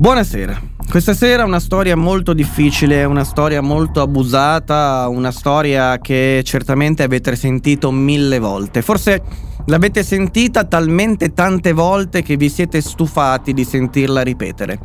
[0.00, 0.62] Buonasera.
[0.88, 7.34] Questa sera una storia molto difficile, una storia molto abusata, una storia che certamente avete
[7.34, 8.80] sentito mille volte.
[8.80, 9.20] Forse
[9.66, 14.78] l'avete sentita talmente tante volte che vi siete stufati di sentirla ripetere.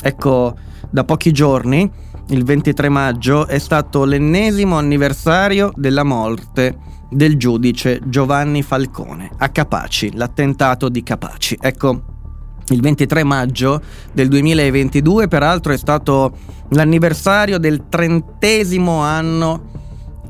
[0.00, 0.54] Ecco,
[0.88, 1.90] da pochi giorni,
[2.28, 6.78] il 23 maggio, è stato l'ennesimo anniversario della morte
[7.10, 11.58] del giudice Giovanni Falcone a Capaci, l'attentato di Capaci.
[11.60, 12.19] Ecco,
[12.74, 13.80] il 23 maggio
[14.12, 16.32] del 2022, peraltro, è stato
[16.70, 19.68] l'anniversario del trentesimo anno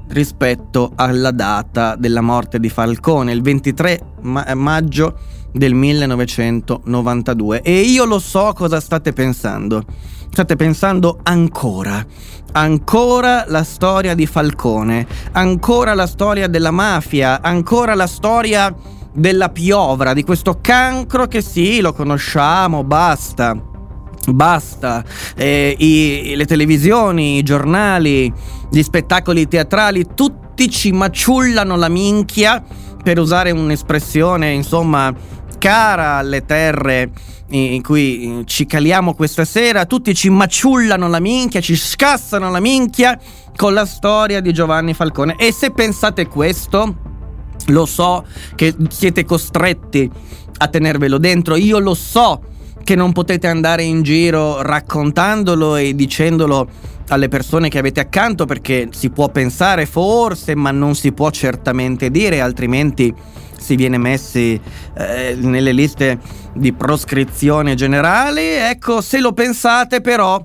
[0.09, 5.17] rispetto alla data della morte di Falcone, il 23 ma- maggio
[5.53, 7.63] del 1992.
[7.63, 9.85] E io lo so cosa state pensando.
[10.33, 12.05] State pensando ancora,
[12.53, 18.73] ancora la storia di Falcone, ancora la storia della mafia, ancora la storia
[19.13, 23.69] della piovra, di questo cancro che sì, lo conosciamo, basta.
[24.33, 25.03] Basta,
[25.35, 28.33] eh, i, le televisioni, i giornali,
[28.71, 32.63] gli spettacoli teatrali, tutti ci maciullano la minchia,
[33.03, 35.13] per usare un'espressione insomma
[35.59, 37.11] cara alle terre
[37.53, 43.19] in cui ci caliamo questa sera, tutti ci maciullano la minchia, ci scassano la minchia
[43.57, 45.35] con la storia di Giovanni Falcone.
[45.37, 46.95] E se pensate questo,
[47.67, 50.11] lo so che siete costretti
[50.59, 52.43] a tenervelo dentro, io lo so
[52.83, 56.69] che non potete andare in giro raccontandolo e dicendolo
[57.09, 62.11] alle persone che avete accanto perché si può pensare forse, ma non si può certamente
[62.11, 63.13] dire, altrimenti
[63.59, 64.59] si viene messi
[64.97, 66.19] eh, nelle liste
[66.55, 68.71] di proscrizione generale.
[68.71, 70.45] Ecco, se lo pensate però,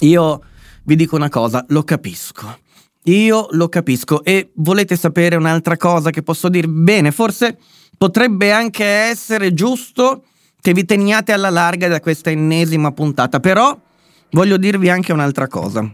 [0.00, 0.40] io
[0.84, 2.58] vi dico una cosa, lo capisco.
[3.04, 6.82] Io lo capisco e volete sapere un'altra cosa che posso dirvi?
[6.82, 7.58] Bene, forse
[7.96, 10.24] potrebbe anche essere giusto
[10.60, 13.78] che vi teniate alla larga da questa ennesima puntata, però
[14.32, 15.90] voglio dirvi anche un'altra cosa.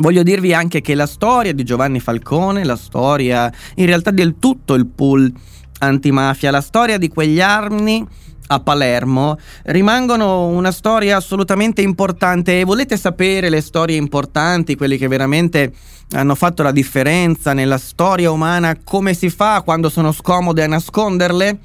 [0.00, 4.74] Voglio dirvi anche che la storia di Giovanni Falcone, la storia in realtà del tutto
[4.74, 5.32] il pool
[5.80, 8.06] antimafia, la storia di quegli anni
[8.48, 15.08] a Palermo rimangono una storia assolutamente importante e volete sapere le storie importanti, quelle che
[15.08, 15.72] veramente
[16.12, 21.58] hanno fatto la differenza nella storia umana, come si fa quando sono scomode a nasconderle?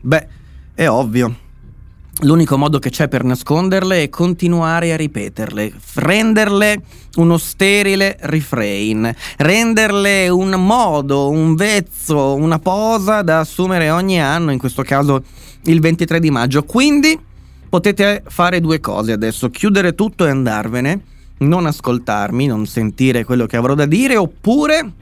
[0.00, 0.26] Beh,
[0.74, 1.43] è ovvio.
[2.22, 6.82] L'unico modo che c'è per nasconderle è continuare a ripeterle, renderle
[7.16, 14.58] uno sterile refrain, renderle un modo, un vezzo, una posa da assumere ogni anno, in
[14.58, 15.24] questo caso
[15.64, 16.62] il 23 di maggio.
[16.62, 17.18] Quindi
[17.68, 21.00] potete fare due cose adesso, chiudere tutto e andarvene,
[21.38, 24.92] non ascoltarmi, non sentire quello che avrò da dire, oppure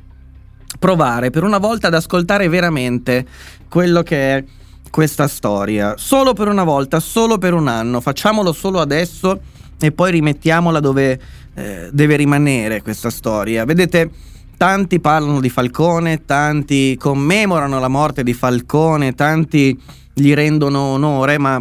[0.78, 3.26] provare per una volta ad ascoltare veramente
[3.68, 4.44] quello che è
[4.92, 5.94] questa storia.
[5.96, 8.02] Solo per una volta, solo per un anno.
[8.02, 9.40] Facciamolo solo adesso
[9.80, 11.18] e poi rimettiamola dove
[11.54, 13.64] eh, deve rimanere questa storia.
[13.64, 14.10] Vedete,
[14.58, 19.80] tanti parlano di Falcone, tanti commemorano la morte di Falcone, tanti
[20.12, 21.60] gli rendono onore, ma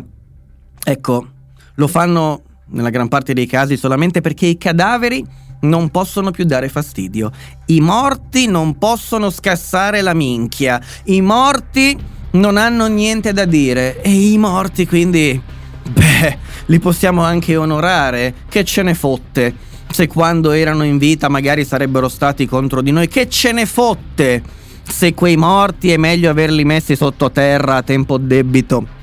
[0.83, 1.27] ecco,
[1.75, 2.41] lo fanno
[2.71, 5.25] nella gran parte dei casi solamente perché i cadaveri
[5.61, 7.31] non possono più dare fastidio.
[7.67, 10.81] I morti non possono scassare la minchia.
[11.05, 11.97] I morti
[12.31, 15.41] non hanno niente da dire e i morti quindi...
[15.83, 16.37] Beh,
[16.67, 19.53] li possiamo anche onorare, che ce ne fotte.
[19.91, 24.41] Se quando erano in vita magari sarebbero stati contro di noi, che ce ne fotte.
[24.87, 28.99] Se quei morti è meglio averli messi sottoterra a tempo debito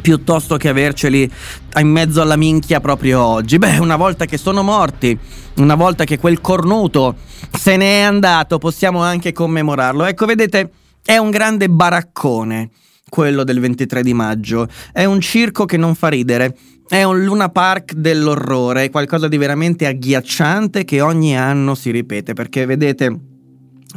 [0.00, 1.30] piuttosto che averceli
[1.78, 3.58] in mezzo alla minchia proprio oggi.
[3.58, 5.18] Beh, una volta che sono morti,
[5.56, 7.16] una volta che quel cornuto
[7.50, 10.04] se n'è andato, possiamo anche commemorarlo.
[10.04, 10.70] Ecco, vedete,
[11.06, 12.68] è un grande baraccone
[13.08, 14.68] quello del 23 di maggio.
[14.92, 16.54] È un circo che non fa ridere.
[16.86, 22.32] È un Luna Park dell'orrore, qualcosa di veramente agghiacciante che ogni anno si ripete.
[22.32, 23.18] Perché vedete,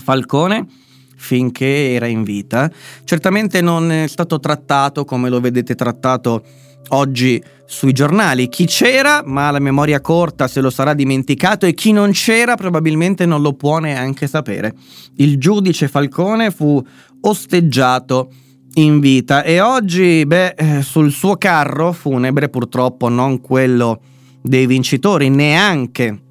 [0.02, 0.66] Falcone,
[1.16, 2.72] finché era in vita,
[3.04, 6.44] certamente non è stato trattato come lo vedete trattato
[6.90, 8.50] oggi sui giornali.
[8.50, 13.26] Chi c'era, ma la memoria corta, se lo sarà dimenticato, e chi non c'era probabilmente
[13.26, 14.74] non lo può neanche sapere.
[15.18, 16.84] Il giudice Falcone fu
[17.22, 18.32] osteggiato
[18.76, 24.02] in vita e oggi, beh, eh, sul suo carro funebre, purtroppo non quello
[24.42, 26.22] dei vincitori, neanche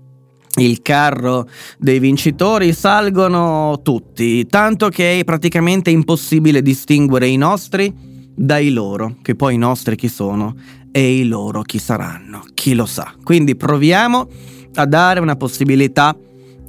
[0.56, 8.07] il carro dei vincitori salgono tutti, tanto che è praticamente impossibile distinguere i nostri
[8.40, 10.54] dai loro, che poi i nostri chi sono
[10.92, 13.12] e i loro chi saranno, chi lo sa.
[13.22, 14.28] Quindi proviamo
[14.74, 16.16] a dare una possibilità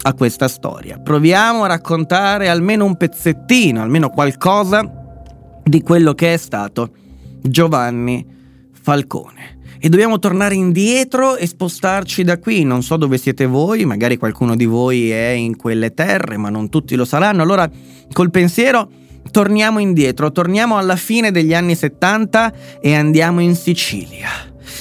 [0.02, 0.98] a questa storia.
[0.98, 4.82] Proviamo a raccontare almeno un pezzettino, almeno qualcosa
[5.64, 6.90] di quello che è stato
[7.42, 8.26] Giovanni
[8.72, 9.58] Falcone.
[9.82, 12.64] e dobbiamo tornare indietro e spostarci da qui.
[12.64, 16.70] Non so dove siete voi, magari qualcuno di voi è in quelle terre, ma non
[16.70, 17.42] tutti lo saranno.
[17.42, 17.70] Allora,
[18.12, 18.90] col pensiero,
[19.32, 24.30] torniamo indietro, torniamo alla fine degli anni 70 e andiamo in Sicilia.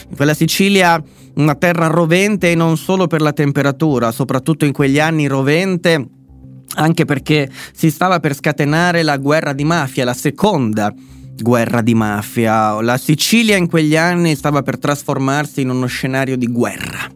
[0.08, 1.02] In quella Sicilia,
[1.34, 6.16] una terra rovente e non solo per la temperatura, soprattutto in quegli anni rovente
[6.74, 10.92] anche perché si stava per scatenare la guerra di mafia, la seconda
[11.40, 12.80] guerra di mafia.
[12.80, 17.10] La Sicilia in quegli anni stava per trasformarsi in uno scenario di guerra.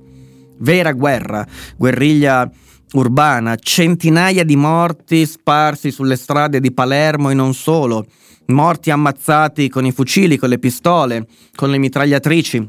[0.59, 1.47] Vera guerra,
[1.77, 2.51] guerriglia
[2.93, 8.07] urbana, centinaia di morti sparsi sulle strade di Palermo e non solo,
[8.47, 12.69] morti ammazzati con i fucili, con le pistole, con le mitragliatrici,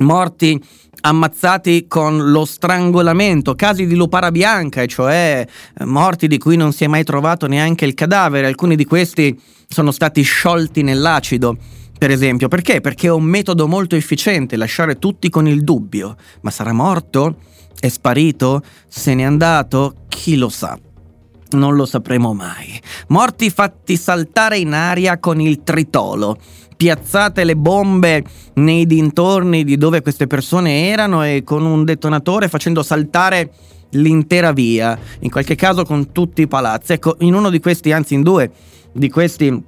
[0.00, 0.60] morti
[1.02, 5.46] ammazzati con lo strangolamento, casi di lupara bianca, e cioè
[5.78, 9.38] eh, morti di cui non si è mai trovato neanche il cadavere, alcuni di questi
[9.66, 11.56] sono stati sciolti nell'acido.
[12.00, 12.80] Per esempio, perché?
[12.80, 16.16] Perché è un metodo molto efficiente lasciare tutti con il dubbio.
[16.40, 17.36] Ma sarà morto?
[17.80, 18.62] È sparito?
[18.86, 19.94] Se n'è andato?
[20.08, 20.78] Chi lo sa?
[21.52, 22.80] Non lo sapremo mai.
[23.08, 26.38] Morti fatti saltare in aria con il tritolo
[26.80, 28.24] piazzate le bombe
[28.54, 33.52] nei dintorni di dove queste persone erano e con un detonatore facendo saltare
[33.90, 36.94] l'intera via, in qualche caso con tutti i palazzi.
[36.94, 38.50] Ecco, in uno di questi, anzi in due
[38.92, 39.62] di questi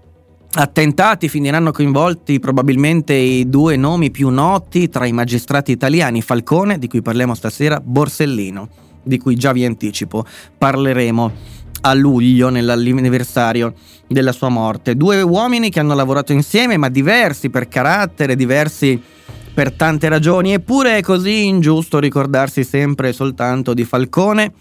[0.54, 6.88] attentati finiranno coinvolti probabilmente i due nomi più noti tra i magistrati italiani, Falcone, di
[6.88, 8.68] cui parliamo stasera, Borsellino,
[9.02, 10.24] di cui già vi anticipo,
[10.58, 11.32] parleremo
[11.84, 13.74] a luglio, nell'anniversario
[14.06, 14.94] della sua morte.
[14.94, 19.00] Due uomini che hanno lavorato insieme, ma diversi per carattere, diversi
[19.54, 24.52] per tante ragioni, eppure è così ingiusto ricordarsi sempre soltanto di Falcone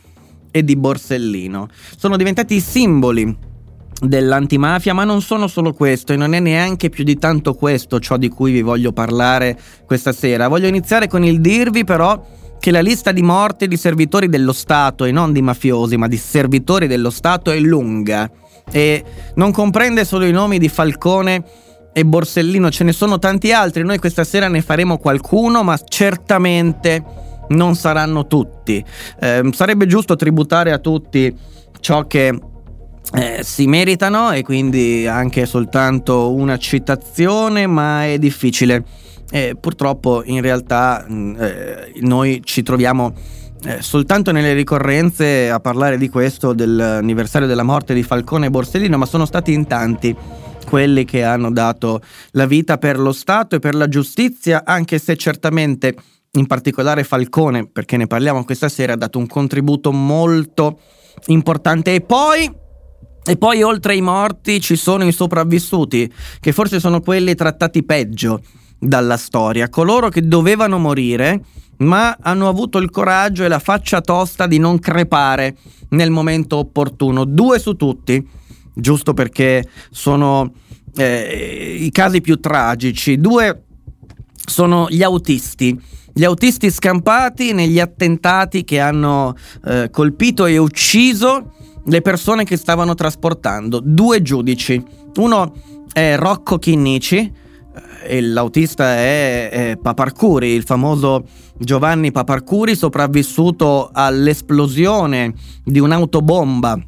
[0.52, 1.68] e di Borsellino.
[1.98, 3.50] Sono diventati simboli
[4.02, 8.18] dell'antimafia, ma non sono solo questo e non è neanche più di tanto questo ciò
[8.18, 10.48] di cui vi voglio parlare questa sera.
[10.48, 15.06] Voglio iniziare con il dirvi però che la lista di morte di servitori dello Stato,
[15.06, 18.30] e non di mafiosi, ma di servitori dello Stato, è lunga
[18.72, 19.04] e
[19.36, 21.44] non comprende solo i nomi di Falcone
[21.94, 27.04] e Borsellino, ce ne sono tanti altri, noi questa sera ne faremo qualcuno, ma certamente
[27.50, 28.84] non saranno tutti.
[29.20, 31.36] Eh, sarebbe giusto tributare a tutti
[31.80, 32.40] ciò che
[33.14, 38.84] eh, si meritano e quindi anche soltanto una citazione, ma è difficile.
[39.30, 43.14] E purtroppo in realtà mm, eh, noi ci troviamo
[43.64, 48.98] eh, soltanto nelle ricorrenze a parlare di questo, dell'anniversario della morte di Falcone e Borsellino,
[48.98, 50.16] ma sono stati in tanti
[50.68, 55.16] quelli che hanno dato la vita per lo Stato e per la giustizia, anche se
[55.16, 55.96] certamente
[56.34, 60.80] in particolare Falcone, perché ne parliamo questa sera, ha dato un contributo molto
[61.28, 61.94] importante.
[61.94, 62.50] E poi
[63.24, 68.42] e poi oltre ai morti ci sono i sopravvissuti, che forse sono quelli trattati peggio
[68.80, 71.44] dalla storia, coloro che dovevano morire,
[71.78, 75.56] ma hanno avuto il coraggio e la faccia tosta di non crepare
[75.90, 77.26] nel momento opportuno.
[77.26, 78.26] Due su tutti,
[78.74, 80.52] giusto perché sono
[80.96, 83.20] eh, i casi più tragici.
[83.20, 83.64] Due
[84.46, 85.80] sono gli autisti.
[86.14, 89.36] Gli autisti scampati negli attentati che hanno
[89.66, 91.54] eh, colpito e ucciso
[91.86, 93.82] le persone che stavano trasportando.
[93.84, 94.84] Due giudici.
[95.16, 95.54] Uno
[95.92, 97.32] è Rocco Chinnici,
[98.04, 101.26] e l'autista è, è Paparcuri, il famoso
[101.58, 106.80] Giovanni Paparcuri, sopravvissuto all'esplosione di un'autobomba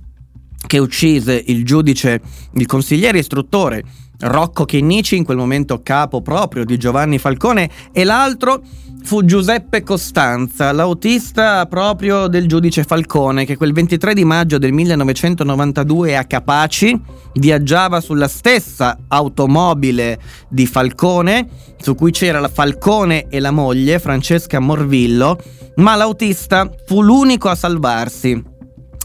[0.66, 2.22] che uccise il giudice,
[2.54, 3.84] il consigliere istruttore
[4.20, 8.62] Rocco Chinnici, in quel momento capo proprio di Giovanni Falcone, e l'altro
[9.04, 16.18] fu Giuseppe Costanza, l'autista proprio del giudice Falcone, che quel 23 di maggio del 1992
[16.18, 17.00] a Capaci
[17.34, 24.60] viaggiava sulla stessa automobile di Falcone, su cui c'era la Falcone e la moglie, Francesca
[24.60, 25.38] Morvillo,
[25.76, 28.42] ma l'autista fu l'unico a salvarsi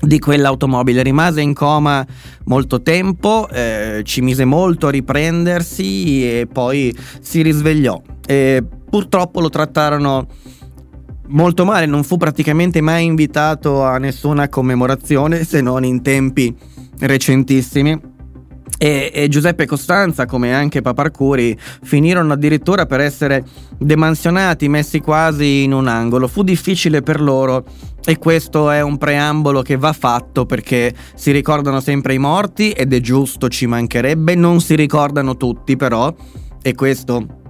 [0.00, 1.02] di quell'automobile.
[1.02, 2.06] Rimase in coma
[2.44, 8.00] molto tempo, eh, ci mise molto a riprendersi e poi si risvegliò.
[8.24, 10.26] E purtroppo lo trattarono
[11.28, 16.54] molto male, non fu praticamente mai invitato a nessuna commemorazione se non in tempi
[17.00, 18.16] recentissimi.
[18.80, 23.44] E, e, Giuseppe Costanza, come anche Paparcuri, finirono addirittura per essere
[23.76, 26.28] demansionati, messi quasi in un angolo.
[26.28, 27.64] Fu difficile per loro
[28.04, 32.92] e questo è un preambolo che va fatto perché si ricordano sempre i morti ed
[32.92, 36.14] è giusto, ci mancherebbe, non si ricordano tutti però
[36.62, 37.47] e questo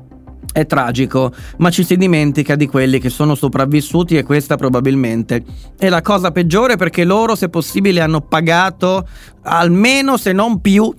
[0.53, 5.45] è tragico, ma ci si dimentica di quelli che sono sopravvissuti e questa probabilmente
[5.79, 9.07] è la cosa peggiore perché loro, se possibile, hanno pagato
[9.43, 10.93] almeno se non più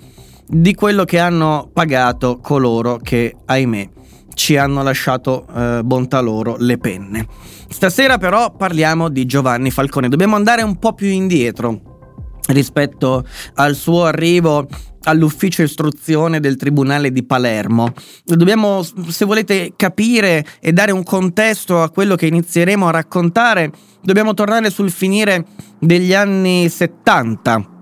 [0.45, 3.89] di quello che hanno pagato coloro che, ahimè,
[4.33, 7.27] ci hanno lasciato eh, bontà loro le penne.
[7.67, 11.88] Stasera però parliamo di Giovanni Falcone, dobbiamo andare un po' più indietro
[12.49, 13.25] rispetto
[13.55, 14.67] al suo arrivo
[15.03, 17.93] all'ufficio istruzione del Tribunale di Palermo.
[18.23, 24.33] Dobbiamo, se volete capire e dare un contesto a quello che inizieremo a raccontare, dobbiamo
[24.33, 25.45] tornare sul finire
[25.79, 27.77] degli anni 70.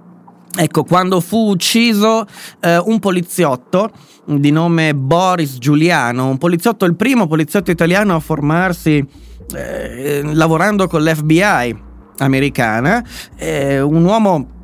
[0.59, 2.25] Ecco, quando fu ucciso
[2.61, 3.91] eh, un poliziotto
[4.25, 9.05] di nome Boris Giuliano, un poliziotto, il primo poliziotto italiano a formarsi
[9.53, 11.85] eh, lavorando con l'FBI
[12.17, 13.05] americana,
[13.35, 14.56] eh, un uomo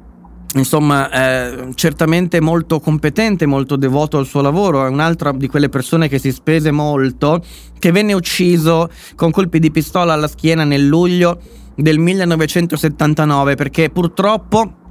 [0.53, 6.07] insomma, eh, certamente molto competente, molto devoto al suo lavoro, è un'altra di quelle persone
[6.07, 7.43] che si spese molto,
[7.79, 11.39] che venne ucciso con colpi di pistola alla schiena nel luglio
[11.75, 14.81] del 1979 perché purtroppo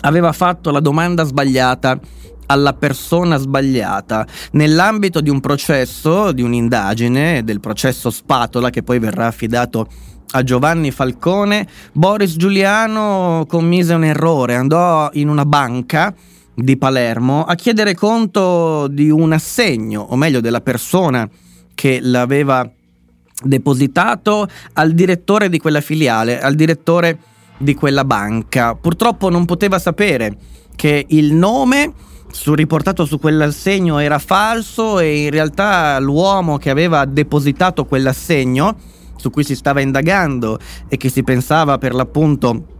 [0.00, 1.98] aveva fatto la domanda sbagliata
[2.46, 4.26] alla persona sbagliata.
[4.52, 9.88] Nell'ambito di un processo, di un'indagine, del processo Spatola che poi verrà affidato
[10.32, 16.14] a Giovanni Falcone, Boris Giuliano commise un errore, andò in una banca
[16.54, 21.28] di Palermo a chiedere conto di un assegno, o meglio della persona
[21.74, 22.68] che l'aveva
[23.42, 27.18] depositato al direttore di quella filiale, al direttore
[27.58, 28.74] di quella banca.
[28.74, 30.36] Purtroppo non poteva sapere
[30.74, 31.92] che il nome
[32.30, 38.76] su, riportato su quell'assegno era falso e in realtà l'uomo che aveva depositato quell'assegno
[39.26, 42.74] su cui si stava indagando e che si pensava per l'appunto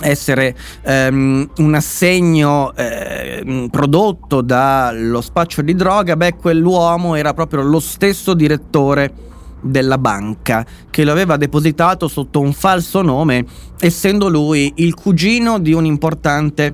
[0.00, 7.80] essere um, un assegno eh, prodotto dallo spaccio di droga, beh, quell'uomo era proprio lo
[7.80, 9.26] stesso direttore
[9.60, 13.44] della banca che lo aveva depositato sotto un falso nome,
[13.80, 16.72] essendo lui il cugino di un importante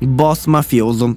[0.00, 1.16] boss mafioso.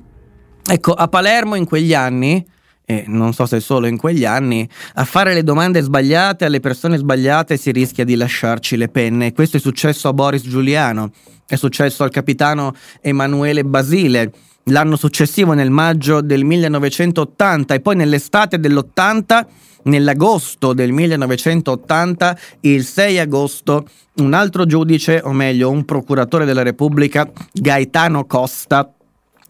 [0.63, 2.45] Ecco, a Palermo in quegli anni
[2.89, 6.95] e non so se solo in quegli anni, a fare le domande sbagliate alle persone
[6.95, 9.33] sbagliate si rischia di lasciarci le penne.
[9.33, 11.11] Questo è successo a Boris Giuliano,
[11.45, 14.31] è successo al capitano Emanuele Basile
[14.69, 19.45] l'anno successivo nel maggio del 1980 e poi nell'estate dell'80
[19.83, 27.29] nell'agosto del 1980, il 6 agosto, un altro giudice, o meglio un procuratore della Repubblica,
[27.51, 28.89] Gaetano Costa,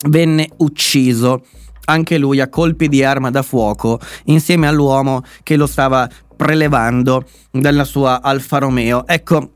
[0.08, 1.44] venne ucciso
[1.90, 7.84] anche lui a colpi di arma da fuoco, insieme all'uomo che lo stava prelevando dalla
[7.84, 9.08] sua Alfa Romeo.
[9.08, 9.52] Ecco,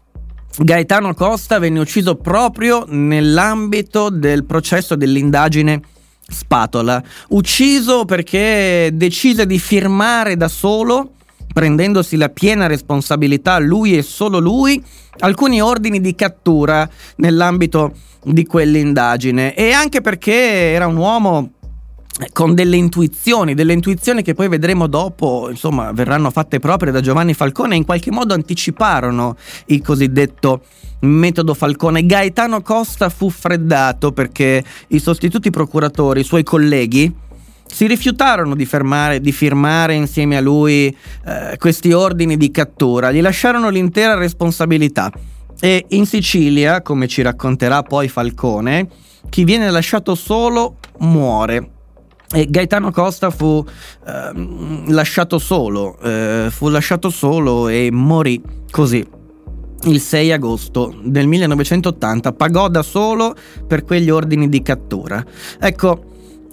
[0.57, 5.81] Gaetano Costa venne ucciso proprio nell'ambito del processo dell'indagine
[6.27, 11.13] Spatola, ucciso perché decise di firmare da solo,
[11.53, 14.81] prendendosi la piena responsabilità, lui e solo lui,
[15.19, 21.51] alcuni ordini di cattura nell'ambito di quell'indagine e anche perché era un uomo
[22.33, 27.33] con delle intuizioni, delle intuizioni che poi vedremo dopo, insomma, verranno fatte proprie da Giovanni
[27.33, 29.35] Falcone e in qualche modo anticiparono
[29.67, 30.61] il cosiddetto
[31.01, 32.05] metodo Falcone.
[32.05, 37.13] Gaetano Costa fu freddato perché i sostituti procuratori, i suoi colleghi,
[37.65, 43.21] si rifiutarono di, fermare, di firmare insieme a lui eh, questi ordini di cattura, gli
[43.21, 45.11] lasciarono l'intera responsabilità.
[45.59, 48.87] E in Sicilia, come ci racconterà poi Falcone,
[49.29, 51.69] chi viene lasciato solo muore.
[52.33, 53.63] E Gaetano Costa fu
[54.05, 54.31] eh,
[54.87, 59.05] lasciato solo, eh, fu lasciato solo e morì così.
[59.83, 63.35] Il 6 agosto del 1980 pagò da solo
[63.67, 65.23] per quegli ordini di cattura.
[65.59, 66.03] Ecco,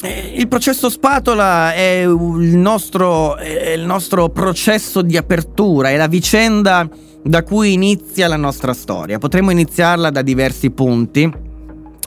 [0.00, 6.08] eh, il processo Spatola è il nostro, è il nostro processo di apertura, è la
[6.08, 6.88] vicenda
[7.22, 9.18] da cui inizia la nostra storia.
[9.18, 11.46] Potremmo iniziarla da diversi punti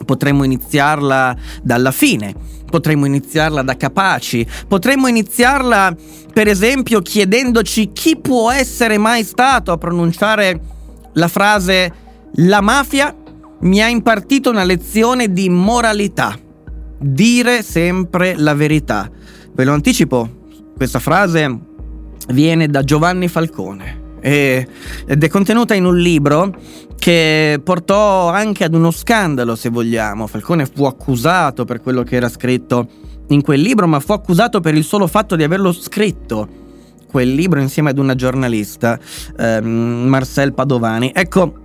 [0.04, 2.34] Potremmo iniziarla dalla fine,
[2.70, 5.94] potremmo iniziarla da capaci, potremmo iniziarla
[6.32, 10.60] per esempio chiedendoci chi può essere mai stato a pronunciare
[11.14, 11.92] la frase
[12.36, 13.14] la mafia
[13.60, 16.36] mi ha impartito una lezione di moralità,
[16.98, 19.08] dire sempre la verità.
[19.52, 20.28] Ve lo anticipo,
[20.74, 21.58] questa frase
[22.28, 26.54] viene da Giovanni Falcone ed è contenuta in un libro
[26.96, 30.28] che portò anche ad uno scandalo, se vogliamo.
[30.28, 32.88] Falcone fu accusato per quello che era scritto
[33.28, 36.60] in quel libro, ma fu accusato per il solo fatto di averlo scritto
[37.10, 38.98] quel libro insieme ad una giornalista,
[39.36, 41.10] ehm, Marcel Padovani.
[41.14, 41.56] Ecco,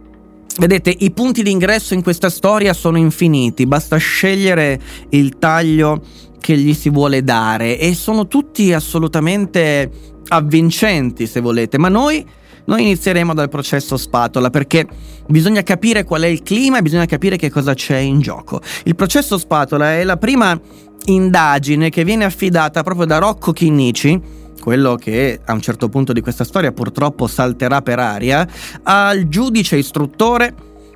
[0.59, 6.01] Vedete, i punti d'ingresso in questa storia sono infiniti, basta scegliere il taglio
[6.39, 9.91] che gli si vuole dare e sono tutti assolutamente
[10.29, 12.25] avvincenti, se volete, ma noi
[12.67, 14.87] noi inizieremo dal processo spatola perché
[15.27, 18.61] bisogna capire qual è il clima e bisogna capire che cosa c'è in gioco.
[18.83, 20.59] Il processo spatola è la prima
[21.05, 26.19] indagine che viene affidata proprio da Rocco Chinnici quello che a un certo punto di
[26.19, 28.45] questa storia purtroppo salterà per aria,
[28.83, 30.53] al giudice istruttore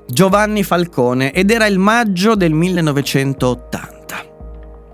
[0.08, 4.26] Giovanni Falcone ed era il maggio del 1980.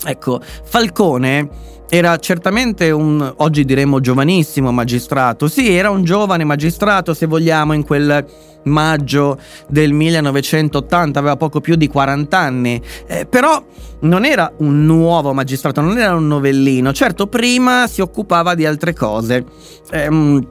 [0.05, 1.49] Ecco, Falcone
[1.89, 7.83] era certamente un, oggi diremmo giovanissimo magistrato, sì, era un giovane magistrato se vogliamo in
[7.83, 8.25] quel
[8.63, 13.63] maggio del 1980, aveva poco più di 40 anni, eh, però
[14.01, 18.93] non era un nuovo magistrato, non era un novellino, certo prima si occupava di altre
[18.93, 19.45] cose.
[19.91, 20.45] Eh,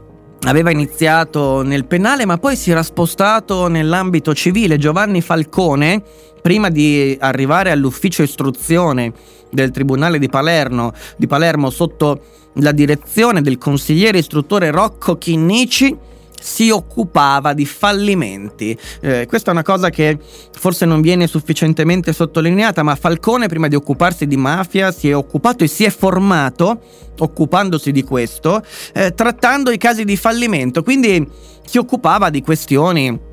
[0.46, 4.78] aveva iniziato nel penale ma poi si era spostato nell'ambito civile.
[4.78, 6.02] Giovanni Falcone,
[6.40, 9.12] prima di arrivare all'ufficio istruzione
[9.50, 12.20] del Tribunale di Palermo, di Palermo sotto
[12.54, 15.96] la direzione del consigliere istruttore Rocco Chinnici,
[16.40, 18.78] si occupava di fallimenti.
[19.00, 20.18] Eh, questa è una cosa che
[20.52, 25.64] forse non viene sufficientemente sottolineata, ma Falcone prima di occuparsi di mafia si è occupato
[25.64, 26.80] e si è formato
[27.18, 28.62] occupandosi di questo,
[28.92, 31.26] eh, trattando i casi di fallimento, quindi
[31.64, 33.25] si occupava di questioni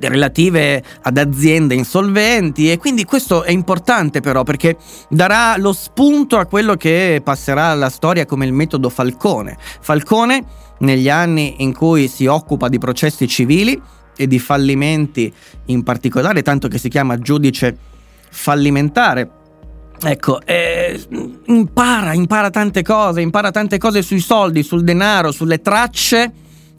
[0.00, 4.76] relative ad aziende insolventi e quindi questo è importante però perché
[5.08, 9.56] darà lo spunto a quello che passerà alla storia come il metodo Falcone.
[9.80, 10.44] Falcone
[10.80, 13.80] negli anni in cui si occupa di processi civili
[14.16, 15.32] e di fallimenti
[15.66, 17.76] in particolare, tanto che si chiama giudice
[18.30, 19.30] fallimentare.
[20.00, 21.00] Ecco, eh,
[21.46, 26.32] impara, impara tante cose, impara tante cose sui soldi, sul denaro, sulle tracce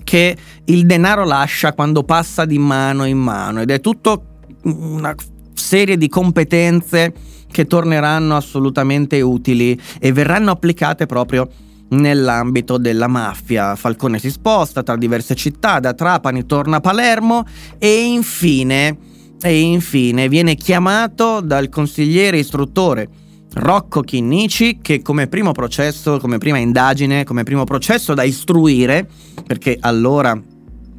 [0.09, 0.35] che
[0.65, 5.13] il denaro lascia quando passa di mano in mano ed è tutto una
[5.53, 7.13] serie di competenze
[7.45, 11.47] che torneranno assolutamente utili e verranno applicate proprio
[11.89, 13.75] nell'ambito della mafia.
[13.75, 17.45] Falcone si sposta tra diverse città, da Trapani torna a Palermo
[17.77, 18.97] e infine,
[19.39, 23.09] e infine viene chiamato dal consigliere istruttore
[23.53, 29.07] Rocco Chinnici che come primo processo, come prima indagine, come primo processo da istruire,
[29.45, 30.39] perché allora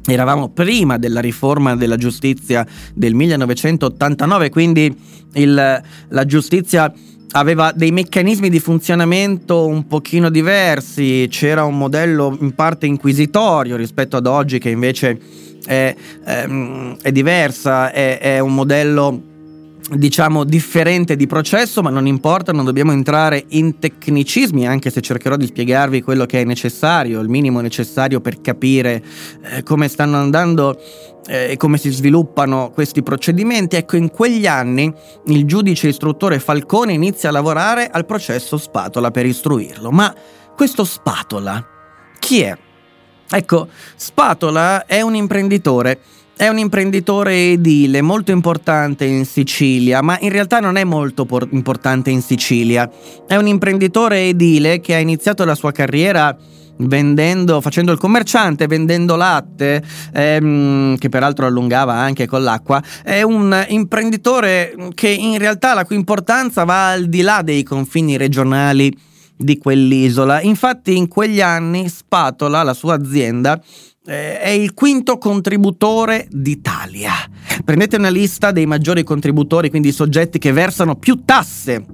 [0.05, 4.95] eravamo prima della riforma della giustizia del 1989, quindi
[5.33, 6.91] il, la giustizia
[7.33, 14.17] aveva dei meccanismi di funzionamento un pochino diversi, c'era un modello in parte inquisitorio rispetto
[14.17, 15.19] ad oggi che invece
[15.65, 16.47] è, è,
[17.01, 19.29] è diversa, è, è un modello
[19.89, 25.35] diciamo differente di processo, ma non importa, non dobbiamo entrare in tecnicismi, anche se cercherò
[25.35, 29.03] di spiegarvi quello che è necessario, il minimo necessario per capire
[29.43, 30.79] eh, come stanno andando
[31.27, 33.75] eh, e come si sviluppano questi procedimenti.
[33.75, 34.93] Ecco, in quegli anni
[35.27, 39.91] il giudice istruttore Falcone inizia a lavorare al processo Spatola per istruirlo.
[39.91, 40.13] Ma
[40.55, 41.65] questo Spatola
[42.19, 42.57] chi è?
[43.33, 45.99] Ecco, Spatola è un imprenditore
[46.35, 51.47] è un imprenditore edile molto importante in Sicilia, ma in realtà non è molto por-
[51.51, 52.89] importante in Sicilia.
[53.27, 56.35] È un imprenditore edile che ha iniziato la sua carriera
[56.77, 63.65] vendendo, facendo il commerciante, vendendo latte, ehm, che peraltro allungava anche con l'acqua, è un
[63.69, 68.95] imprenditore che in realtà la cui importanza va al di là dei confini regionali
[69.35, 70.41] di quell'isola.
[70.41, 73.61] Infatti in quegli anni Spatola, la sua azienda,
[74.03, 77.11] è il quinto contributore d'Italia.
[77.63, 81.85] Prendete una lista dei maggiori contributori, quindi i soggetti che versano più tasse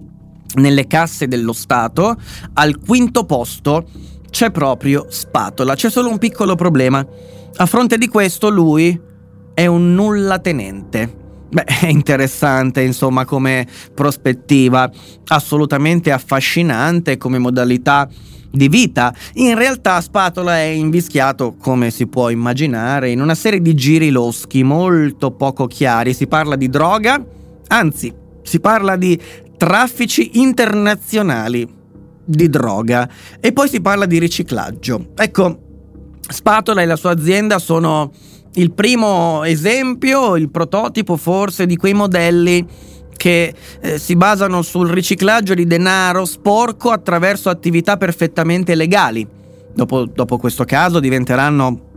[0.56, 2.16] nelle casse dello Stato.
[2.54, 3.90] Al quinto posto
[4.30, 5.76] c'è proprio Spatola.
[5.76, 7.06] C'è solo un piccolo problema.
[7.58, 8.98] A fronte di questo lui
[9.54, 11.26] è un nulla tenente.
[11.50, 14.90] Beh, è interessante, insomma, come prospettiva,
[15.28, 18.08] assolutamente affascinante come modalità
[18.58, 19.14] di vita.
[19.36, 24.64] In realtà Spatola è invischiato, come si può immaginare, in una serie di giri loschi
[24.64, 26.14] molto poco chiari.
[26.14, 27.24] Si parla di droga,
[27.68, 29.20] anzi, si parla di
[29.56, 31.76] traffici internazionali
[32.26, 35.12] di droga e poi si parla di riciclaggio.
[35.16, 35.60] Ecco,
[36.28, 38.12] Spatola e la sua azienda sono
[38.56, 42.66] il primo esempio, il prototipo forse di quei modelli
[43.18, 49.28] che eh, si basano sul riciclaggio di denaro sporco attraverso attività perfettamente legali.
[49.74, 51.88] Dopo, dopo questo caso diventeranno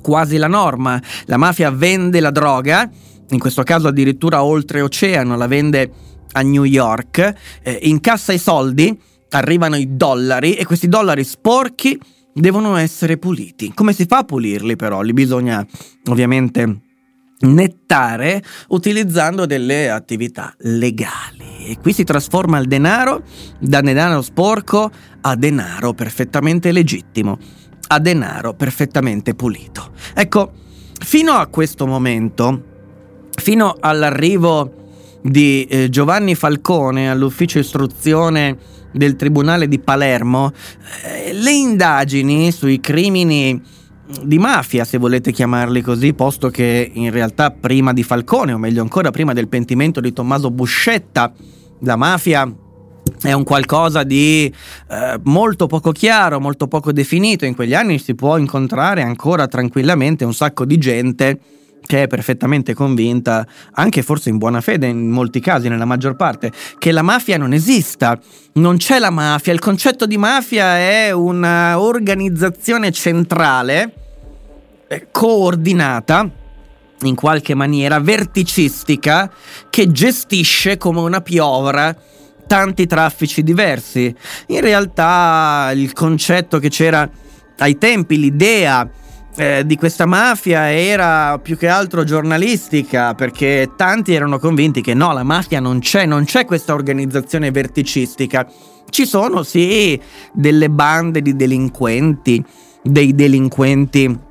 [0.00, 1.00] quasi la norma.
[1.26, 2.90] La mafia vende la droga,
[3.28, 5.90] in questo caso addirittura oltreoceano, la vende
[6.32, 8.98] a New York, eh, incassa i soldi,
[9.30, 11.98] arrivano i dollari e questi dollari sporchi
[12.32, 13.72] devono essere puliti.
[13.74, 15.02] Come si fa a pulirli però?
[15.02, 15.64] Li bisogna
[16.08, 16.80] ovviamente
[17.42, 21.66] nettare utilizzando delle attività legali.
[21.66, 23.22] E qui si trasforma il denaro
[23.58, 27.38] da denaro sporco a denaro perfettamente legittimo,
[27.88, 29.92] a denaro perfettamente pulito.
[30.14, 30.52] Ecco,
[30.98, 32.62] fino a questo momento,
[33.36, 34.80] fino all'arrivo
[35.22, 38.58] di eh, Giovanni Falcone all'ufficio istruzione
[38.92, 40.52] del Tribunale di Palermo,
[41.04, 43.60] eh, le indagini sui crimini
[44.22, 48.82] di mafia, se volete chiamarli così, posto che in realtà prima di Falcone, o meglio
[48.82, 51.32] ancora prima del pentimento di Tommaso Buscetta,
[51.80, 52.50] la mafia
[53.20, 54.52] è un qualcosa di
[54.90, 57.44] eh, molto poco chiaro, molto poco definito.
[57.44, 61.40] In quegli anni si può incontrare ancora tranquillamente un sacco di gente
[61.84, 66.52] che è perfettamente convinta, anche forse in buona fede in molti casi, nella maggior parte,
[66.78, 68.18] che la mafia non esista,
[68.54, 73.92] non c'è la mafia, il concetto di mafia è un'organizzazione centrale,
[74.88, 76.28] eh, coordinata,
[77.02, 79.30] in qualche maniera verticistica,
[79.68, 81.94] che gestisce come una piovra
[82.46, 84.14] tanti traffici diversi.
[84.48, 87.08] In realtà il concetto che c'era
[87.58, 88.88] ai tempi, l'idea
[89.36, 95.12] eh, di questa mafia era più che altro giornalistica perché tanti erano convinti che no,
[95.12, 98.46] la mafia non c'è, non c'è questa organizzazione verticistica.
[98.90, 99.98] Ci sono sì
[100.32, 102.44] delle bande di delinquenti,
[102.82, 104.30] dei delinquenti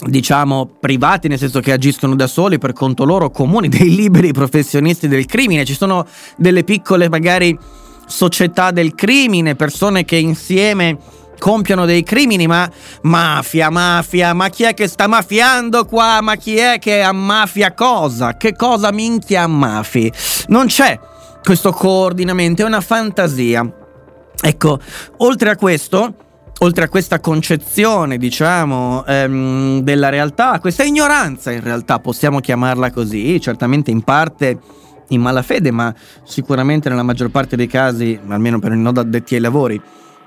[0.00, 5.08] diciamo privati, nel senso che agiscono da soli per conto loro, comuni, dei liberi professionisti
[5.08, 6.06] del crimine, ci sono
[6.36, 7.58] delle piccole magari
[8.06, 10.96] società del crimine, persone che insieme
[11.38, 12.70] compiono dei crimini, ma
[13.02, 16.20] mafia, mafia, ma chi è che sta mafiando qua?
[16.20, 18.36] Ma chi è che ammafia cosa?
[18.36, 20.12] Che cosa minchia ammafi?
[20.48, 20.98] Non c'è
[21.42, 23.66] questo coordinamento, è una fantasia.
[24.40, 24.78] Ecco,
[25.18, 26.14] oltre a questo,
[26.58, 33.40] oltre a questa concezione, diciamo, ehm, della realtà, questa ignoranza in realtà, possiamo chiamarla così,
[33.40, 34.58] certamente in parte
[35.08, 39.40] in malafede, ma sicuramente nella maggior parte dei casi, almeno per i non addetti ai
[39.40, 39.80] lavori,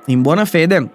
[0.08, 0.90] in buona fede,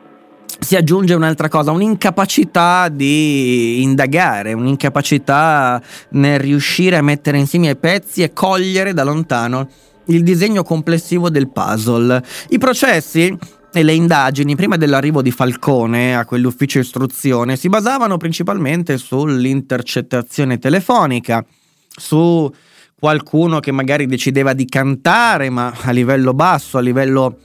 [0.59, 5.81] si aggiunge un'altra cosa, un'incapacità di indagare, un'incapacità
[6.11, 9.69] nel riuscire a mettere insieme i pezzi e cogliere da lontano
[10.07, 12.23] il disegno complessivo del puzzle.
[12.49, 13.37] I processi
[13.73, 21.45] e le indagini prima dell'arrivo di Falcone a quell'ufficio istruzione si basavano principalmente sull'intercettazione telefonica,
[21.89, 22.51] su
[22.99, 27.39] qualcuno che magari decideva di cantare, ma a livello basso, a livello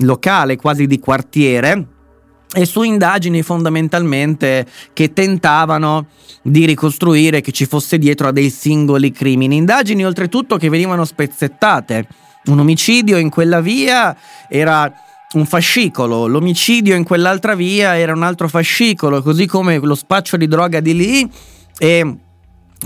[0.00, 1.86] locale, quasi di quartiere,
[2.54, 6.06] e su indagini fondamentalmente che tentavano
[6.42, 9.56] di ricostruire che ci fosse dietro a dei singoli crimini.
[9.56, 12.06] Indagini oltretutto che venivano spezzettate.
[12.46, 14.16] Un omicidio in quella via
[14.48, 14.90] era
[15.34, 20.48] un fascicolo, l'omicidio in quell'altra via era un altro fascicolo, così come lo spaccio di
[20.48, 21.30] droga di lì
[21.76, 22.16] e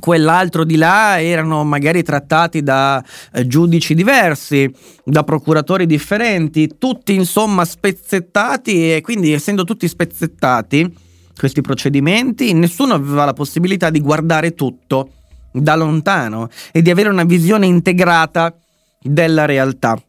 [0.00, 3.02] quell'altro di là erano magari trattati da
[3.32, 4.72] eh, giudici diversi,
[5.04, 13.24] da procuratori differenti, tutti insomma spezzettati e quindi essendo tutti spezzettati questi procedimenti, nessuno aveva
[13.24, 15.10] la possibilità di guardare tutto
[15.50, 18.54] da lontano e di avere una visione integrata
[19.00, 20.00] della realtà.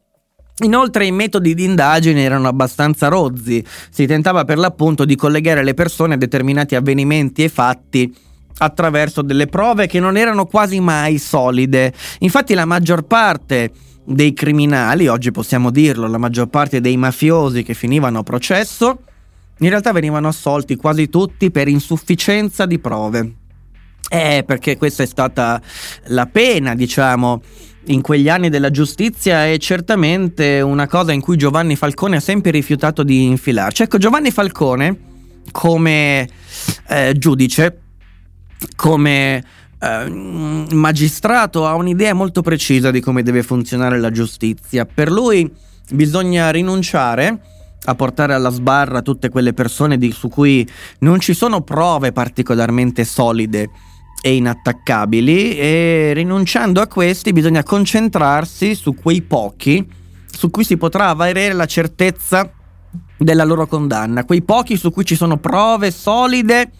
[0.63, 5.73] Inoltre i metodi di indagine erano abbastanza rozzi, si tentava per l'appunto di collegare le
[5.73, 8.13] persone a determinati avvenimenti e fatti
[8.57, 11.93] attraverso delle prove che non erano quasi mai solide.
[12.19, 13.71] Infatti la maggior parte
[14.05, 18.99] dei criminali, oggi possiamo dirlo, la maggior parte dei mafiosi che finivano a processo,
[19.59, 23.33] in realtà venivano assolti quasi tutti per insufficienza di prove.
[24.09, 25.61] Eh, perché questa è stata
[26.07, 27.41] la pena, diciamo,
[27.87, 32.51] in quegli anni della giustizia è certamente una cosa in cui Giovanni Falcone ha sempre
[32.51, 33.83] rifiutato di infilarci.
[33.83, 34.99] Ecco, Giovanni Falcone,
[35.51, 36.27] come
[36.89, 37.82] eh, giudice,
[38.75, 39.43] come
[39.79, 44.85] eh, magistrato, ha un'idea molto precisa di come deve funzionare la giustizia.
[44.85, 45.51] Per lui
[45.89, 47.39] bisogna rinunciare
[47.85, 50.67] a portare alla sbarra tutte quelle persone di, su cui
[50.99, 53.69] non ci sono prove particolarmente solide
[54.21, 59.85] e inattaccabili e rinunciando a questi bisogna concentrarsi su quei pochi
[60.25, 62.49] su cui si potrà avere la certezza
[63.17, 66.71] della loro condanna, quei pochi su cui ci sono prove solide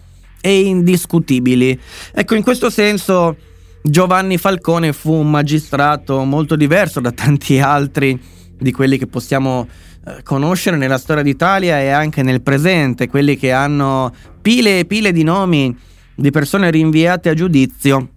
[0.44, 1.80] e indiscutibili.
[2.12, 3.34] Ecco, in questo senso
[3.80, 8.20] Giovanni Falcone fu un magistrato molto diverso da tanti altri
[8.58, 9.66] di quelli che possiamo
[10.06, 15.12] eh, conoscere nella storia d'Italia e anche nel presente, quelli che hanno pile e pile
[15.12, 15.74] di nomi
[16.14, 18.10] di persone rinviate a giudizio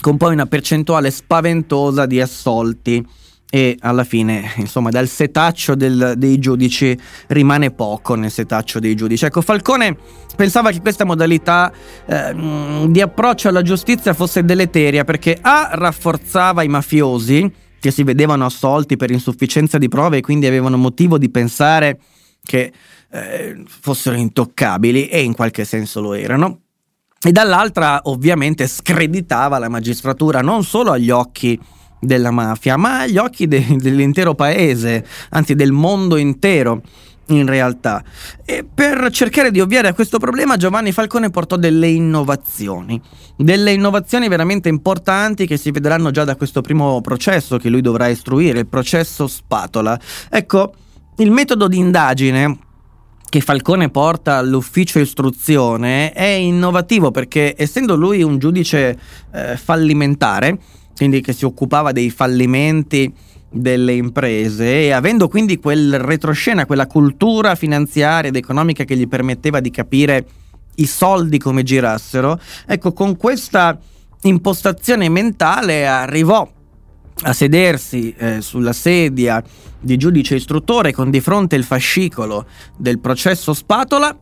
[0.00, 3.06] con poi una percentuale spaventosa di assolti
[3.54, 9.26] e alla fine, insomma, dal setaccio del, dei giudici rimane poco nel setaccio dei giudici.
[9.26, 9.94] Ecco, Falcone
[10.34, 11.70] pensava che questa modalità
[12.06, 12.34] eh,
[12.88, 18.96] di approccio alla giustizia fosse deleteria perché A rafforzava i mafiosi che si vedevano assolti
[18.96, 21.98] per insufficienza di prove e quindi avevano motivo di pensare
[22.42, 22.72] che
[23.10, 26.60] eh, fossero intoccabili e in qualche senso lo erano
[27.22, 31.60] e dall'altra ovviamente screditava la magistratura non solo agli occhi
[32.04, 36.82] della mafia, ma agli occhi de- dell'intero paese, anzi del mondo intero
[37.28, 38.02] in realtà.
[38.44, 43.00] E per cercare di ovviare a questo problema Giovanni Falcone portò delle innovazioni,
[43.36, 48.08] delle innovazioni veramente importanti che si vedranno già da questo primo processo che lui dovrà
[48.08, 49.98] istruire, il processo spatola.
[50.28, 50.74] Ecco,
[51.18, 52.58] il metodo di indagine
[53.28, 58.98] che Falcone porta all'ufficio istruzione è innovativo perché essendo lui un giudice
[59.32, 60.58] eh, fallimentare,
[61.02, 63.12] quindi che si occupava dei fallimenti
[63.50, 69.58] delle imprese e avendo quindi quel retroscena, quella cultura finanziaria ed economica che gli permetteva
[69.58, 70.24] di capire
[70.76, 72.38] i soldi come girassero,
[72.68, 73.76] ecco con questa
[74.22, 76.48] impostazione mentale arrivò
[77.24, 79.42] a sedersi eh, sulla sedia
[79.80, 84.16] di giudice istruttore con di fronte il fascicolo del processo spatola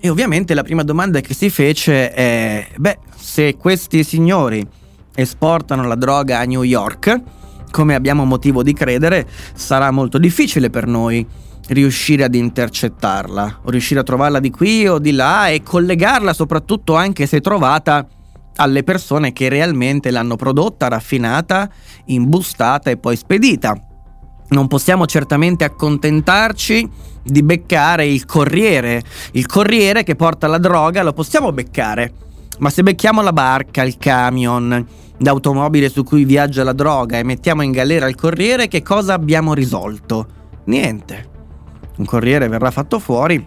[0.00, 4.66] e ovviamente la prima domanda che si fece è, beh, se questi signori
[5.14, 7.22] esportano la droga a New York,
[7.70, 11.26] come abbiamo motivo di credere, sarà molto difficile per noi
[11.68, 16.94] riuscire ad intercettarla, o riuscire a trovarla di qui o di là e collegarla soprattutto
[16.94, 18.06] anche se trovata
[18.56, 21.68] alle persone che realmente l'hanno prodotta, raffinata,
[22.06, 23.76] imbustata e poi spedita.
[24.50, 26.88] Non possiamo certamente accontentarci
[27.24, 29.02] di beccare il corriere.
[29.32, 32.12] Il corriere che porta la droga lo possiamo beccare,
[32.58, 34.86] ma se becchiamo la barca, il camion,
[35.18, 39.54] l'automobile su cui viaggia la droga e mettiamo in galera il corriere, che cosa abbiamo
[39.54, 40.26] risolto?
[40.64, 41.30] Niente.
[41.96, 43.46] Un corriere verrà fatto fuori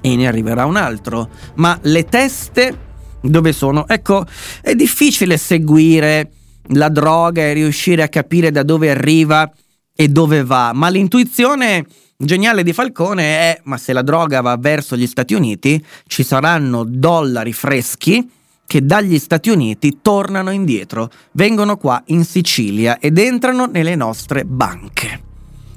[0.00, 1.28] e ne arriverà un altro.
[1.56, 2.90] Ma le teste
[3.20, 3.86] dove sono?
[3.86, 4.24] Ecco,
[4.60, 6.30] è difficile seguire
[6.68, 9.50] la droga e riuscire a capire da dove arriva
[9.94, 11.84] e dove va, ma l'intuizione
[12.16, 16.84] geniale di Falcone è ma se la droga va verso gli Stati Uniti ci saranno
[16.84, 18.28] dollari freschi
[18.66, 25.20] che dagli Stati Uniti tornano indietro, vengono qua in Sicilia ed entrano nelle nostre banche.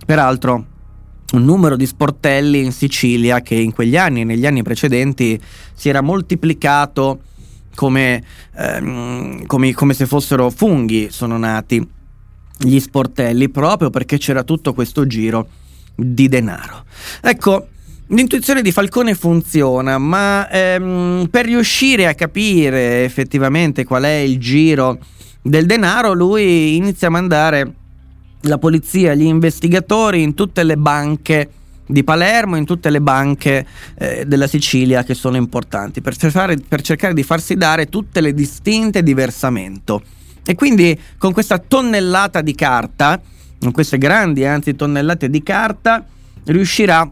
[0.06, 0.66] Peraltro,
[1.34, 5.40] un numero di sportelli in Sicilia che in quegli anni negli anni precedenti
[5.74, 7.22] si era moltiplicato
[7.76, 8.24] come,
[8.56, 11.86] ehm, come, come se fossero funghi, sono nati
[12.58, 15.48] gli sportelli proprio perché c'era tutto questo giro
[15.96, 16.86] di denaro.
[17.22, 17.68] Ecco,
[18.10, 25.00] L'intuizione di Falcone funziona, ma ehm, per riuscire a capire effettivamente qual è il giro
[25.42, 27.74] del denaro, lui inizia a mandare
[28.42, 31.50] la polizia, gli investigatori in tutte le banche
[31.88, 33.66] di Palermo, in tutte le banche
[33.98, 38.36] eh, della Sicilia che sono importanti, per cercare, per cercare di farsi dare tutte le
[38.36, 40.04] distinte di versamento.
[40.46, 43.20] E quindi con questa tonnellata di carta,
[43.60, 46.06] con queste grandi anzi tonnellate di carta,
[46.46, 47.10] riuscirà a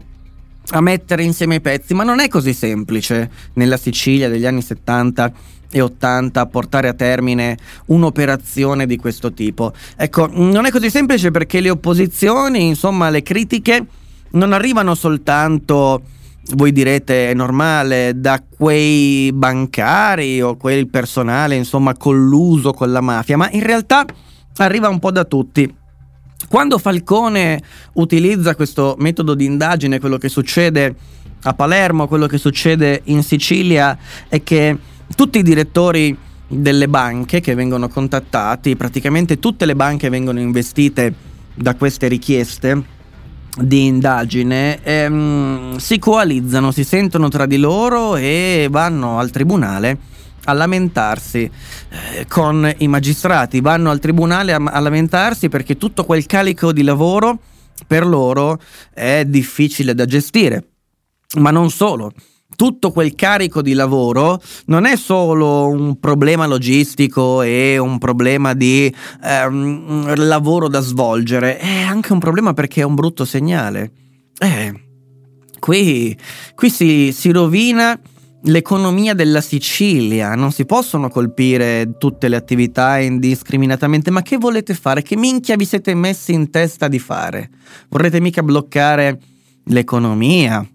[0.80, 5.32] mettere insieme i pezzi, ma non è così semplice nella Sicilia degli anni 70
[5.70, 9.72] e 80 portare a termine un'operazione di questo tipo.
[9.96, 13.86] Ecco, non è così semplice perché le opposizioni, insomma, le critiche
[14.30, 16.02] non arrivano soltanto
[16.52, 23.38] voi direte è normale da quei bancari o quel personale insomma colluso con la mafia,
[23.38, 24.04] ma in realtà
[24.58, 25.74] arriva un po' da tutti.
[26.48, 27.62] Quando Falcone
[27.94, 30.94] utilizza questo metodo di indagine, quello che succede
[31.42, 33.96] a Palermo, quello che succede in Sicilia
[34.28, 34.76] è che
[35.14, 41.12] tutti i direttori delle banche che vengono contattati, praticamente tutte le banche vengono investite
[41.54, 42.92] da queste richieste
[43.56, 49.98] di indagine ehm, si coalizzano, si sentono tra di loro e vanno al tribunale
[50.44, 56.26] a lamentarsi eh, con i magistrati, vanno al tribunale a, a lamentarsi perché tutto quel
[56.26, 57.38] carico di lavoro
[57.86, 58.60] per loro
[58.92, 60.68] è difficile da gestire.
[61.36, 62.12] Ma non solo,
[62.54, 68.94] tutto quel carico di lavoro non è solo un problema logistico e un problema di
[69.22, 73.90] ehm, lavoro da svolgere, è anche un problema perché è un brutto segnale.
[74.38, 74.72] Eh,
[75.58, 76.16] qui,
[76.54, 77.98] qui si, si rovina
[78.44, 85.02] l'economia della Sicilia, non si possono colpire tutte le attività indiscriminatamente, ma che volete fare?
[85.02, 87.50] Che minchia vi siete messi in testa di fare?
[87.88, 89.18] Vorrete mica bloccare
[89.64, 90.66] l'economia?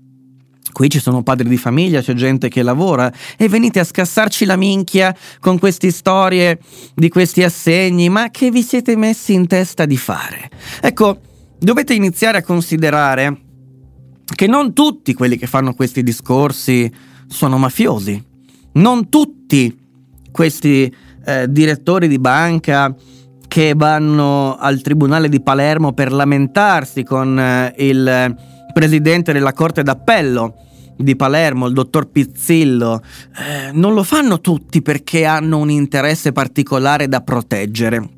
[0.72, 4.56] Qui ci sono padri di famiglia, c'è gente che lavora e venite a scassarci la
[4.56, 6.60] minchia con queste storie
[6.94, 10.50] di questi assegni, ma che vi siete messi in testa di fare?
[10.82, 11.20] Ecco,
[11.58, 13.42] dovete iniziare a considerare
[14.36, 16.92] che non tutti quelli che fanno questi discorsi
[17.30, 18.22] sono mafiosi,
[18.74, 19.78] non tutti
[20.32, 20.94] questi
[21.26, 22.94] eh, direttori di banca
[23.48, 28.36] che vanno al tribunale di Palermo per lamentarsi con eh, il
[28.74, 30.56] presidente della Corte d'Appello
[30.96, 33.02] di Palermo, il dottor Pizzillo,
[33.38, 38.10] eh, non lo fanno tutti perché hanno un interesse particolare da proteggere.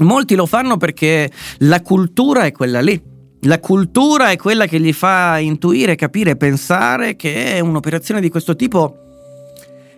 [0.00, 3.00] Molti lo fanno perché la cultura è quella lì.
[3.40, 9.00] La cultura è quella che gli fa intuire, capire, pensare che un'operazione di questo tipo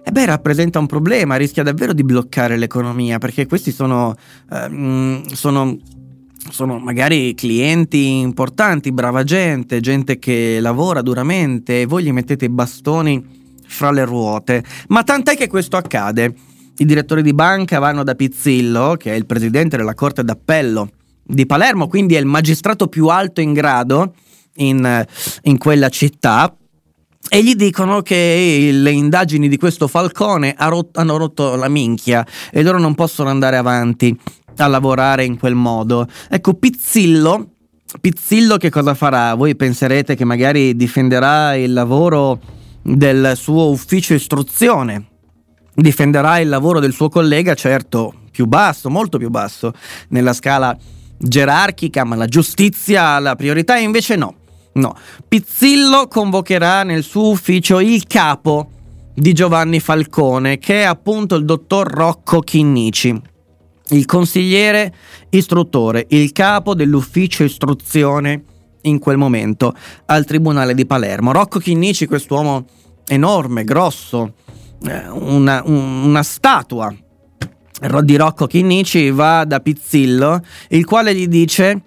[0.08, 4.14] eh beh, rappresenta un problema, rischia davvero di bloccare l'economia, perché questi sono,
[4.50, 5.76] ehm, sono,
[6.50, 12.48] sono magari clienti importanti, brava gente, gente che lavora duramente e voi gli mettete i
[12.48, 13.22] bastoni
[13.66, 14.64] fra le ruote.
[14.88, 16.34] Ma tant'è che questo accade.
[16.78, 20.90] I direttori di banca vanno da Pizzillo, che è il presidente della Corte d'Appello
[21.28, 24.14] di Palermo, quindi è il magistrato più alto in grado
[24.56, 25.04] in,
[25.42, 26.52] in quella città,
[27.30, 32.78] e gli dicono che le indagini di questo Falcone hanno rotto la minchia e loro
[32.78, 34.18] non possono andare avanti
[34.56, 36.08] a lavorare in quel modo.
[36.30, 37.50] Ecco, Pizzillo,
[38.00, 39.34] Pizzillo che cosa farà?
[39.34, 42.40] Voi penserete che magari difenderà il lavoro
[42.82, 45.04] del suo ufficio istruzione,
[45.74, 49.74] difenderà il lavoro del suo collega, certo, più basso, molto più basso
[50.08, 50.74] nella scala
[51.18, 54.34] gerarchica, ma la giustizia ha la priorità, e invece no.
[54.72, 54.94] No,
[55.26, 58.70] Pizzillo convocherà nel suo ufficio il capo
[59.12, 63.20] di Giovanni Falcone, che è appunto il dottor Rocco Chinnici,
[63.88, 64.94] il consigliere
[65.30, 68.44] istruttore, il capo dell'ufficio istruzione
[68.82, 69.74] in quel momento
[70.06, 71.32] al Tribunale di Palermo.
[71.32, 72.64] Rocco Chinnici, quest'uomo
[73.08, 74.34] enorme, grosso,
[74.84, 76.94] eh, una, una statua
[78.02, 81.80] di Rocco Chinnici, va da Pizzillo, il quale gli dice,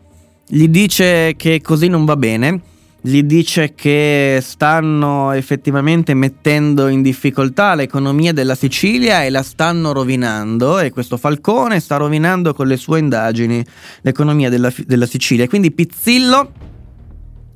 [0.47, 2.61] gli dice che così non va bene
[3.03, 10.77] gli dice che stanno effettivamente mettendo in difficoltà l'economia della Sicilia e la stanno rovinando
[10.77, 13.65] e questo Falcone sta rovinando con le sue indagini
[14.01, 15.47] l'economia della, della Sicilia.
[15.47, 16.51] Quindi Pizzillo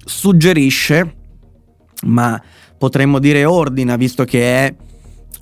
[0.04, 1.16] suggerisce,
[2.06, 2.42] ma
[2.76, 4.76] potremmo dire ordina, visto che è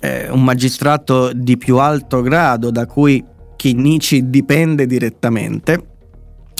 [0.04, 3.24] eh, un magistrato di più alto grado da cui
[3.56, 5.82] Chinnici dipende direttamente,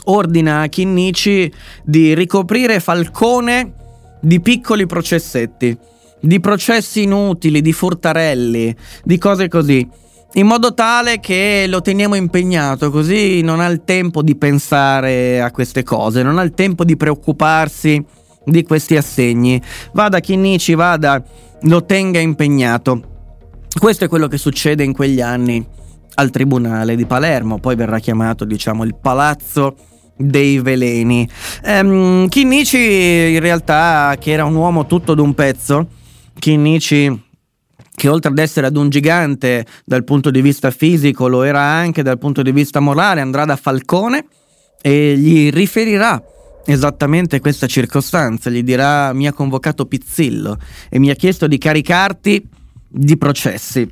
[0.05, 1.53] ordina a Chinnici
[1.85, 3.75] di ricoprire Falcone
[4.21, 5.77] di piccoli processetti,
[6.21, 9.87] di processi inutili, di furtarelli, di cose così,
[10.37, 15.51] in modo tale che lo teniamo impegnato, così non ha il tempo di pensare a
[15.51, 18.03] queste cose, non ha il tempo di preoccuparsi
[18.45, 19.61] di questi assegni.
[19.93, 21.23] Vada Chinnici, vada,
[21.63, 23.13] lo tenga impegnato.
[23.79, 25.65] Questo è quello che succede in quegli anni
[26.15, 29.77] al Tribunale di Palermo, poi verrà chiamato, diciamo, il Palazzo
[30.17, 31.29] dei veleni.
[31.65, 35.89] Um, Chinnici in realtà che era un uomo tutto d'un pezzo,
[36.39, 37.23] Chinnici
[37.97, 42.03] che oltre ad essere ad un gigante dal punto di vista fisico lo era anche
[42.03, 44.27] dal punto di vista morale, andrà da Falcone
[44.81, 46.23] e gli riferirà
[46.65, 50.59] esattamente questa circostanza, gli dirà mi ha convocato Pizzillo
[50.89, 52.49] e mi ha chiesto di caricarti
[52.97, 53.89] di processi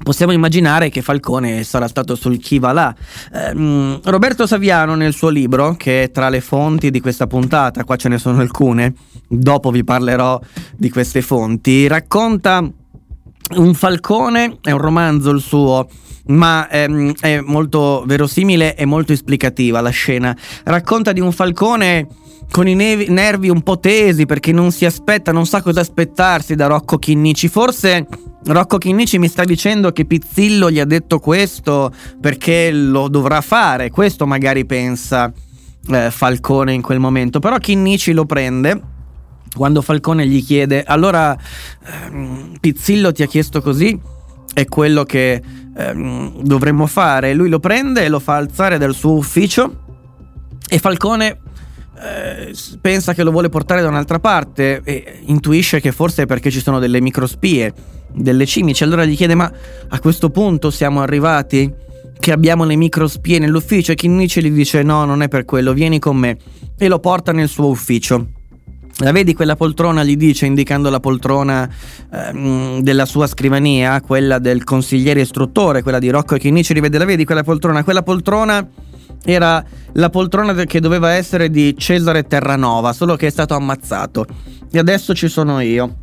[0.00, 2.94] possiamo immaginare che Falcone sarà stato sul chi va là.
[3.32, 7.96] Eh, Roberto Saviano nel suo libro, che è tra le fonti di questa puntata, qua
[7.96, 8.94] ce ne sono alcune,
[9.26, 10.40] dopo vi parlerò
[10.76, 12.64] di queste fonti, racconta
[13.56, 15.88] un falcone, è un romanzo il suo,
[16.26, 20.36] ma ehm, è molto verosimile e molto esplicativa la scena.
[20.64, 22.06] Racconta di un falcone
[22.50, 26.54] con i nevi, nervi un po' tesi perché non si aspetta, non sa cosa aspettarsi
[26.54, 27.48] da Rocco Chinnici.
[27.48, 28.06] Forse
[28.44, 33.90] Rocco Chinnici mi sta dicendo che Pizzillo gli ha detto questo perché lo dovrà fare.
[33.90, 35.32] Questo magari pensa
[35.90, 37.38] eh, Falcone in quel momento.
[37.38, 38.80] Però Chinnici lo prende
[39.54, 41.36] quando Falcone gli chiede: Allora,
[41.84, 43.98] ehm, Pizzillo ti ha chiesto così?
[44.52, 45.42] È quello che
[45.76, 47.34] ehm, dovremmo fare.
[47.34, 49.84] Lui lo prende e lo fa alzare dal suo ufficio.
[50.70, 51.40] E Falcone
[52.00, 56.50] eh, pensa che lo vuole portare da un'altra parte e intuisce che forse è perché
[56.50, 57.72] ci sono delle microspie,
[58.12, 58.84] delle cimici.
[58.84, 59.50] Allora gli chiede: Ma
[59.88, 61.72] a questo punto siamo arrivati?
[62.18, 63.92] Che abbiamo le microspie nell'ufficio?
[63.92, 66.36] E Kinnichi gli dice: No, non è per quello, vieni con me.
[66.76, 68.26] E lo porta nel suo ufficio.
[69.00, 70.02] La vedi quella poltrona?
[70.02, 71.68] Gli dice, indicando la poltrona
[72.12, 76.72] ehm, della sua scrivania, quella del consigliere istruttore, quella di Rocco e Kinnici.
[76.72, 77.84] Rivede, la vedi quella poltrona?
[77.84, 78.68] Quella poltrona
[79.24, 84.26] era la poltrona che doveva essere di Cesare Terranova, solo che è stato ammazzato.
[84.70, 85.96] E adesso ci sono io.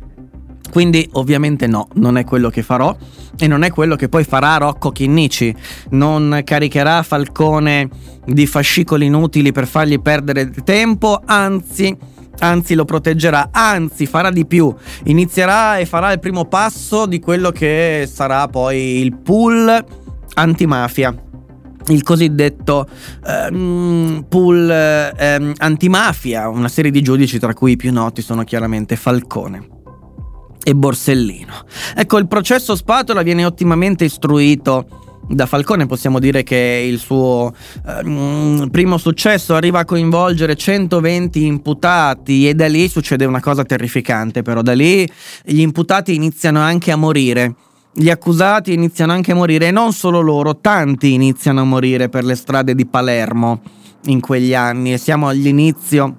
[0.70, 2.94] Quindi ovviamente no, non è quello che farò
[3.38, 5.54] e non è quello che poi farà Rocco Chinnici.
[5.90, 7.88] Non caricherà Falcone
[8.26, 11.96] di fascicoli inutili per fargli perdere tempo, anzi,
[12.40, 14.74] anzi lo proteggerà, anzi farà di più.
[15.04, 19.84] Inizierà e farà il primo passo di quello che sarà poi il pool
[20.34, 21.14] antimafia
[21.88, 22.86] il cosiddetto
[23.26, 28.96] ehm, pool ehm, antimafia, una serie di giudici tra cui i più noti sono chiaramente
[28.96, 29.68] Falcone
[30.62, 31.52] e Borsellino.
[31.94, 37.52] Ecco, il processo Spatola viene ottimamente istruito da Falcone possiamo dire che il suo
[37.84, 44.42] eh, primo successo arriva a coinvolgere 120 imputati e da lì succede una cosa terrificante
[44.42, 45.08] però da lì
[45.42, 47.54] gli imputati iniziano anche a morire
[47.98, 52.24] gli accusati iniziano anche a morire e non solo loro, tanti iniziano a morire per
[52.24, 53.62] le strade di Palermo
[54.04, 56.16] in quegli anni e siamo all'inizio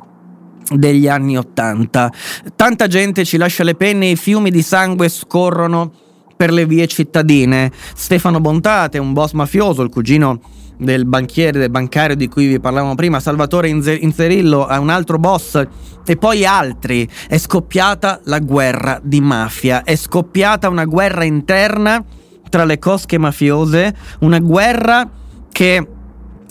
[0.73, 2.11] degli anni Ottanta.
[2.55, 5.91] Tanta gente ci lascia le penne, i fiumi di sangue scorrono
[6.35, 7.71] per le vie cittadine.
[7.93, 10.41] Stefano Bontate, un boss mafioso, il cugino
[10.77, 15.61] del banchiere, del bancario di cui vi parlavamo prima, Salvatore Inzerillo, un altro boss
[16.05, 17.07] e poi altri.
[17.27, 22.03] È scoppiata la guerra di mafia, è scoppiata una guerra interna
[22.49, 25.09] tra le cosche mafiose, una guerra
[25.51, 25.87] che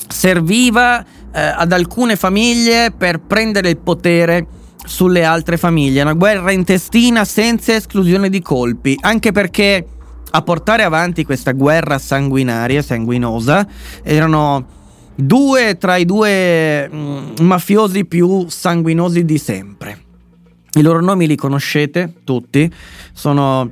[0.09, 4.47] serviva eh, ad alcune famiglie per prendere il potere
[4.85, 9.87] sulle altre famiglie, una guerra intestina senza esclusione di colpi, anche perché
[10.37, 13.67] a portare avanti questa guerra sanguinaria, sanguinosa,
[14.03, 14.67] erano
[15.15, 20.05] due tra i due mm, mafiosi più sanguinosi di sempre.
[20.75, 22.71] I loro nomi li conoscete tutti,
[23.15, 23.71] sono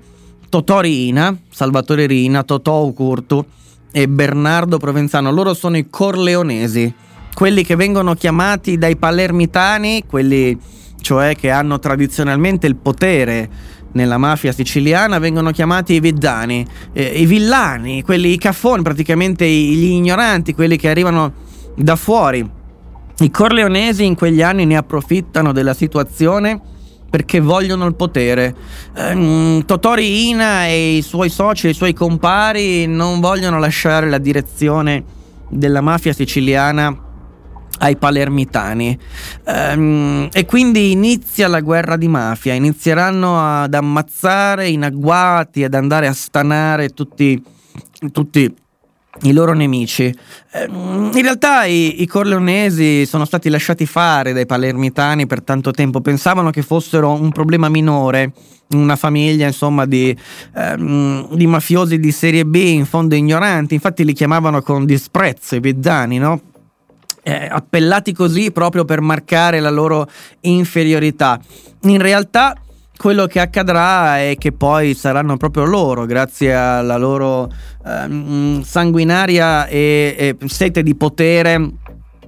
[0.48, 3.44] Totò Rina, Salvatore Rina, Totò Ucurtu
[3.92, 5.30] e Bernardo Provenzano.
[5.30, 6.94] Loro sono i corleonesi,
[7.34, 10.58] quelli che vengono chiamati dai palermitani, quelli
[11.02, 13.50] cioè che hanno tradizionalmente il potere
[13.94, 19.84] nella mafia siciliana vengono chiamati i viddani, eh, i villani, quelli i caffoni, praticamente gli
[19.84, 21.32] ignoranti, quelli che arrivano
[21.74, 22.48] da fuori.
[23.18, 26.60] I corleonesi in quegli anni ne approfittano della situazione
[27.08, 28.54] perché vogliono il potere.
[28.96, 35.04] Eh, Totori Ina e i suoi soci, i suoi compari non vogliono lasciare la direzione
[35.48, 37.12] della mafia siciliana
[37.78, 38.98] ai palermitani
[39.44, 46.06] ehm, e quindi inizia la guerra di mafia inizieranno ad ammazzare in agguati ad andare
[46.06, 47.42] a stanare tutti,
[48.12, 48.54] tutti
[49.22, 50.12] i loro nemici.
[50.52, 56.00] Ehm, in realtà i, i, corleonesi sono stati lasciati fare dai palermitani per tanto tempo,
[56.00, 58.32] pensavano che fossero un problema minore,
[58.70, 60.16] una famiglia insomma di,
[60.54, 65.60] ehm, di mafiosi di serie B, in fondo ignoranti, infatti li chiamavano con disprezzo i
[65.60, 66.40] bizzani, no?
[67.24, 70.06] Eh, appellati così proprio per marcare la loro
[70.40, 71.40] inferiorità.
[71.82, 72.54] In realtà
[72.96, 77.50] quello che accadrà è che poi saranno proprio loro, grazie alla loro
[77.84, 81.70] ehm, sanguinaria e, e sete di potere,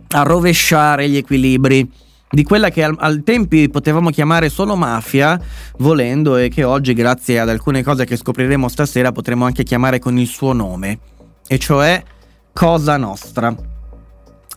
[0.09, 1.89] a rovesciare gli equilibri
[2.29, 5.41] di quella che al, al, tempi potevamo chiamare solo mafia,
[5.79, 10.19] volendo, e che oggi, grazie ad alcune cose che scopriremo stasera, potremo anche chiamare con
[10.19, 10.99] il suo nome,
[11.47, 12.03] e cioè
[12.53, 13.76] Cosa Nostra.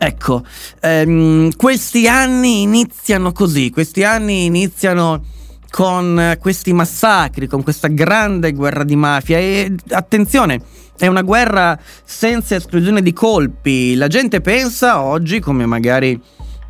[0.02, 0.46] Ecco,
[0.80, 5.22] ehm, questi anni iniziano così, questi anni iniziano
[5.70, 10.62] con questi massacri, con questa grande guerra di mafia e attenzione,
[10.98, 13.96] è una guerra senza esclusione di colpi.
[13.96, 16.18] La gente pensa oggi, come magari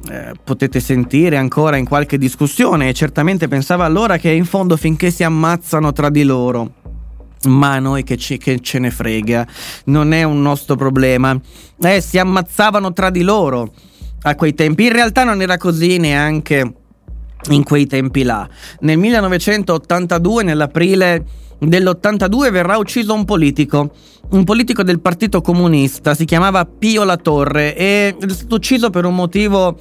[0.10, 5.12] eh, potete sentire ancora in qualche discussione, e certamente pensava allora che in fondo finché
[5.12, 6.74] si ammazzano tra di loro
[7.44, 9.48] ma a noi che, ci, che, ce ne frega,
[9.86, 11.40] non è un nostro problema.
[11.82, 13.72] Eh, si ammazzavano tra di loro
[14.24, 14.86] a quei tempi.
[14.86, 16.74] In realtà non era così neanche
[17.50, 18.48] in quei tempi là.
[18.82, 21.26] Nel 1982, nell'aprile
[21.60, 23.92] dell'82, verrà ucciso un politico,
[24.32, 29.06] un politico del Partito Comunista, si chiamava Pio La Torre e è stato ucciso per
[29.06, 29.78] un motivo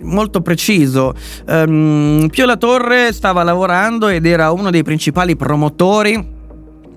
[0.00, 1.14] molto preciso.
[1.46, 6.33] Um, Pio La Torre stava lavorando ed era uno dei principali promotori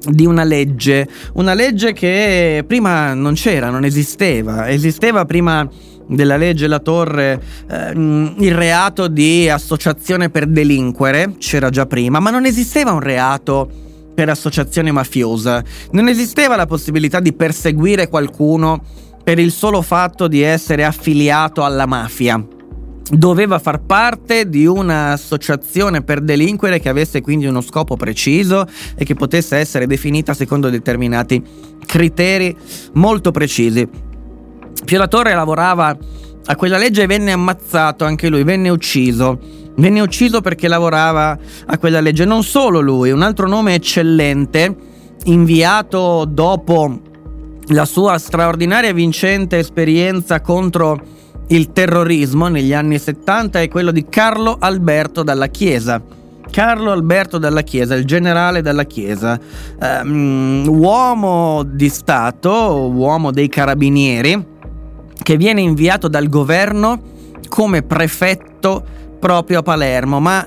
[0.05, 5.67] di una legge, una legge che prima non c'era, non esisteva, esisteva prima
[6.07, 12.29] della legge La Torre ehm, il reato di associazione per delinquere, c'era già prima, ma
[12.29, 13.69] non esisteva un reato
[14.13, 18.81] per associazione mafiosa, non esisteva la possibilità di perseguire qualcuno
[19.23, 22.55] per il solo fatto di essere affiliato alla mafia
[23.09, 29.15] doveva far parte di un'associazione per delinquere che avesse quindi uno scopo preciso e che
[29.15, 31.41] potesse essere definita secondo determinati
[31.85, 32.55] criteri
[32.93, 33.87] molto precisi.
[34.85, 35.97] Pio La Torre lavorava
[36.49, 39.39] a quella legge e venne ammazzato anche lui, venne ucciso.
[39.75, 42.25] Venne ucciso perché lavorava a quella legge.
[42.25, 44.75] Non solo lui, un altro nome eccellente,
[45.25, 47.01] inviato dopo
[47.67, 50.99] la sua straordinaria e vincente esperienza contro
[51.49, 56.01] il terrorismo negli anni 70 è quello di Carlo Alberto dalla Chiesa.
[56.49, 59.39] Carlo Alberto dalla Chiesa, il generale dalla Chiesa,
[60.01, 64.45] um, uomo di Stato, uomo dei carabinieri,
[65.21, 67.01] che viene inviato dal governo
[67.47, 68.83] come prefetto
[69.19, 70.45] proprio a Palermo, ma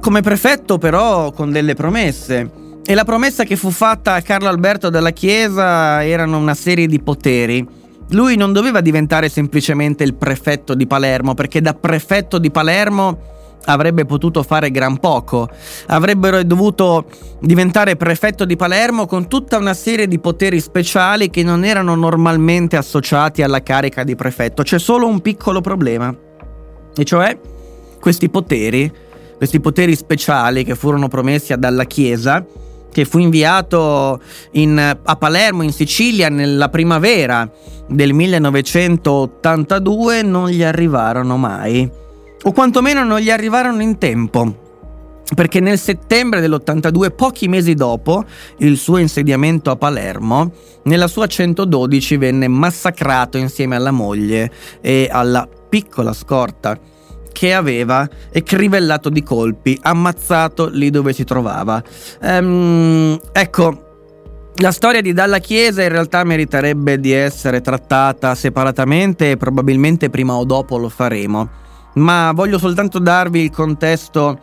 [0.00, 2.50] come prefetto però con delle promesse.
[2.84, 7.00] E la promessa che fu fatta a Carlo Alberto della Chiesa erano una serie di
[7.00, 7.80] poteri.
[8.12, 13.30] Lui non doveva diventare semplicemente il prefetto di Palermo, perché da prefetto di Palermo
[13.66, 15.48] avrebbe potuto fare gran poco.
[15.86, 17.06] Avrebbero dovuto
[17.40, 22.76] diventare prefetto di Palermo con tutta una serie di poteri speciali che non erano normalmente
[22.76, 24.62] associati alla carica di prefetto.
[24.62, 26.14] C'è solo un piccolo problema,
[26.94, 27.38] e cioè
[28.00, 28.92] questi poteri,
[29.36, 32.44] questi poteri speciali che furono promessi dalla Chiesa,
[32.92, 34.20] che fu inviato
[34.52, 37.50] in, a Palermo in Sicilia nella primavera
[37.88, 41.90] del 1982 non gli arrivarono mai
[42.44, 44.58] o quantomeno non gli arrivarono in tempo.
[45.34, 48.24] Perché nel settembre dell'82, pochi mesi dopo
[48.58, 50.52] il suo insediamento a Palermo,
[50.84, 56.78] nella sua 112 venne massacrato insieme alla moglie e alla piccola scorta
[57.32, 61.82] che aveva e crivellato di colpi, ammazzato lì dove si trovava.
[62.20, 69.36] Ehm, ecco, la storia di Dalla Chiesa in realtà meriterebbe di essere trattata separatamente e
[69.36, 71.60] probabilmente prima o dopo lo faremo
[71.94, 74.40] ma voglio soltanto darvi il contesto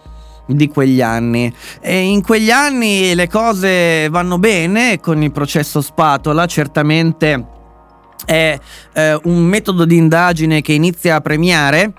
[0.47, 1.53] di quegli anni.
[1.79, 7.57] E in quegli anni le cose vanno bene con il processo Spatola, certamente
[8.25, 8.59] è
[8.93, 11.93] eh, un metodo di indagine che inizia a premiare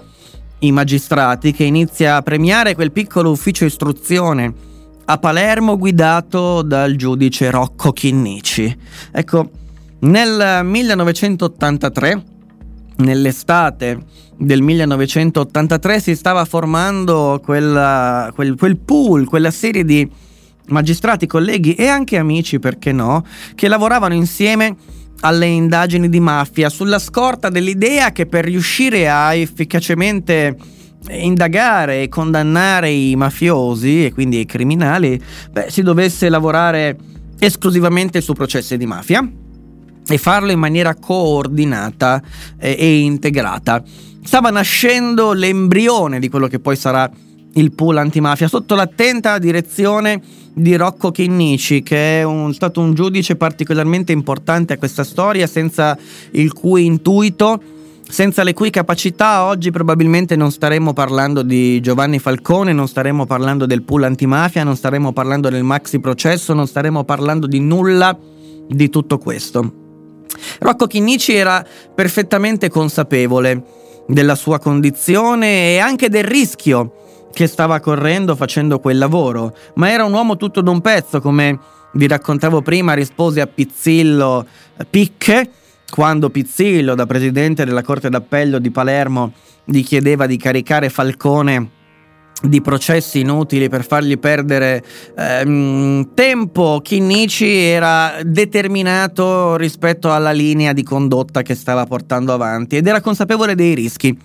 [0.61, 4.53] i magistrati, che inizia a premiare quel piccolo ufficio istruzione
[5.05, 8.77] a Palermo guidato dal giudice Rocco Chinnici.
[9.11, 9.51] Ecco,
[10.01, 12.25] nel 1983
[12.97, 13.99] nell'estate
[14.37, 20.09] del 1983 si stava formando quella, quel, quel pool, quella serie di
[20.67, 24.77] magistrati, colleghi e anche amici, perché no, che lavoravano insieme
[25.21, 30.57] alle indagini di mafia sulla scorta dell'idea che per riuscire a efficacemente
[31.09, 36.97] indagare e condannare i mafiosi e quindi i criminali, beh, si dovesse lavorare
[37.39, 39.27] esclusivamente su processi di mafia
[40.07, 42.21] e farlo in maniera coordinata
[42.59, 43.83] e, e integrata.
[44.23, 47.11] Stava nascendo l'embrione di quello che poi sarà
[47.55, 50.21] il pool antimafia sotto l'attenta direzione
[50.53, 55.97] di Rocco Chinnici, che è un, stato un giudice particolarmente importante a questa storia, senza
[56.33, 57.61] il cui intuito,
[58.09, 63.67] senza le cui capacità oggi probabilmente non staremmo parlando di Giovanni Falcone, non staremmo parlando
[63.67, 68.17] del pool antimafia, non staremmo parlando del maxi processo, non staremmo parlando di nulla
[68.69, 69.79] di tutto questo.
[70.61, 76.95] Rocco Chinnici era perfettamente consapevole della sua condizione e anche del rischio
[77.33, 81.59] che stava correndo facendo quel lavoro, ma era un uomo tutto d'un pezzo, come
[81.93, 84.47] vi raccontavo prima, rispose a Pizzillo
[84.89, 85.51] Picche,
[85.91, 89.33] quando Pizzillo, da presidente della Corte d'Appello di Palermo,
[89.65, 91.79] gli chiedeva di caricare Falcone
[92.43, 94.83] di processi inutili per fargli perdere
[95.17, 102.87] ehm, tempo, Chinnici era determinato rispetto alla linea di condotta che stava portando avanti ed
[102.87, 104.17] era consapevole dei rischi.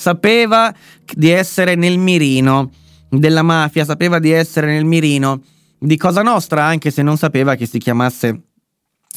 [0.00, 0.74] Sapeva
[1.14, 2.70] di essere nel mirino
[3.10, 5.42] della mafia, sapeva di essere nel mirino
[5.78, 8.44] di Cosa Nostra, anche se non sapeva che si chiamasse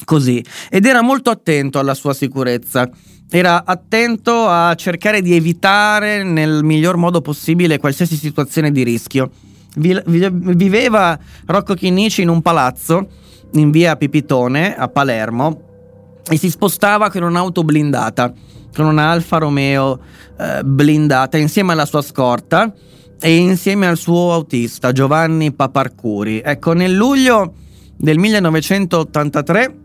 [0.04, 2.90] così, ed era molto attento alla sua sicurezza.
[3.30, 9.30] Era attento a cercare di evitare nel miglior modo possibile qualsiasi situazione di rischio.
[9.76, 13.08] Viveva Rocco Chinnici in un palazzo
[13.54, 18.34] in via Pipitone a Palermo e si spostava con un'auto blindata,
[18.74, 20.00] con una Alfa Romeo
[20.38, 22.72] eh, blindata insieme alla sua scorta
[23.20, 26.42] e insieme al suo autista Giovanni Paparcuri.
[26.44, 27.54] Ecco, nel luglio
[27.96, 29.76] del 1983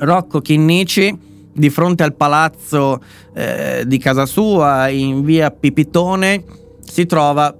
[0.00, 1.16] Rocco Chinnici
[1.52, 3.00] di fronte al palazzo
[3.34, 6.44] eh, di casa sua in via Pipitone
[6.80, 7.54] si trova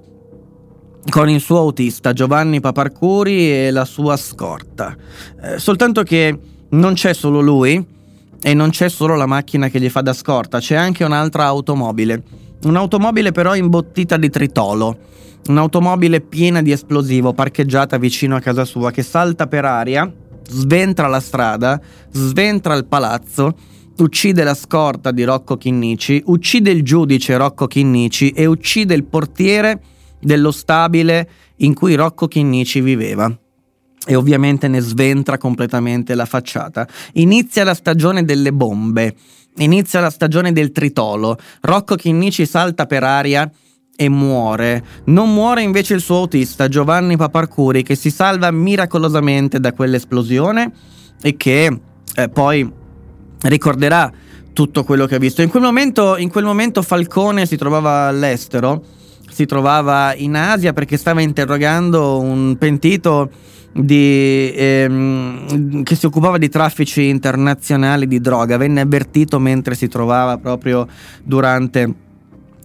[1.09, 4.95] con il suo autista Giovanni Paparcuri e la sua scorta.
[5.41, 6.37] Eh, soltanto che
[6.69, 7.99] non c'è solo lui
[8.41, 12.23] e non c'è solo la macchina che gli fa da scorta, c'è anche un'altra automobile.
[12.63, 14.97] Un'automobile però imbottita di tritolo.
[15.47, 20.11] Un'automobile piena di esplosivo parcheggiata vicino a casa sua che salta per aria,
[20.47, 21.79] sventra la strada,
[22.11, 23.55] sventra il palazzo
[23.97, 29.81] uccide la scorta di Rocco Chinnici, uccide il giudice Rocco Chinnici e uccide il portiere
[30.19, 33.31] dello stabile in cui Rocco Chinnici viveva.
[34.05, 36.87] E ovviamente ne sventra completamente la facciata.
[37.13, 39.15] Inizia la stagione delle bombe,
[39.57, 41.37] inizia la stagione del tritolo.
[41.61, 43.49] Rocco Chinnici salta per aria
[43.95, 44.83] e muore.
[45.05, 50.71] Non muore invece il suo autista Giovanni Paparcuri che si salva miracolosamente da quell'esplosione
[51.21, 51.79] e che
[52.15, 52.69] eh, poi
[53.41, 54.11] ricorderà
[54.53, 55.41] tutto quello che ha visto.
[55.41, 58.83] In quel momento, in quel momento Falcone si trovava all'estero,
[59.29, 63.29] si trovava in Asia perché stava interrogando un pentito
[63.73, 70.37] di, ehm, che si occupava di traffici internazionali di droga, venne avvertito mentre si trovava
[70.37, 70.87] proprio
[71.23, 72.09] durante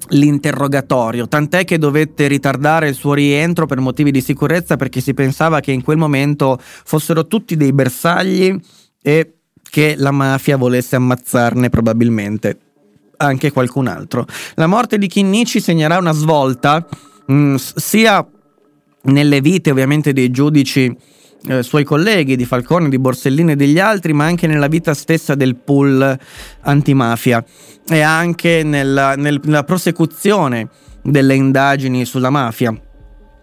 [0.08, 5.60] l'interrogatorio, tant'è che dovette ritardare il suo rientro per motivi di sicurezza perché si pensava
[5.60, 8.56] che in quel momento fossero tutti dei bersagli
[9.02, 9.32] e
[9.68, 12.58] che la mafia volesse ammazzarne probabilmente
[13.16, 14.26] anche qualcun altro.
[14.54, 16.86] La morte di Chinnici segnerà una svolta
[17.26, 18.26] mh, mm, sia
[19.06, 20.94] nelle vite ovviamente dei giudici
[21.48, 25.34] eh, suoi colleghi di Falcone, di Borsellino e degli altri, ma anche nella vita stessa
[25.34, 26.18] del pool
[26.62, 27.44] antimafia
[27.88, 30.68] e anche nella, nel, nella prosecuzione
[31.02, 32.74] delle indagini sulla mafia.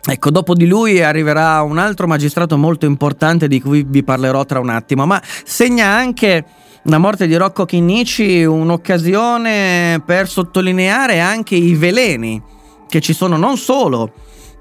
[0.05, 4.59] Ecco, dopo di lui arriverà un altro magistrato molto importante di cui vi parlerò tra
[4.59, 6.43] un attimo, ma segna anche
[6.83, 12.41] la morte di Rocco Chinnici un'occasione per sottolineare anche i veleni
[12.89, 14.11] che ci sono non solo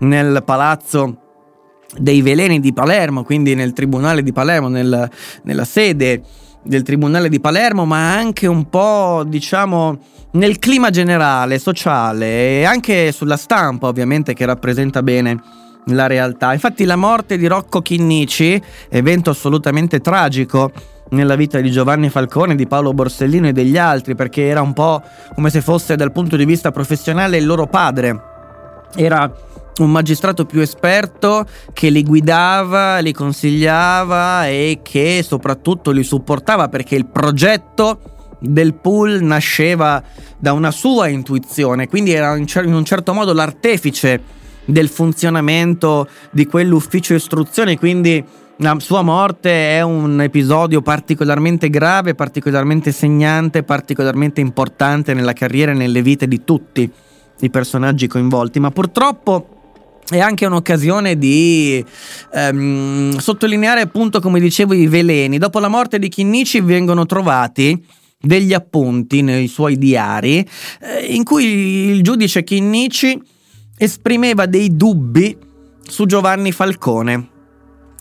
[0.02, 1.16] nel palazzo
[1.98, 5.10] dei veleni di Palermo, quindi nel tribunale di Palermo, nel,
[5.42, 6.22] nella sede
[6.62, 9.98] del tribunale di Palermo, ma anche un po', diciamo,
[10.32, 15.40] nel clima generale, sociale e anche sulla stampa, ovviamente, che rappresenta bene
[15.86, 16.52] la realtà.
[16.52, 20.70] Infatti la morte di Rocco Chinnici, evento assolutamente tragico
[21.10, 25.02] nella vita di Giovanni Falcone, di Paolo Borsellino e degli altri, perché era un po'
[25.34, 28.30] come se fosse dal punto di vista professionale il loro padre.
[28.94, 29.30] Era
[29.78, 36.94] un magistrato più esperto che li guidava, li consigliava e che soprattutto li supportava perché
[36.94, 38.00] il progetto
[38.38, 40.02] del pool nasceva
[40.38, 47.14] da una sua intuizione, quindi era in, un certo modo l'artefice del funzionamento di quell'ufficio
[47.14, 48.24] istruzione, quindi
[48.56, 55.74] la sua morte è un episodio particolarmente grave, particolarmente segnante, particolarmente importante nella carriera e
[55.74, 56.90] nelle vite di tutti
[57.40, 59.51] i personaggi coinvolti, ma purtroppo
[60.08, 61.84] è anche un'occasione di
[62.32, 65.38] ehm, sottolineare appunto come dicevo i veleni.
[65.38, 67.82] Dopo la morte di Chinnici vengono trovati
[68.20, 70.38] degli appunti nei suoi diari
[70.80, 71.44] eh, in cui
[71.90, 73.20] il giudice Chinnici
[73.76, 75.36] esprimeva dei dubbi
[75.82, 77.28] su Giovanni Falcone.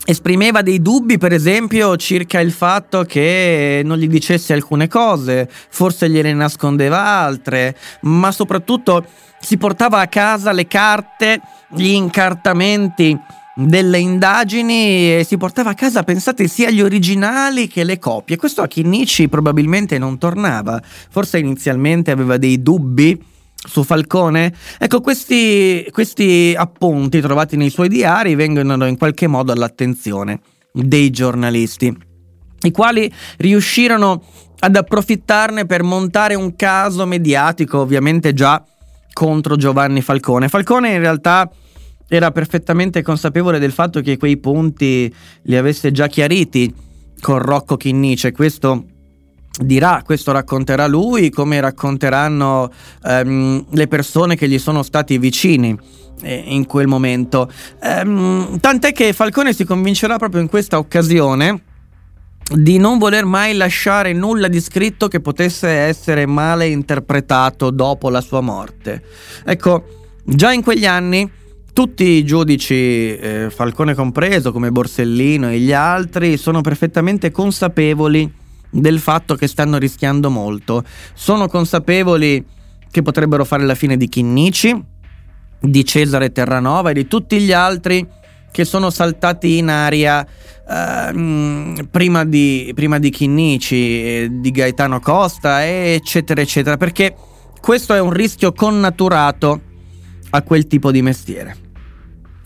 [0.04, 6.10] Esprimeva dei dubbi, per esempio, circa il fatto che non gli dicesse alcune cose, forse
[6.10, 9.06] gliene nascondeva altre, ma soprattutto
[9.40, 11.40] si portava a casa le carte,
[11.74, 13.18] gli incartamenti
[13.54, 18.36] delle indagini e si portava a casa, pensate, sia gli originali che le copie.
[18.36, 23.20] Questo a Chinnici probabilmente non tornava, forse inizialmente aveva dei dubbi
[23.54, 24.52] su Falcone.
[24.78, 30.40] Ecco, questi, questi appunti trovati nei suoi diari vengono in qualche modo all'attenzione
[30.72, 31.94] dei giornalisti,
[32.62, 34.22] i quali riuscirono
[34.60, 38.64] ad approfittarne per montare un caso mediatico, ovviamente già
[39.12, 40.48] contro Giovanni Falcone.
[40.48, 41.50] Falcone in realtà
[42.14, 45.12] era perfettamente consapevole del fatto che quei punti
[45.44, 46.70] li avesse già chiariti
[47.18, 48.84] con Rocco Chinnice, questo
[49.58, 52.70] dirà, questo racconterà lui, come racconteranno
[53.02, 55.74] ehm, le persone che gli sono stati vicini
[56.20, 57.50] eh, in quel momento.
[57.82, 61.62] Ehm, tant'è che Falcone si convincerà proprio in questa occasione
[62.54, 68.20] di non voler mai lasciare nulla di scritto che potesse essere male interpretato dopo la
[68.20, 69.02] sua morte.
[69.46, 71.40] Ecco, già in quegli anni
[71.72, 78.30] tutti i giudici, eh, Falcone compreso, come Borsellino e gli altri, sono perfettamente consapevoli
[78.70, 80.84] del fatto che stanno rischiando molto.
[81.14, 82.44] Sono consapevoli
[82.90, 84.84] che potrebbero fare la fine di Chinnici,
[85.60, 88.06] di Cesare Terranova e di tutti gli altri
[88.50, 96.42] che sono saltati in aria uh, prima, di, prima di Chinnici, di Gaetano Costa, eccetera,
[96.42, 97.14] eccetera, perché
[97.60, 99.70] questo è un rischio connaturato
[100.34, 101.56] a quel tipo di mestiere.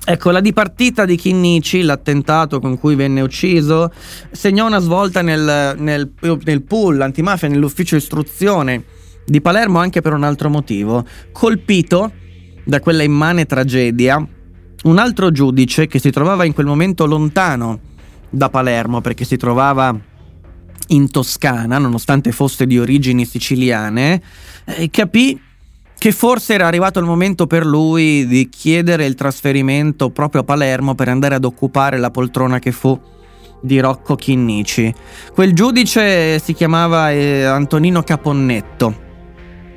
[0.09, 3.93] Ecco, la dipartita di Chinnici, l'attentato con cui venne ucciso,
[4.30, 6.12] segnò una svolta nel, nel,
[6.45, 8.84] nel pool antimafia, nell'ufficio istruzione
[9.24, 11.05] di Palermo anche per un altro motivo.
[11.32, 12.12] Colpito
[12.64, 14.24] da quella immane tragedia,
[14.84, 17.80] un altro giudice che si trovava in quel momento lontano
[18.30, 19.99] da Palermo perché si trovava
[20.89, 24.22] in Toscana, nonostante fosse di origini siciliane,
[24.66, 25.41] eh, capì
[25.99, 30.94] che forse era arrivato il momento per lui di chiedere il trasferimento proprio a Palermo
[30.94, 32.99] per andare ad occupare la poltrona che fu
[33.61, 34.92] di Rocco Chinnici.
[35.32, 38.94] Quel giudice si chiamava eh, Antonino Caponnetto,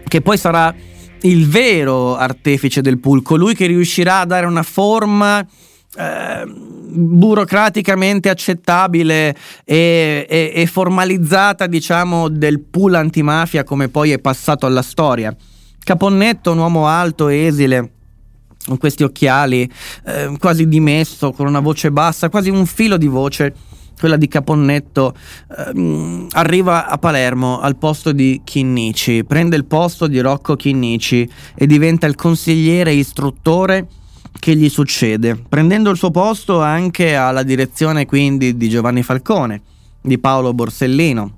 [0.07, 0.73] che poi sarà
[1.21, 9.35] il vero artefice del pool, colui che riuscirà a dare una forma eh, burocraticamente accettabile
[9.63, 15.35] e, e, e formalizzata, diciamo, del pool antimafia come poi è passato alla storia.
[15.89, 17.93] Caponnetto, un uomo alto, esile,
[18.63, 19.67] con questi occhiali,
[20.05, 23.55] eh, quasi dimesso, con una voce bassa, quasi un filo di voce,
[23.99, 25.15] quella di Caponnetto,
[25.57, 31.65] ehm, arriva a Palermo al posto di Chinnici, prende il posto di Rocco Chinnici e
[31.65, 33.87] diventa il consigliere istruttore
[34.39, 39.59] che gli succede, prendendo il suo posto anche alla direzione quindi di Giovanni Falcone,
[40.01, 41.37] di Paolo Borsellino.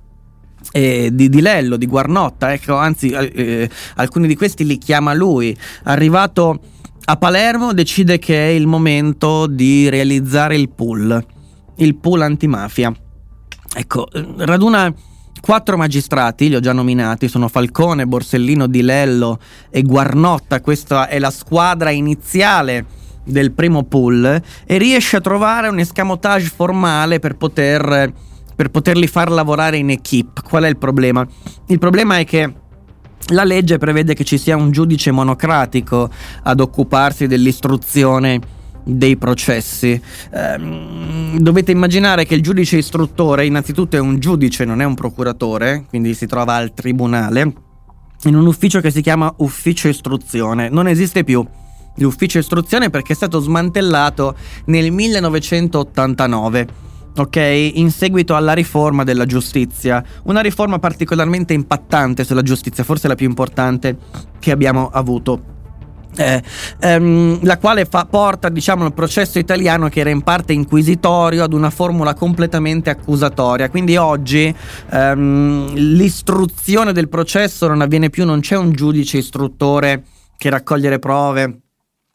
[0.74, 5.58] E di, di Lello, di Guarnotta, ecco, anzi eh, alcuni di questi li chiama lui.
[5.84, 6.60] Arrivato
[7.04, 11.26] a Palermo decide che è il momento di realizzare il pool,
[11.78, 12.94] il pool antimafia.
[13.74, 14.08] Ecco,
[14.38, 14.94] raduna
[15.42, 19.40] quattro magistrati, li ho già nominati, sono Falcone, Borsellino, Di Lello
[19.70, 22.86] e Guarnotta, questa è la squadra iniziale
[23.24, 28.14] del primo pool e riesce a trovare un escamotage formale per poter
[28.62, 30.44] per poterli far lavorare in equip.
[30.44, 31.26] Qual è il problema?
[31.66, 32.54] Il problema è che
[33.30, 36.08] la legge prevede che ci sia un giudice monocratico
[36.44, 38.40] ad occuparsi dell'istruzione
[38.84, 40.00] dei processi.
[40.32, 45.86] Eh, dovete immaginare che il giudice istruttore innanzitutto è un giudice, non è un procuratore,
[45.90, 47.54] quindi si trova al tribunale,
[48.26, 50.70] in un ufficio che si chiama ufficio istruzione.
[50.70, 51.44] Non esiste più
[51.96, 54.36] l'ufficio istruzione perché è stato smantellato
[54.66, 57.72] nel 1989 ok?
[57.76, 63.28] In seguito alla riforma della giustizia, una riforma particolarmente impattante sulla giustizia, forse la più
[63.28, 63.98] importante
[64.40, 65.52] che abbiamo avuto.
[66.18, 66.44] Eh,
[66.82, 71.54] ehm, la quale fa, porta diciamo il processo italiano che era in parte inquisitorio ad
[71.54, 74.54] una formula completamente accusatoria quindi oggi
[74.92, 80.04] ehm, l'istruzione del processo non avviene più non c'è un giudice istruttore
[80.36, 81.62] che raccoglie le prove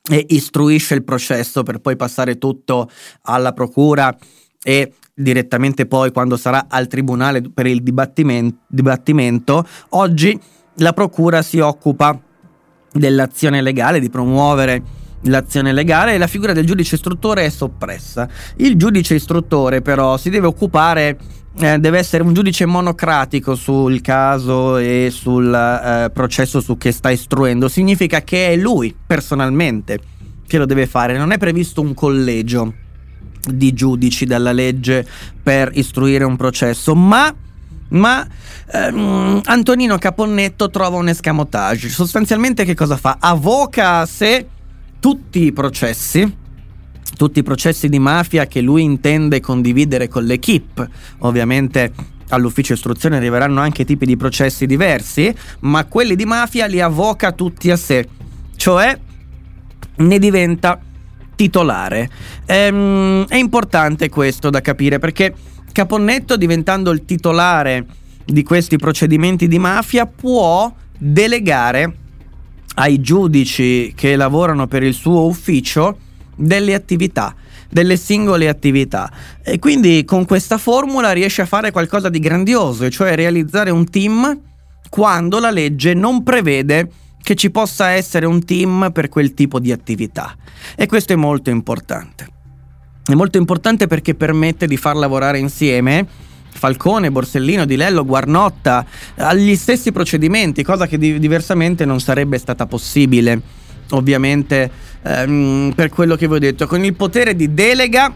[0.09, 2.91] e istruisce il processo per poi passare tutto
[3.23, 4.15] alla procura
[4.63, 10.39] e direttamente poi quando sarà al tribunale per il dibattimento, oggi
[10.77, 12.19] la procura si occupa
[12.93, 18.29] dell'azione legale, di promuovere l'azione legale e la figura del giudice istruttore è soppressa.
[18.57, 21.19] Il giudice istruttore però si deve occupare
[21.59, 27.11] eh, deve essere un giudice monocratico sul caso e sul eh, processo su che sta
[27.11, 27.69] istruendo.
[27.69, 29.99] Significa che è lui personalmente
[30.47, 32.75] che lo deve fare, non è previsto un collegio
[33.47, 35.07] di giudici dalla legge
[35.43, 37.35] per istruire un processo, ma
[37.89, 38.27] ma
[38.73, 41.89] ehm, Antonino Caponnetto trova un escamotage.
[41.89, 43.19] Sostanzialmente che cosa fa?
[43.21, 44.47] Avoca a sé
[44.99, 46.37] tutti i processi,
[47.17, 50.89] tutti i processi di mafia che lui intende condividere con l'equipe.
[51.19, 51.93] Ovviamente
[52.31, 57.71] all'ufficio istruzione arriveranno anche tipi di processi diversi, ma quelli di mafia li avoca tutti
[57.71, 58.09] a sé.
[58.57, 58.99] Cioè
[59.99, 60.81] ne diventa
[61.37, 62.09] titolare.
[62.47, 65.33] Ehm, è importante questo da capire perché
[65.71, 67.85] Caponnetto diventando il titolare
[68.25, 71.95] di questi procedimenti di mafia può delegare
[72.77, 75.99] ai giudici che lavorano per il suo ufficio
[76.35, 77.35] delle attività
[77.69, 79.11] delle singole attività
[79.43, 84.41] e quindi con questa formula riesce a fare qualcosa di grandioso, cioè realizzare un team
[84.89, 86.89] quando la legge non prevede
[87.27, 90.37] che ci possa essere un team per quel tipo di attività.
[90.77, 92.29] E questo è molto importante.
[93.05, 96.07] È molto importante perché permette di far lavorare insieme
[96.51, 102.65] Falcone, Borsellino, Di Lello, Guarnotta agli stessi procedimenti, cosa che di- diversamente non sarebbe stata
[102.67, 103.41] possibile.
[103.91, 104.71] Ovviamente,
[105.03, 108.15] ehm, per quello che vi ho detto, con il potere di delega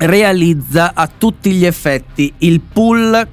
[0.00, 3.26] realizza a tutti gli effetti il pool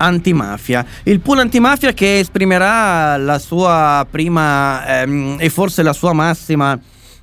[0.00, 0.84] antimafia.
[1.04, 6.78] Il pool antimafia che esprimerà la sua prima ehm, e forse la sua massima,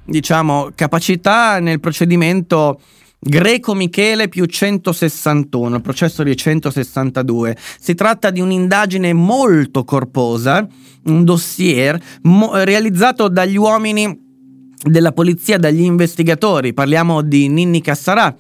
[0.05, 2.79] diciamo, capacità nel procedimento
[3.19, 7.57] Greco Michele più 161, il processo di 162.
[7.79, 10.65] Si tratta di un'indagine molto corposa,
[11.05, 14.25] un dossier mo- realizzato dagli uomini
[14.83, 16.73] della polizia, dagli investigatori.
[16.73, 18.33] Parliamo di Ninni Cassarà,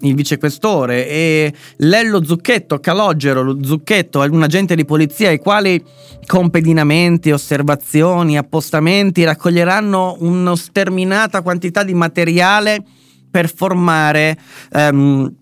[0.00, 5.82] il vicequestore, e Lello Zucchetto, Calogero, lo Zucchetto, un agente di polizia, i quali
[6.26, 12.82] con pedinamenti, osservazioni, appostamenti raccoglieranno una sterminata quantità di materiale
[13.30, 14.38] per formare
[14.72, 15.32] um,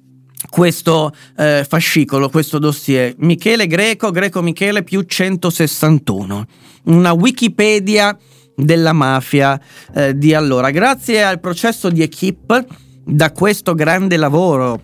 [0.48, 3.14] questo eh, fascicolo, questo dossier.
[3.18, 6.46] Michele Greco, Greco Michele più 161.
[6.84, 8.16] Una Wikipedia
[8.55, 9.61] della mafia
[9.94, 10.70] eh, di allora.
[10.70, 12.64] Grazie al processo di Equip
[13.05, 14.80] da questo grande lavoro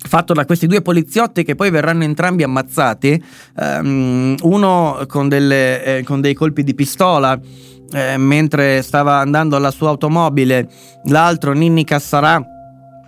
[0.00, 3.22] fatto da questi due poliziotti che poi verranno entrambi ammazzati,
[3.56, 7.38] um, uno con, delle, eh, con, dei colpi di pistola
[7.92, 10.68] eh, mentre stava andando alla sua automobile,
[11.04, 12.42] l'altro Ninni Cassarà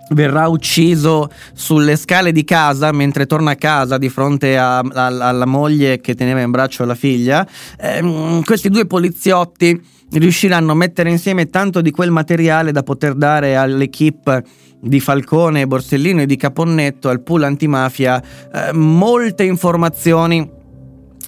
[0.09, 5.45] verrà ucciso sulle scale di casa mentre torna a casa di fronte a, a, alla
[5.45, 7.47] moglie che teneva in braccio la figlia.
[7.79, 9.79] Eh, questi due poliziotti
[10.19, 14.43] riusciranno a mettere insieme tanto di quel materiale da poter dare all'equipe
[14.79, 20.49] di Falcone, Borsellino e di Caponnetto, al pool antimafia, eh, molte informazioni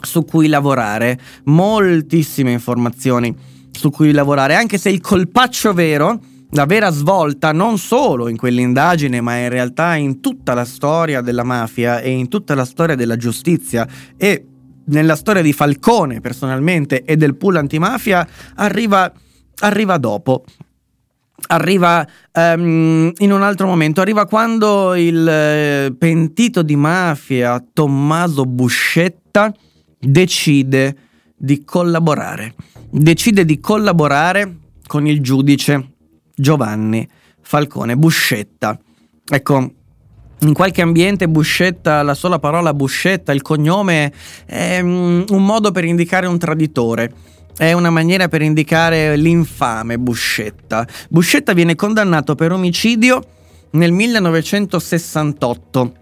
[0.01, 3.35] su cui lavorare, moltissime informazioni
[3.71, 6.19] su cui lavorare, anche se il colpaccio vero,
[6.51, 11.43] la vera svolta non solo in quell'indagine, ma in realtà in tutta la storia della
[11.43, 14.45] mafia e in tutta la storia della giustizia e
[14.85, 19.11] nella storia di Falcone personalmente e del pool antimafia arriva,
[19.59, 20.43] arriva dopo.
[21.45, 29.53] Arriva um, in un altro momento, arriva quando il eh, pentito di mafia Tommaso Buscetta
[29.99, 30.95] decide
[31.35, 32.55] di collaborare.
[32.89, 34.55] Decide di collaborare
[34.87, 35.95] con il giudice
[36.33, 37.05] Giovanni
[37.41, 38.79] Falcone Buscetta.
[39.25, 39.73] Ecco,
[40.43, 44.11] in qualche ambiente Buscetta, la sola parola Buscetta, il cognome
[44.45, 47.13] è um, un modo per indicare un traditore.
[47.55, 50.85] È una maniera per indicare l'infame Buscetta.
[51.09, 53.23] Buscetta viene condannato per omicidio
[53.71, 55.93] nel 1968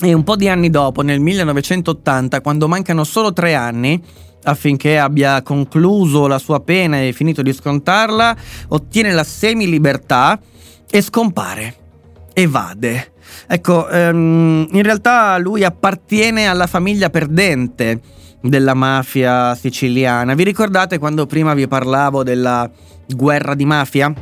[0.00, 4.02] e un po' di anni dopo, nel 1980, quando mancano solo tre anni,
[4.44, 8.36] affinché abbia concluso la sua pena e finito di scontarla,
[8.68, 10.40] ottiene la semilibertà
[10.90, 11.83] e scompare.
[12.34, 13.12] Evade.
[13.46, 18.00] Ecco, um, in realtà lui appartiene alla famiglia perdente
[18.42, 20.34] della mafia siciliana.
[20.34, 22.70] Vi ricordate quando prima vi parlavo della
[23.06, 24.12] guerra di mafia?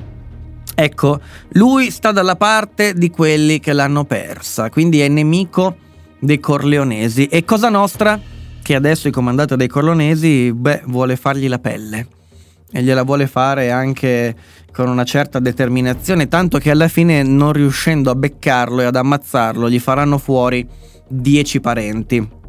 [0.74, 5.76] Ecco, lui sta dalla parte di quelli che l'hanno persa, quindi è nemico
[6.18, 7.26] dei Corleonesi.
[7.26, 8.18] E Cosa Nostra,
[8.62, 12.06] che adesso è comandato dai Corleonesi, beh, vuole fargli la pelle.
[12.70, 14.34] E gliela vuole fare anche
[14.72, 19.68] con una certa determinazione, tanto che alla fine, non riuscendo a beccarlo e ad ammazzarlo,
[19.68, 20.66] gli faranno fuori
[21.08, 22.40] dieci parenti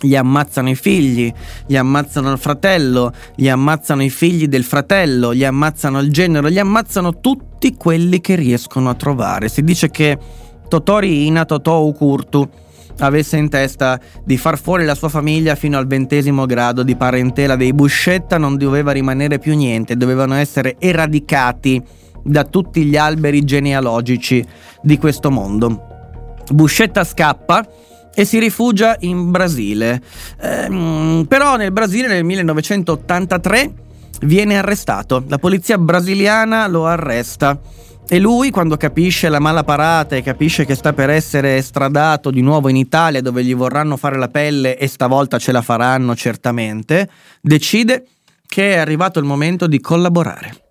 [0.00, 1.32] gli ammazzano i figli,
[1.66, 6.58] gli ammazzano il fratello, gli ammazzano i figli del fratello, gli ammazzano il genero, gli
[6.58, 9.48] ammazzano tutti quelli che riescono a trovare.
[9.48, 10.16] Si dice che
[10.68, 12.48] Totori Ina Totò Ukurtu
[12.98, 17.56] avesse in testa di far fuori la sua famiglia fino al ventesimo grado di parentela
[17.56, 21.82] dei Buscetta, non doveva rimanere più niente, dovevano essere eradicati
[22.22, 24.44] da tutti gli alberi genealogici
[24.82, 25.86] di questo mondo.
[26.50, 27.66] Buscetta scappa
[28.14, 30.00] e si rifugia in Brasile.
[30.40, 33.72] Ehm, però nel Brasile nel 1983
[34.22, 35.24] viene arrestato.
[35.28, 37.58] La polizia brasiliana lo arresta.
[38.10, 42.40] E lui, quando capisce la mala parata e capisce che sta per essere estradato di
[42.40, 47.10] nuovo in Italia, dove gli vorranno fare la pelle e stavolta ce la faranno certamente,
[47.42, 48.06] decide
[48.46, 50.64] che è arrivato il momento di collaborare.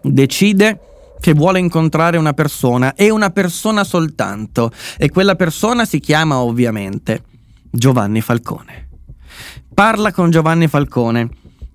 [0.00, 0.80] Decide
[1.20, 7.24] che vuole incontrare una persona e una persona soltanto e quella persona si chiama ovviamente
[7.70, 8.88] Giovanni Falcone.
[9.74, 11.28] Parla con Giovanni Falcone,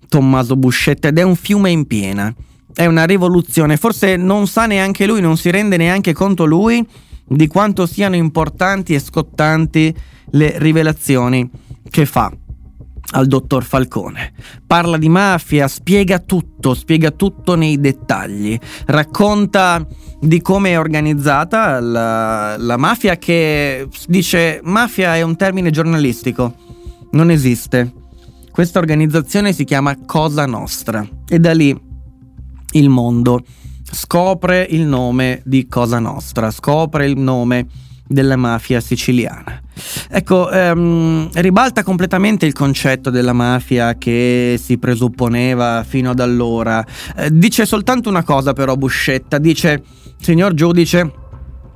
[0.08, 2.34] Tommaso Buscetta ed è un fiume in piena.
[2.74, 6.86] È una rivoluzione, forse non sa neanche lui, non si rende neanche conto lui
[7.26, 9.94] di quanto siano importanti e scottanti
[10.32, 11.50] le rivelazioni
[11.90, 12.32] che fa
[13.12, 14.34] al dottor Falcone.
[14.66, 19.86] Parla di mafia, spiega tutto, spiega tutto nei dettagli, racconta
[20.20, 26.54] di come è organizzata la, la, mafia che dice mafia è un termine giornalistico,
[27.12, 27.94] non esiste.
[28.52, 31.88] Questa organizzazione si chiama Cosa Nostra e da lì
[32.72, 33.42] il mondo
[33.92, 37.68] scopre il nome di Cosa Nostra, scopre il nome
[38.08, 39.62] della mafia siciliana.
[40.10, 46.84] Ecco, ehm, ribalta completamente il concetto della mafia che si presupponeva fino ad allora.
[47.16, 49.84] Eh, dice soltanto una cosa però Buscetta, dice,
[50.20, 51.14] signor giudice,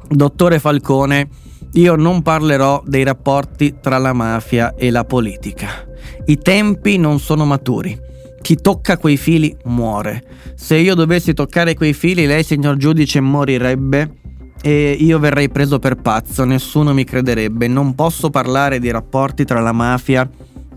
[0.10, 1.30] dottore Falcone,
[1.74, 5.86] io non parlerò dei rapporti tra la mafia e la politica.
[6.26, 8.12] I tempi non sono maturi.
[8.44, 10.22] Chi tocca quei fili muore.
[10.56, 14.18] Se io dovessi toccare quei fili, lei, signor giudice, morirebbe
[14.62, 19.62] e io verrei preso per pazzo, nessuno mi crederebbe, non posso parlare di rapporti tra
[19.62, 20.30] la mafia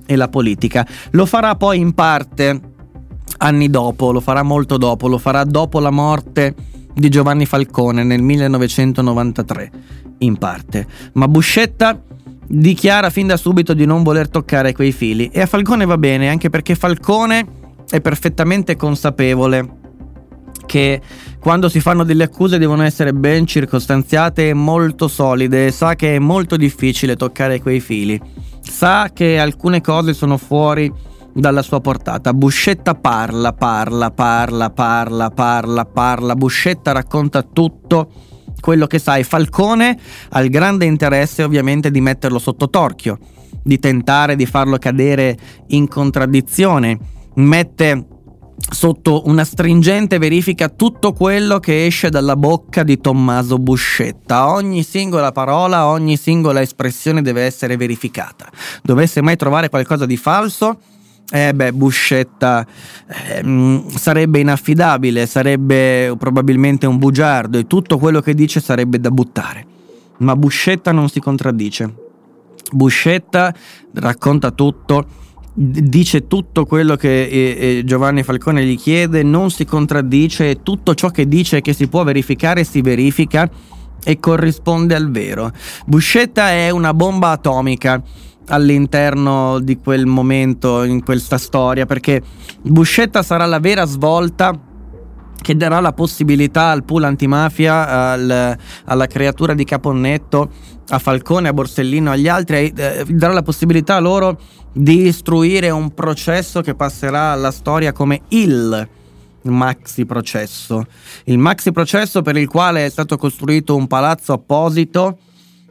[0.06, 0.86] e la politica.
[1.10, 2.60] Lo farà poi in parte
[3.38, 6.54] anni dopo, lo farà molto dopo, lo farà dopo la morte
[6.94, 9.70] di Giovanni Falcone nel 1993,
[10.18, 10.86] in parte.
[11.14, 12.00] Ma Buscetta
[12.48, 15.28] dichiara fin da subito di non voler toccare quei fili.
[15.32, 17.46] E a Falcone va bene, anche perché Falcone
[17.88, 19.84] è perfettamente consapevole
[20.66, 21.00] che
[21.38, 26.18] quando si fanno delle accuse devono essere ben circostanziate e molto solide, sa che è
[26.18, 28.20] molto difficile toccare quei fili,
[28.60, 30.92] sa che alcune cose sono fuori
[31.32, 32.32] dalla sua portata.
[32.32, 38.10] Buscetta parla, parla, parla, parla, parla, parla, Buscetta racconta tutto
[38.60, 39.24] quello che sai.
[39.24, 39.98] Falcone
[40.30, 43.18] ha il grande interesse ovviamente di metterlo sotto torchio,
[43.62, 45.36] di tentare di farlo cadere
[45.68, 46.98] in contraddizione,
[47.34, 48.06] mette
[48.70, 54.50] sotto una stringente verifica tutto quello che esce dalla bocca di Tommaso Buscetta.
[54.50, 58.50] Ogni singola parola, ogni singola espressione deve essere verificata.
[58.82, 60.78] Dovesse mai trovare qualcosa di falso,
[61.30, 62.66] eh beh, Buscetta
[63.08, 69.66] eh, sarebbe inaffidabile, sarebbe probabilmente un bugiardo e tutto quello che dice sarebbe da buttare.
[70.18, 71.94] Ma Buscetta non si contraddice.
[72.72, 73.54] Buscetta
[73.94, 75.24] racconta tutto
[75.58, 81.08] dice tutto quello che eh, eh, Giovanni Falcone gli chiede, non si contraddice, tutto ciò
[81.08, 83.48] che dice che si può verificare si verifica
[84.04, 85.50] e corrisponde al vero.
[85.86, 88.02] Buscetta è una bomba atomica
[88.48, 92.22] all'interno di quel momento, in questa storia, perché
[92.62, 94.58] Buscetta sarà la vera svolta
[95.40, 100.50] che darà la possibilità al pool antimafia, al, alla creatura di Caponnetto,
[100.88, 104.40] a Falcone, a Borsellino, agli altri, eh, darà la possibilità loro
[104.72, 108.88] di istruire un processo che passerà alla storia come il
[109.42, 110.84] maxi processo.
[111.24, 115.18] Il maxi processo per il quale è stato costruito un palazzo apposito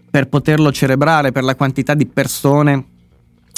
[0.09, 2.85] per poterlo celebrare per la quantità di persone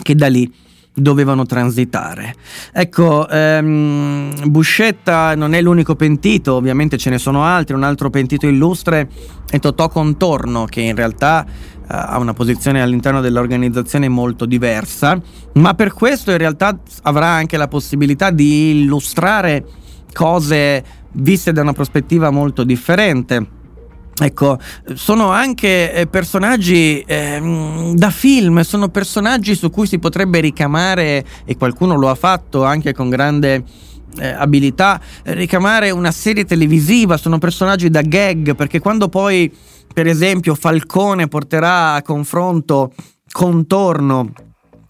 [0.02, 0.52] che da lì
[1.00, 2.34] dovevano transitare.
[2.74, 8.48] Ecco, ehm, Buscetta non è l'unico pentito, ovviamente ce ne sono altri, un altro pentito
[8.48, 9.08] illustre
[9.50, 15.22] è Totò Contorno, che in realtà eh, ha una posizione all'interno dell'organizzazione molto diversa,
[15.54, 19.66] ma per questo in realtà avrà anche la possibilità di illustrare
[20.12, 23.57] cose viste da una prospettiva molto differente.
[24.20, 24.58] Ecco,
[24.96, 31.56] sono anche eh, personaggi eh, da film, sono personaggi su cui si potrebbe ricamare, e
[31.56, 33.64] qualcuno lo ha fatto anche con grande
[34.18, 39.54] eh, abilità, ricamare una serie televisiva, sono personaggi da gag, perché quando poi,
[39.94, 42.94] per esempio, Falcone porterà a confronto
[43.32, 44.32] contorno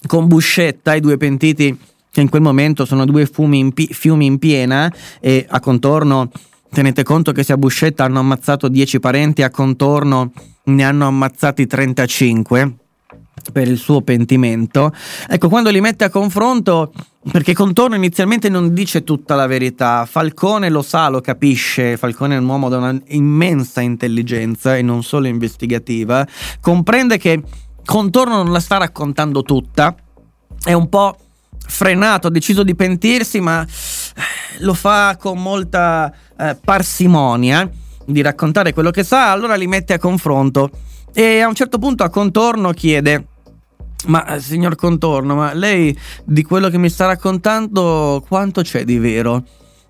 [0.05, 1.77] con Buscetta, i due pentiti
[2.09, 6.31] che in quel momento sono due in pi- fiumi in piena, e a contorno
[6.69, 10.31] Tenete conto che se a Buscetta hanno ammazzato 10 parenti, a contorno
[10.65, 12.75] ne hanno ammazzati 35
[13.51, 14.91] per il suo pentimento.
[15.27, 16.91] Ecco, quando li mette a confronto,
[17.31, 22.39] perché Contorno inizialmente non dice tutta la verità, Falcone lo sa, lo capisce, Falcone è
[22.39, 26.27] un uomo da una immensa intelligenza e non solo investigativa,
[26.59, 27.41] comprende che
[27.85, 29.95] Contorno non la sta raccontando tutta,
[30.63, 31.17] è un po'
[31.67, 33.65] frenato, ha deciso di pentirsi, ma
[34.59, 37.69] lo fa con molta eh, parsimonia
[38.05, 40.69] di raccontare quello che sa, allora li mette a confronto
[41.13, 43.27] e a un certo punto a contorno chiede
[44.05, 48.97] ma eh, signor Contorno, ma lei di quello che mi sta raccontando quanto c'è di
[48.99, 49.43] vero?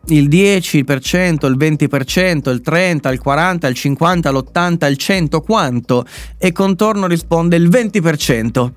[0.08, 6.06] Il 10%, il 20%, il 30%, il 40%, il 50%, l'80%, il 100%, quanto?
[6.38, 8.72] E Contorno risponde il 20%.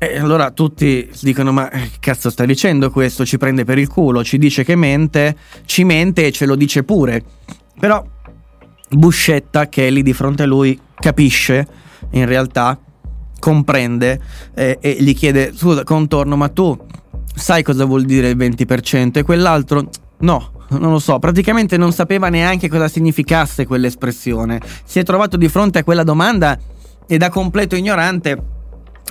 [0.00, 3.26] E allora tutti dicono: Ma che cazzo sta dicendo questo?
[3.26, 6.84] Ci prende per il culo, ci dice che mente, ci mente e ce lo dice
[6.84, 7.22] pure.
[7.78, 8.04] Però
[8.90, 11.66] Buscetta, che è lì di fronte a lui, capisce
[12.10, 12.78] in realtà,
[13.40, 14.20] comprende
[14.54, 16.78] eh, e gli chiede: Scusa, contorno, ma tu
[17.34, 19.18] sai cosa vuol dire il 20%?
[19.18, 24.60] E quell'altro, no, non lo so, praticamente non sapeva neanche cosa significasse quell'espressione.
[24.84, 26.56] Si è trovato di fronte a quella domanda
[27.04, 28.57] e da completo ignorante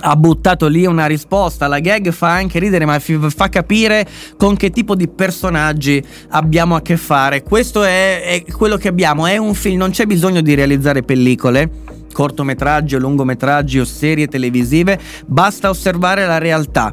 [0.00, 1.66] ha buttato lì una risposta.
[1.66, 6.82] La gag fa anche ridere, ma fa capire con che tipo di personaggi abbiamo a
[6.82, 7.42] che fare.
[7.42, 9.26] Questo è, è quello che abbiamo.
[9.26, 14.98] È un film, non c'è bisogno di realizzare pellicole cortometraggi o lungometraggi o serie televisive,
[15.26, 16.92] basta osservare la realtà.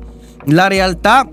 [0.49, 1.27] La realtà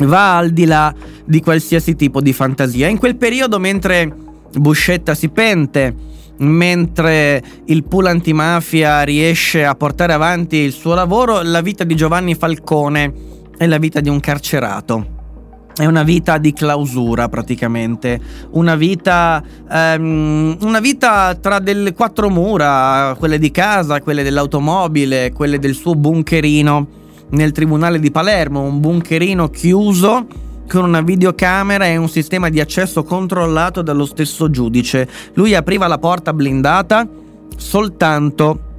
[0.00, 0.92] va al di là
[1.24, 2.88] di qualsiasi tipo di fantasia.
[2.88, 4.12] In quel periodo, mentre
[4.54, 5.94] Buscetta si pente,
[6.38, 12.34] mentre il pool antimafia riesce a portare avanti il suo lavoro, la vita di Giovanni
[12.34, 13.12] Falcone
[13.56, 15.12] è la vita di un carcerato.
[15.76, 18.20] È una vita di clausura praticamente,
[18.50, 25.58] una vita, um, una vita tra delle quattro mura, quelle di casa, quelle dell'automobile, quelle
[25.58, 26.86] del suo bunkerino
[27.30, 30.26] nel tribunale di Palermo, un bunkerino chiuso
[30.68, 35.08] con una videocamera e un sistema di accesso controllato dallo stesso giudice.
[35.34, 37.06] Lui apriva la porta blindata
[37.56, 38.72] soltanto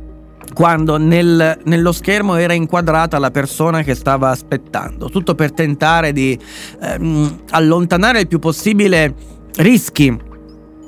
[0.53, 6.37] quando nel, nello schermo era inquadrata la persona che stava aspettando, tutto per tentare di
[6.81, 9.13] ehm, allontanare il più possibile
[9.57, 10.17] rischi,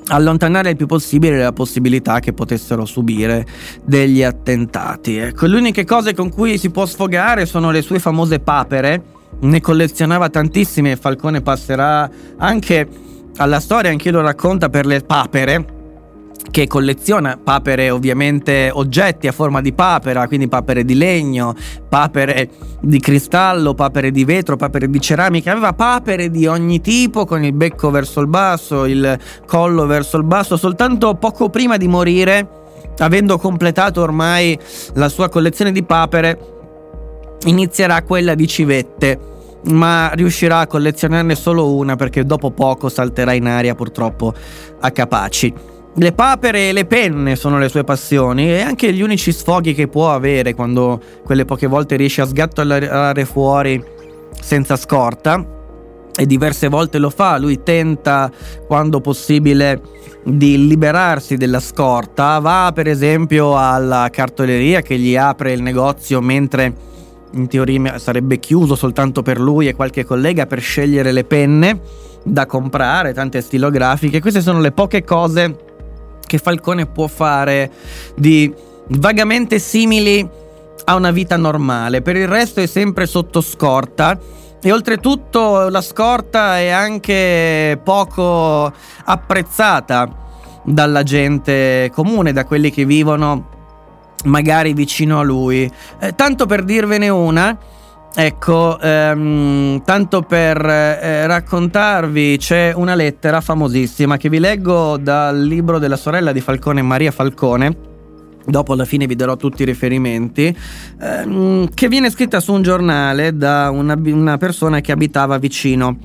[0.07, 3.45] allontanare il più possibile la possibilità che potessero subire
[3.83, 5.17] degli attentati.
[5.17, 9.03] Ecco, le uniche cose con cui si può sfogare sono le sue famose papere,
[9.39, 12.87] ne collezionava tantissime e Falcone passerà anche
[13.37, 15.75] alla storia, anche lo racconta per le papere
[16.49, 21.53] che colleziona papere ovviamente oggetti a forma di papera, quindi papere di legno,
[21.87, 22.49] papere
[22.79, 27.53] di cristallo, papere di vetro, papere di ceramica, aveva papere di ogni tipo con il
[27.53, 32.47] becco verso il basso, il collo verso il basso, soltanto poco prima di morire,
[32.99, 34.57] avendo completato ormai
[34.93, 36.56] la sua collezione di papere,
[37.45, 39.35] inizierà quella di civette
[39.65, 44.33] ma riuscirà a collezionarne solo una perché dopo poco salterà in aria purtroppo
[44.79, 45.53] a capaci.
[45.95, 49.87] Le papere e le penne sono le sue passioni e anche gli unici sfoghi che
[49.87, 53.83] può avere quando quelle poche volte riesce a sgattolare fuori
[54.39, 55.43] senza scorta
[56.15, 58.31] e diverse volte lo fa, lui tenta
[58.67, 59.81] quando possibile
[60.23, 66.73] di liberarsi della scorta, va per esempio alla cartoleria che gli apre il negozio mentre
[67.31, 71.79] in teoria sarebbe chiuso soltanto per lui e qualche collega per scegliere le penne
[72.23, 75.55] da comprare, tante stilografiche, queste sono le poche cose
[76.25, 77.71] che Falcone può fare
[78.15, 78.53] di
[78.89, 80.27] vagamente simili
[80.85, 82.01] a una vita normale.
[82.01, 84.19] Per il resto è sempre sotto scorta.
[84.59, 88.71] E oltretutto la scorta è anche poco
[89.05, 90.25] apprezzata
[90.63, 93.56] dalla gente comune, da quelli che vivono
[94.25, 95.71] magari vicino a lui.
[95.99, 97.57] Eh, tanto per dirvene una,
[98.19, 105.77] Ecco, ehm, tanto per eh, raccontarvi, c'è una lettera famosissima che vi leggo dal libro
[105.77, 107.77] della sorella di Falcone, Maria Falcone.
[108.43, 110.57] Dopo alla fine vi darò tutti i riferimenti,
[110.99, 115.95] ehm, che viene scritta su un giornale da una, una persona che abitava vicino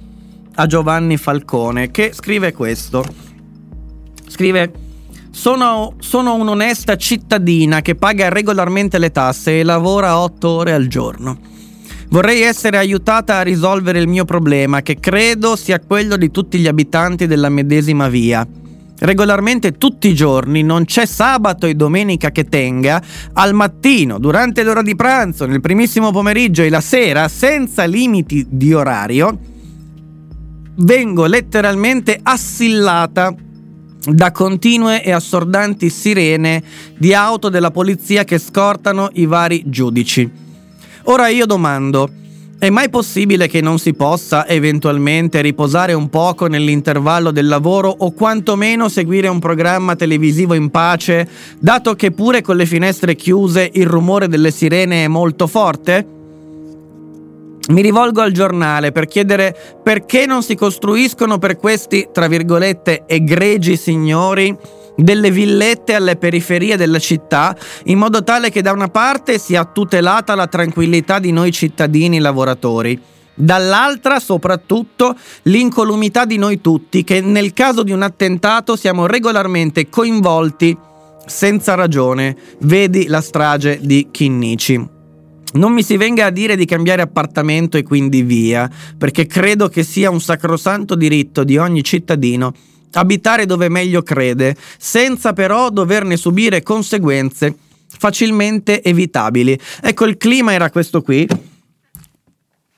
[0.57, 3.03] a Giovanni Falcone, che scrive questo.
[4.29, 4.71] Scrive
[5.33, 11.39] sono, sono, un'onesta cittadina che paga regolarmente le tasse e lavora otto ore al giorno.
[12.11, 16.67] Vorrei essere aiutata a risolvere il mio problema, che credo sia quello di tutti gli
[16.67, 18.47] abitanti della medesima via.
[18.99, 23.03] Regolarmente tutti i giorni, non c'è sabato e domenica che tenga,
[23.33, 28.75] al mattino, durante l'ora di pranzo, nel primissimo pomeriggio e la sera, senza limiti di
[28.75, 29.39] orario,
[30.77, 33.35] vengo letteralmente assillata
[34.05, 36.63] da continue e assordanti sirene
[36.97, 40.31] di auto della polizia che scortano i vari giudici.
[41.05, 42.09] Ora io domando,
[42.59, 48.13] è mai possibile che non si possa eventualmente riposare un poco nell'intervallo del lavoro o
[48.13, 51.29] quantomeno seguire un programma televisivo in pace,
[51.59, 56.22] dato che pure con le finestre chiuse il rumore delle sirene è molto forte?
[57.69, 63.77] Mi rivolgo al giornale per chiedere perché non si costruiscono per questi, tra virgolette, egregi
[63.77, 64.57] signori
[64.97, 70.35] delle villette alle periferie della città, in modo tale che da una parte sia tutelata
[70.35, 73.01] la tranquillità di noi cittadini lavoratori,
[73.35, 80.77] dall'altra soprattutto l'incolumità di noi tutti che nel caso di un attentato siamo regolarmente coinvolti
[81.25, 84.92] senza ragione, vedi la strage di Chinnici.
[85.53, 89.83] Non mi si venga a dire di cambiare appartamento e quindi via, perché credo che
[89.83, 92.55] sia un sacrosanto diritto di ogni cittadino
[92.95, 97.55] abitare dove meglio crede, senza però doverne subire conseguenze
[97.87, 99.59] facilmente evitabili.
[99.81, 101.27] Ecco, il clima era questo qui.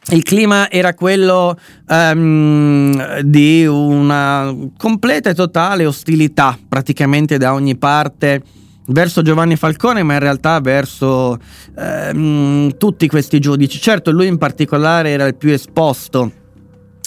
[0.09, 1.59] Il clima era quello
[1.89, 8.43] um, di una completa e totale ostilità praticamente da ogni parte
[8.87, 11.39] verso Giovanni Falcone, ma in realtà verso
[11.76, 13.80] um, tutti questi giudici.
[13.80, 16.43] Certo, lui in particolare era il più esposto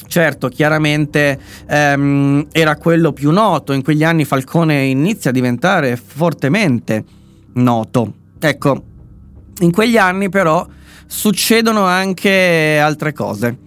[0.08, 7.04] Certo, chiaramente ehm, era quello più noto, in quegli anni Falcone inizia a diventare fortemente
[7.56, 8.14] noto.
[8.40, 8.84] Ecco,
[9.60, 10.66] in quegli anni però
[11.06, 13.58] succedono anche altre cose.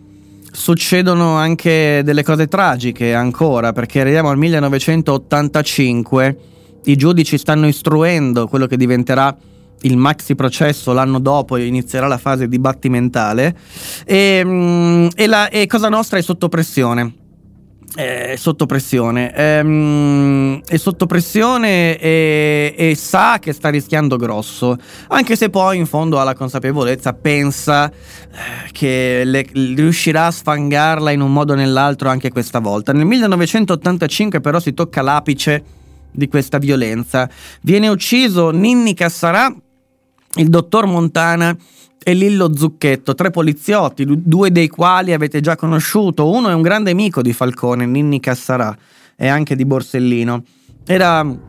[0.50, 6.38] Succedono anche delle cose tragiche ancora, perché arriviamo al 1985,
[6.84, 9.36] i giudici stanno istruendo quello che diventerà
[9.82, 13.56] il maxi processo l'anno dopo inizierà la fase dibattimentale
[14.04, 17.14] e, mm, e, la, e Cosa Nostra è sotto pressione.
[17.92, 24.76] È sotto pressione, ehm, è sotto pressione e, e, sa che sta rischiando grosso,
[25.08, 29.44] anche se poi in fondo ha la consapevolezza, pensa eh, che le,
[29.74, 32.92] riuscirà a sfangarla in un modo o nell'altro anche questa volta.
[32.92, 35.79] Nel 1985 però si tocca l'apice
[36.10, 37.28] di questa violenza.
[37.62, 39.54] Viene ucciso Ninni Cassarà
[40.34, 41.56] il dottor Montana
[42.02, 46.30] e Lillo Zucchetto, tre poliziotti, due dei quali avete già conosciuto.
[46.30, 48.76] Uno è un grande amico di Falcone, Ninni Cassarà,
[49.16, 50.44] e anche di Borsellino.
[50.86, 51.48] Era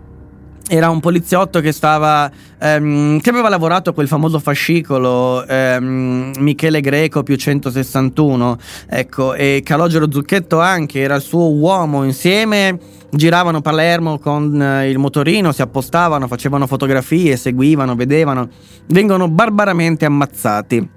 [0.67, 2.29] era un poliziotto che stava
[2.59, 8.57] ehm, che aveva lavorato a quel famoso fascicolo ehm, Michele Greco più 161
[8.87, 12.77] ecco e Calogero Zucchetto anche era il suo uomo insieme
[13.09, 18.47] giravano Palermo con eh, il motorino si appostavano facevano fotografie seguivano vedevano
[18.87, 20.89] vengono barbaramente ammazzati.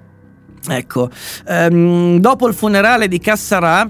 [0.67, 1.09] Ecco
[1.47, 3.89] ehm, dopo il funerale di Cassarà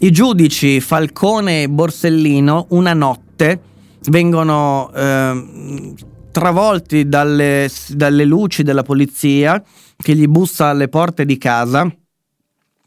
[0.00, 3.60] i giudici Falcone e Borsellino una notte
[4.06, 5.94] vengono eh,
[6.30, 9.62] travolti dalle, dalle luci della polizia
[9.96, 11.90] che gli bussa alle porte di casa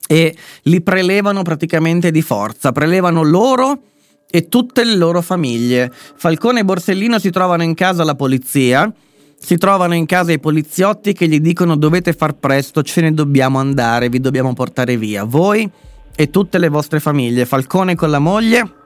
[0.08, 3.82] e li prelevano praticamente di forza, prelevano loro
[4.30, 5.92] e tutte le loro famiglie.
[5.92, 8.92] Falcone e Borsellino si trovano in casa la polizia,
[9.38, 13.60] si trovano in casa i poliziotti che gli dicono dovete far presto, ce ne dobbiamo
[13.60, 15.70] andare, vi dobbiamo portare via, voi
[16.16, 17.46] e tutte le vostre famiglie.
[17.46, 18.80] Falcone con la moglie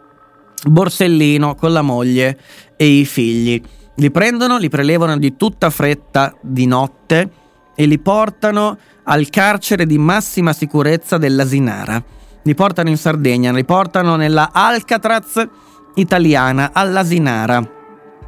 [0.65, 2.37] Borsellino con la moglie
[2.75, 3.61] e i figli.
[3.95, 7.29] Li prendono, li prelevano di tutta fretta di notte
[7.75, 12.03] e li portano al carcere di massima sicurezza dell'Asinara.
[12.43, 15.47] Li portano in Sardegna, li portano nella Alcatraz
[15.95, 17.71] italiana, all'Asinara,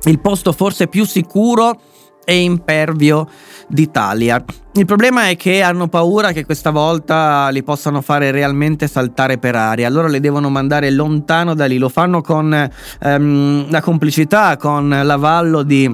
[0.03, 1.79] il posto forse più sicuro
[2.29, 3.25] e impervio
[3.69, 4.43] d'Italia.
[4.73, 9.55] Il problema è che hanno paura che questa volta li possano fare realmente saltare per
[9.55, 14.89] aria, allora li devono mandare lontano da lì, lo fanno con ehm, la complicità, con
[14.89, 15.89] l'avallo di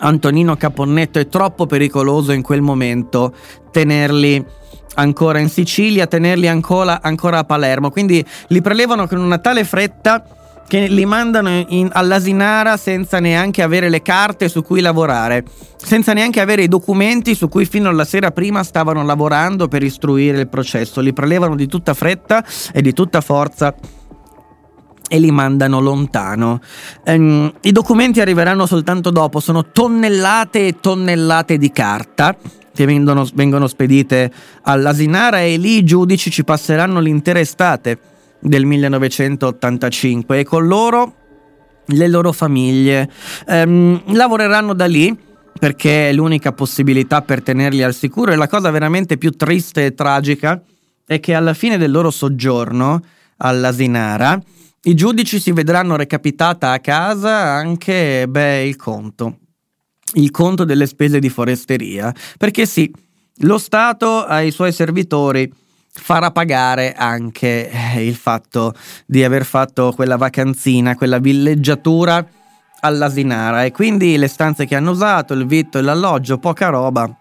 [0.00, 3.32] Antonino Caponnetto, è troppo pericoloso in quel momento
[3.70, 4.44] tenerli
[4.96, 10.22] ancora in Sicilia, tenerli ancora, ancora a Palermo, quindi li prelevano con una tale fretta
[10.66, 15.44] che li mandano in, all'asinara senza neanche avere le carte su cui lavorare,
[15.76, 20.40] senza neanche avere i documenti su cui fino alla sera prima stavano lavorando per istruire
[20.40, 21.00] il processo.
[21.00, 23.74] Li prelevano di tutta fretta e di tutta forza
[25.08, 26.60] e li mandano lontano.
[27.04, 32.36] Um, I documenti arriveranno soltanto dopo, sono tonnellate e tonnellate di carta
[32.74, 34.30] che vengono, vengono spedite
[34.62, 37.98] all'Asinara e lì i giudici ci passeranno l'intera estate
[38.40, 41.14] del 1985 e con loro
[41.86, 43.10] le loro famiglie.
[43.46, 45.16] Um, lavoreranno da lì
[45.58, 49.94] perché è l'unica possibilità per tenerli al sicuro e la cosa veramente più triste e
[49.94, 50.60] tragica
[51.06, 53.00] è che alla fine del loro soggiorno
[53.38, 54.40] all'Asinara
[54.82, 59.38] i giudici si vedranno recapitata a casa anche beh, il conto,
[60.14, 62.92] il conto delle spese di foresteria, perché sì,
[63.38, 65.52] lo Stato ai suoi servitori
[65.98, 68.74] farà pagare anche eh, il fatto
[69.06, 72.24] di aver fatto quella vacanzina, quella villeggiatura
[72.80, 73.64] all'Asinara.
[73.64, 77.12] E quindi le stanze che hanno usato, il vitto e l'alloggio, poca roba,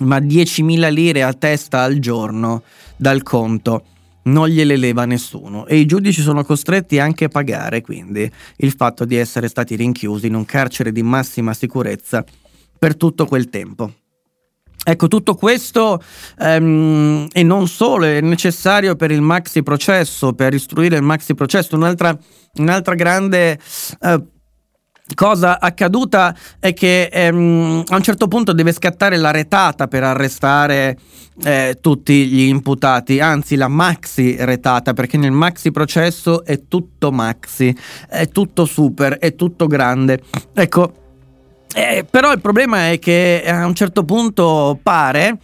[0.00, 2.62] ma 10.000 lire a testa al giorno
[2.96, 3.84] dal conto.
[4.24, 5.66] Non gliele leva nessuno.
[5.66, 10.28] E i giudici sono costretti anche a pagare quindi il fatto di essere stati rinchiusi
[10.28, 12.24] in un carcere di massima sicurezza
[12.78, 14.01] per tutto quel tempo.
[14.84, 16.02] Ecco, tutto questo
[16.40, 21.76] ehm, e non solo è necessario per il maxi processo, per istruire il maxi processo.
[21.76, 22.16] Un'altra,
[22.54, 23.60] un'altra grande
[24.00, 24.24] eh,
[25.14, 30.98] cosa accaduta è che ehm, a un certo punto deve scattare la retata per arrestare
[31.44, 37.74] eh, tutti gli imputati, anzi la maxi retata, perché nel maxi processo è tutto maxi,
[38.08, 40.20] è tutto super, è tutto grande.
[40.52, 41.01] Ecco,
[41.74, 45.38] eh, però il problema è che a un certo punto pare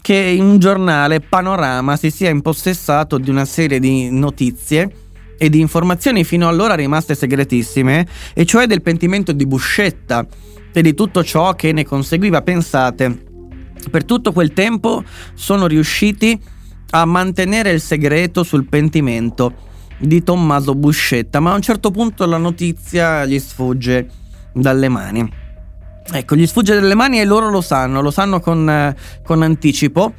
[0.00, 4.90] che un giornale Panorama si sia impossessato di una serie di notizie
[5.38, 10.26] e di informazioni fino allora rimaste segretissime, e cioè del pentimento di Buscetta
[10.72, 12.42] e di tutto ciò che ne conseguiva.
[12.42, 13.22] Pensate,
[13.90, 15.02] per tutto quel tempo
[15.34, 16.40] sono riusciti
[16.90, 22.38] a mantenere il segreto sul pentimento di Tommaso Buscetta, ma a un certo punto la
[22.38, 24.08] notizia gli sfugge
[24.52, 25.41] dalle mani.
[26.10, 30.12] Ecco, gli sfugge dalle mani e loro lo sanno, lo sanno con, eh, con anticipo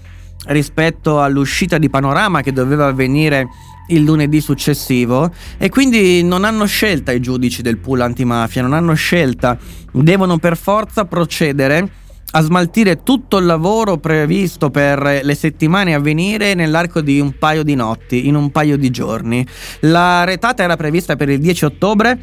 [0.48, 3.48] rispetto all'uscita di Panorama che doveva avvenire
[3.88, 8.94] il lunedì successivo e quindi non hanno scelta i giudici del pool antimafia, non hanno
[8.94, 9.58] scelta,
[9.92, 11.90] devono per forza procedere
[12.36, 17.62] a smaltire tutto il lavoro previsto per le settimane a venire nell'arco di un paio
[17.62, 19.46] di notti, in un paio di giorni.
[19.82, 22.20] La retata era prevista per il 10 ottobre,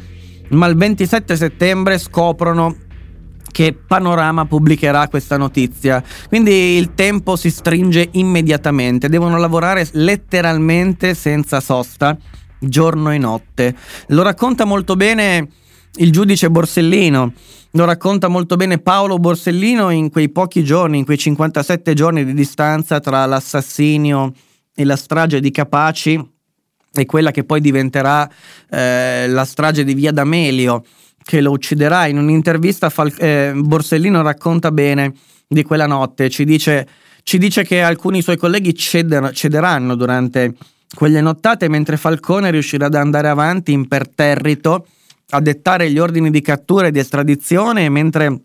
[0.49, 2.75] ma il 27 settembre scoprono
[3.51, 6.03] che Panorama pubblicherà questa notizia.
[6.27, 12.17] Quindi il tempo si stringe immediatamente, devono lavorare letteralmente senza sosta,
[12.59, 13.75] giorno e notte.
[14.07, 15.47] Lo racconta molto bene
[15.95, 17.33] il giudice Borsellino.
[17.71, 22.33] Lo racconta molto bene Paolo Borsellino in quei pochi giorni, in quei 57 giorni di
[22.33, 24.33] distanza tra l'assassinio
[24.75, 26.29] e la strage di Capaci
[26.93, 28.29] e quella che poi diventerà
[28.69, 30.83] eh, la strage di Via D'Amelio
[31.31, 32.07] che lo ucciderà.
[32.07, 35.13] In un'intervista Fal- eh, Borsellino racconta bene
[35.47, 36.85] di quella notte, ci dice,
[37.23, 40.53] ci dice che alcuni suoi colleghi ceder- cederanno durante
[40.93, 44.87] quelle nottate, mentre Falcone riuscirà ad andare avanti imperterrito
[45.29, 48.41] a dettare gli ordini di cattura e di estradizione, mentre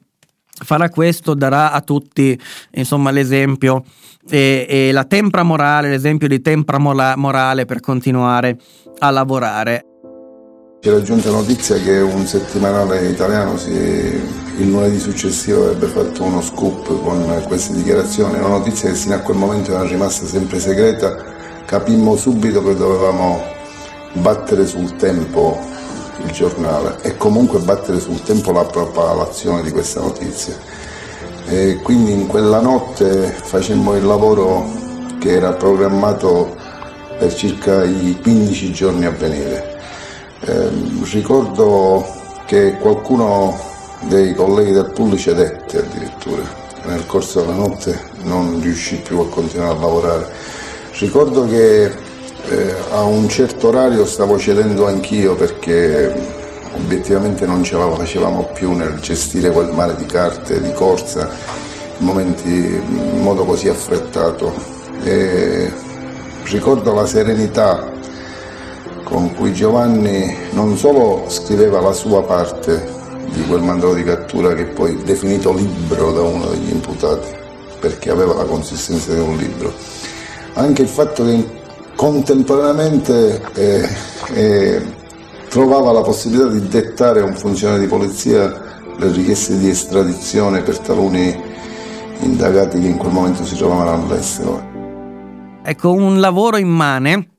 [0.46, 2.38] farà questo darà a tutti
[2.74, 3.84] insomma l'esempio
[4.30, 8.56] e, e la tempra morale, l'esempio di tempra morale per continuare
[9.00, 9.95] a lavorare.
[10.86, 16.40] Ci è raggiunta notizia che un settimanale italiano si, il lunedì successivo avrebbe fatto uno
[16.40, 21.24] scoop con queste dichiarazioni, una notizia che fino a quel momento era rimasta sempre segreta,
[21.64, 23.42] capimmo subito che dovevamo
[24.12, 25.58] battere sul tempo
[26.24, 30.54] il giornale e comunque battere sul tempo la propagazione di questa notizia.
[31.48, 34.70] E quindi in quella notte facemmo il lavoro
[35.18, 36.54] che era programmato
[37.18, 39.74] per circa i 15 giorni a venire.
[40.48, 40.70] Eh,
[41.10, 42.06] ricordo
[42.46, 43.58] che qualcuno
[44.02, 46.42] dei colleghi del pool cedette addirittura,
[46.84, 50.28] nel corso della notte non riuscì più a continuare a lavorare.
[50.92, 56.14] Ricordo che eh, a un certo orario stavo cedendo anch'io perché
[56.76, 61.28] obiettivamente non ce la facevamo più nel gestire quel mare di carte di corsa
[61.98, 64.54] in, momenti, in modo così affrettato.
[65.02, 65.72] E
[66.44, 67.94] ricordo la serenità
[69.06, 72.84] con cui Giovanni non solo scriveva la sua parte
[73.30, 77.28] di quel mandato di cattura che poi definito libro da uno degli imputati,
[77.78, 79.72] perché aveva la consistenza di un libro,
[80.54, 81.46] anche il fatto che
[81.94, 83.88] contemporaneamente eh,
[84.34, 84.82] eh,
[85.48, 88.60] trovava la possibilità di dettare a un funzionario di polizia
[88.98, 91.40] le richieste di estradizione per taluni
[92.22, 94.74] indagati che in quel momento si trovavano all'estero.
[95.62, 97.35] Ecco, un lavoro immane,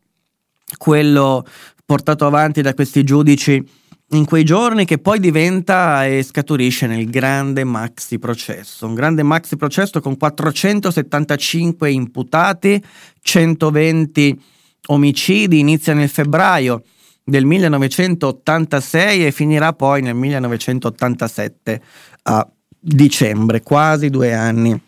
[0.75, 1.45] quello
[1.85, 3.63] portato avanti da questi giudici
[4.11, 9.57] in quei giorni che poi diventa e scaturisce nel grande maxi processo, un grande maxi
[9.57, 12.81] processo con 475 imputati,
[13.21, 14.41] 120
[14.87, 16.83] omicidi, inizia nel febbraio
[17.23, 21.81] del 1986 e finirà poi nel 1987
[22.23, 22.49] a
[22.79, 24.81] dicembre, quasi due anni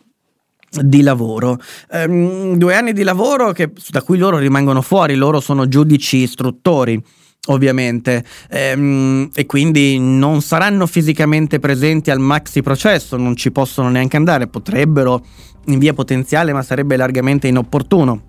[0.71, 1.57] di lavoro.
[1.91, 7.01] Um, due anni di lavoro che, da cui loro rimangono fuori, loro sono giudici istruttori
[7.47, 14.17] ovviamente ehm, e quindi non saranno fisicamente presenti al maxi processo, non ci possono neanche
[14.17, 15.23] andare, potrebbero
[15.65, 18.23] in via potenziale ma sarebbe largamente inopportuno.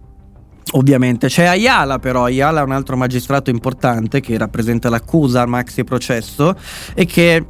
[0.72, 5.82] Ovviamente c'è Ayala però, Ayala è un altro magistrato importante che rappresenta l'accusa al maxi
[5.82, 6.54] processo
[6.94, 7.44] e che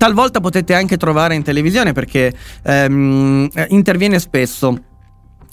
[0.00, 2.32] talvolta potete anche trovare in televisione perché
[2.62, 4.84] ehm, interviene spesso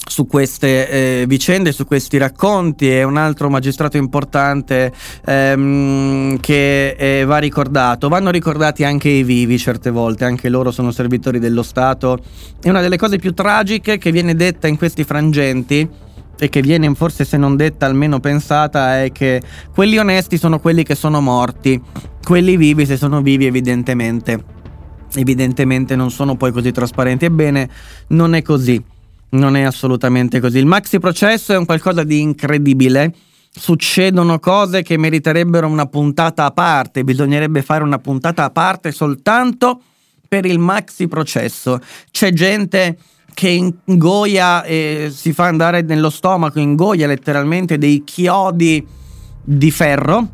[0.07, 2.89] su queste eh, vicende, su questi racconti.
[2.89, 4.93] È un altro magistrato importante
[5.25, 8.07] ehm, che eh, va ricordato.
[8.07, 12.17] Vanno ricordati anche i vivi certe volte, anche loro sono servitori dello Stato.
[12.63, 16.05] E una delle cose più tragiche che viene detta in questi frangenti
[16.39, 19.41] e che viene forse se non detta almeno pensata è che
[19.73, 21.81] quelli onesti sono quelli che sono morti,
[22.23, 24.55] quelli vivi se sono vivi evidentemente
[25.15, 27.25] evidentemente non sono poi così trasparenti.
[27.25, 27.69] Ebbene,
[28.07, 28.83] non è così.
[29.29, 30.57] Non è assolutamente così.
[30.57, 33.13] Il maxi processo è un qualcosa di incredibile.
[33.49, 37.03] Succedono cose che meriterebbero una puntata a parte.
[37.03, 39.81] Bisognerebbe fare una puntata a parte soltanto
[40.27, 41.79] per il maxi processo.
[42.11, 42.97] C'è gente
[43.37, 48.83] che ingoia e si fa andare nello stomaco, ingoia letteralmente dei chiodi
[49.43, 50.27] di ferro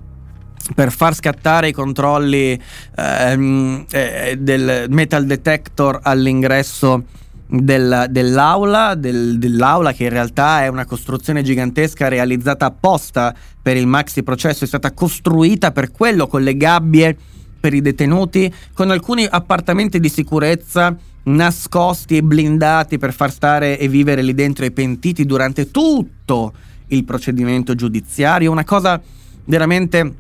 [0.74, 2.58] per far scattare i controlli
[2.96, 7.04] ehm, eh, del metal detector all'ingresso
[7.46, 13.86] del, dell'aula, del, dell'aula che in realtà è una costruzione gigantesca realizzata apposta per il
[13.86, 17.18] maxi processo, è stata costruita per quello con le gabbie
[17.60, 23.88] per i detenuti, con alcuni appartamenti di sicurezza nascosti e blindati per far stare e
[23.88, 26.54] vivere lì dentro i pentiti durante tutto
[26.88, 29.02] il procedimento giudiziario, una cosa
[29.46, 30.16] veramente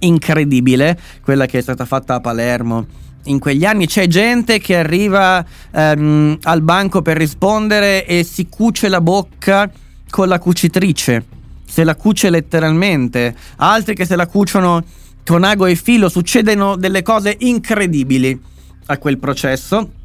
[0.00, 2.86] incredibile, quella che è stata fatta a Palermo
[3.24, 3.86] in quegli anni.
[3.86, 9.70] C'è gente che arriva ehm, al banco per rispondere e si cuce la bocca
[10.08, 11.24] con la cucitrice,
[11.64, 14.84] se la cuce letteralmente, altri che se la cuciono
[15.24, 18.38] con ago e filo, succedono delle cose incredibili
[18.86, 20.00] a quel processo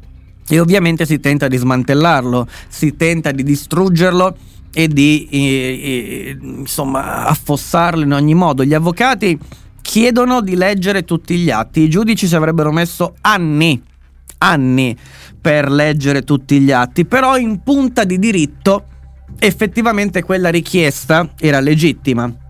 [0.48, 4.36] e ovviamente si tenta di smantellarlo, si tenta di distruggerlo
[4.72, 8.64] e di eh, eh, insomma affossarlo in ogni modo.
[8.64, 9.38] Gli avvocati
[9.80, 13.80] chiedono di leggere tutti gli atti, i giudici ci avrebbero messo anni,
[14.38, 14.96] anni
[15.40, 18.84] per leggere tutti gli atti, però in punta di diritto
[19.38, 22.46] effettivamente quella richiesta era legittima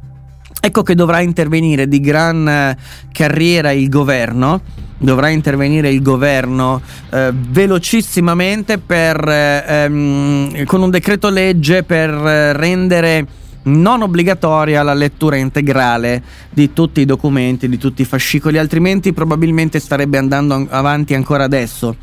[0.61, 2.77] Ecco che dovrà intervenire di gran eh,
[3.13, 4.61] carriera il governo,
[4.99, 12.53] dovrà intervenire il governo eh, velocissimamente per, eh, ehm, con un decreto legge per eh,
[12.53, 13.27] rendere
[13.69, 19.79] non obbligatoria la lettura integrale di tutti i documenti, di tutti i fascicoli, altrimenti probabilmente
[19.79, 21.95] starebbe andando avanti ancora adesso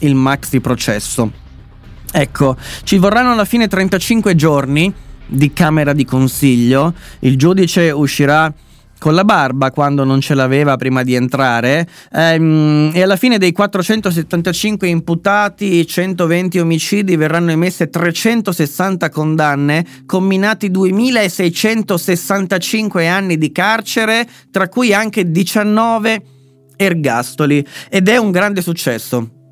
[0.00, 1.30] il maxi processo.
[2.12, 4.92] Ecco, ci vorranno alla fine 35 giorni
[5.26, 8.52] di Camera di Consiglio, il giudice uscirà
[8.98, 13.52] con la barba quando non ce l'aveva prima di entrare ehm, e alla fine dei
[13.52, 24.94] 475 imputati 120 omicidi verranno emesse 360 condanne combinati 2665 anni di carcere tra cui
[24.94, 26.22] anche 19
[26.76, 27.64] ergastoli.
[27.88, 29.42] Ed è un grande successo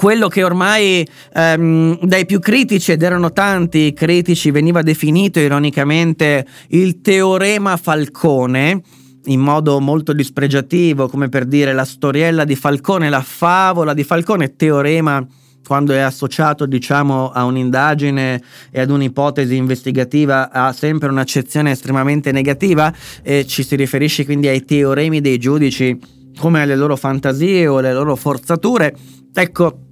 [0.00, 7.02] quello che ormai ehm, dai più critici, ed erano tanti critici, veniva definito ironicamente il
[7.02, 8.80] teorema Falcone,
[9.24, 14.56] in modo molto dispregiativo, come per dire la storiella di Falcone, la favola di Falcone,
[14.56, 15.22] teorema
[15.66, 22.90] quando è associato diciamo a un'indagine e ad un'ipotesi investigativa ha sempre un'accezione estremamente negativa
[23.22, 25.96] e ci si riferisce quindi ai teoremi dei giudici
[26.38, 28.96] come alle loro fantasie o alle loro forzature.
[29.32, 29.89] Ecco,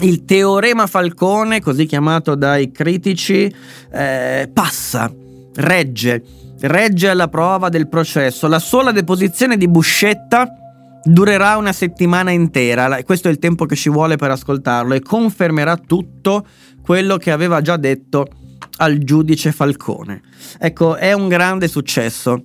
[0.00, 3.52] il teorema Falcone, così chiamato dai critici,
[3.92, 5.12] eh, passa,
[5.54, 6.22] regge,
[6.60, 8.48] regge alla prova del processo.
[8.48, 10.48] La sola deposizione di Buscetta
[11.02, 15.76] durerà una settimana intera, questo è il tempo che ci vuole per ascoltarlo e confermerà
[15.76, 16.46] tutto
[16.82, 18.26] quello che aveva già detto
[18.78, 20.20] al giudice Falcone.
[20.58, 22.42] Ecco, è un grande successo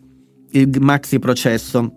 [0.52, 1.94] il maxi processo.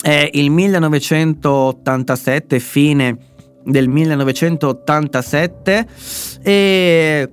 [0.00, 3.18] È il 1987, fine
[3.64, 5.86] del 1987
[6.42, 7.32] e...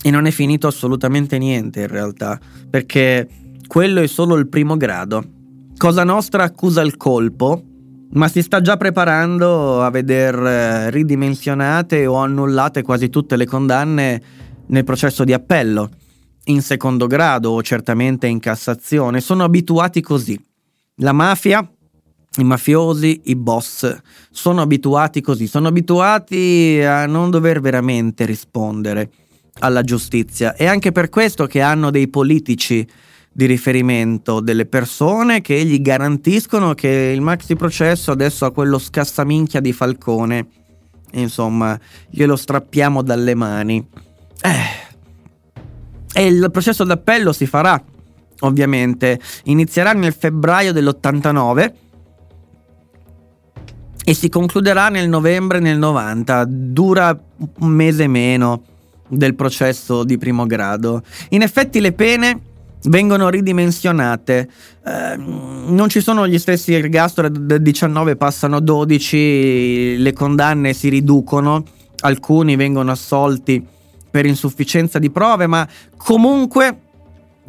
[0.00, 2.38] e non è finito assolutamente niente in realtà,
[2.70, 3.28] perché
[3.66, 5.24] quello è solo il primo grado.
[5.76, 7.62] Cosa Nostra accusa il colpo,
[8.12, 14.22] ma si sta già preparando a veder eh, ridimensionate o annullate quasi tutte le condanne
[14.66, 15.90] nel processo di appello,
[16.44, 19.20] in secondo grado o certamente in Cassazione.
[19.20, 20.40] Sono abituati così.
[21.00, 21.68] La mafia
[22.36, 23.96] i mafiosi, i boss,
[24.30, 29.10] sono abituati così, sono abituati a non dover veramente rispondere
[29.60, 30.54] alla giustizia.
[30.54, 32.86] È anche per questo che hanno dei politici
[33.32, 39.60] di riferimento, delle persone che gli garantiscono che il maxi processo adesso ha quello scassaminchia
[39.60, 40.46] di Falcone.
[41.12, 41.78] Insomma,
[42.10, 43.86] glielo strappiamo dalle mani.
[44.42, 44.86] Eh.
[46.12, 47.82] E il processo d'appello si farà,
[48.40, 49.20] ovviamente.
[49.44, 51.72] Inizierà nel febbraio dell'89
[54.08, 57.14] e si concluderà nel novembre nel 90, dura
[57.58, 58.62] un mese meno
[59.06, 61.02] del processo di primo grado.
[61.30, 62.40] In effetti le pene
[62.84, 64.48] vengono ridimensionate,
[64.82, 70.88] eh, non ci sono gli stessi ergastoli, da 19 passano a 12, le condanne si
[70.88, 71.62] riducono,
[72.00, 73.62] alcuni vengono assolti
[74.10, 75.68] per insufficienza di prove, ma
[75.98, 76.78] comunque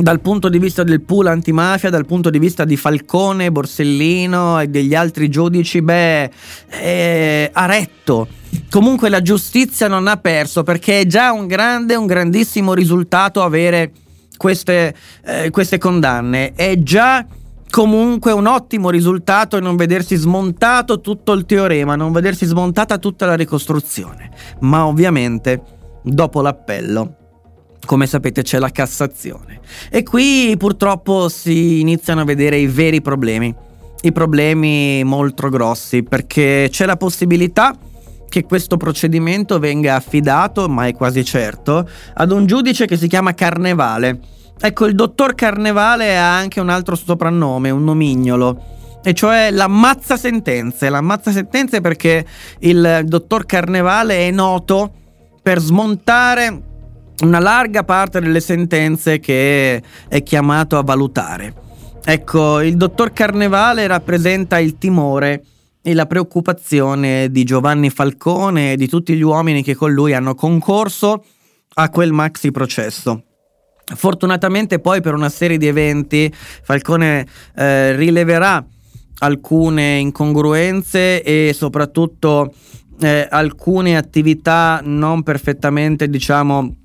[0.02, 4.68] dal punto di vista del pool antimafia, dal punto di vista di Falcone, Borsellino e
[4.68, 6.32] degli altri giudici, beh,
[6.70, 8.28] eh, ha retto.
[8.72, 13.92] Comunque la giustizia non ha perso perché è già un grande, un grandissimo risultato avere
[14.38, 14.96] queste,
[15.26, 16.54] eh, queste condanne.
[16.54, 17.26] È già
[17.70, 23.36] comunque un ottimo risultato non vedersi smontato tutto il teorema, non vedersi smontata tutta la
[23.36, 24.32] ricostruzione.
[24.62, 25.62] Ma ovviamente
[26.04, 27.19] dopo l'appello
[27.86, 29.60] come sapete c'è la Cassazione.
[29.90, 33.54] E qui purtroppo si iniziano a vedere i veri problemi,
[34.02, 37.76] i problemi molto grossi, perché c'è la possibilità
[38.30, 43.34] che questo procedimento venga affidato, ma è quasi certo, ad un giudice che si chiama
[43.34, 44.20] Carnevale.
[44.62, 50.90] Ecco, il dottor Carnevale ha anche un altro soprannome, un nomignolo, e cioè l'ammazza sentenze.
[50.90, 52.26] L'ammazza sentenze perché
[52.60, 54.92] il dottor Carnevale è noto
[55.42, 56.69] per smontare
[57.22, 61.54] una larga parte delle sentenze che è chiamato a valutare.
[62.04, 65.44] Ecco, il dottor Carnevale rappresenta il timore
[65.82, 70.36] e la preoccupazione di Giovanni Falcone e di tutti gli uomini che con lui hanno
[70.36, 71.24] concorso
[71.76, 73.24] a quel maxi processo.
[73.96, 77.26] Fortunatamente poi per una serie di eventi Falcone
[77.56, 78.64] eh, rileverà
[79.20, 82.54] alcune incongruenze e soprattutto
[83.02, 86.76] eh, alcune attività non perfettamente diciamo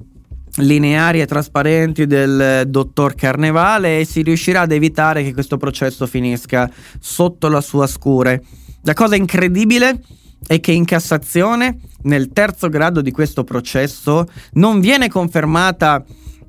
[0.56, 6.70] lineari e trasparenti del dottor Carnevale e si riuscirà ad evitare che questo processo finisca
[7.00, 8.42] sotto la sua scure.
[8.82, 10.00] La cosa incredibile
[10.46, 16.04] è che in Cassazione, nel terzo grado di questo processo, non viene confermata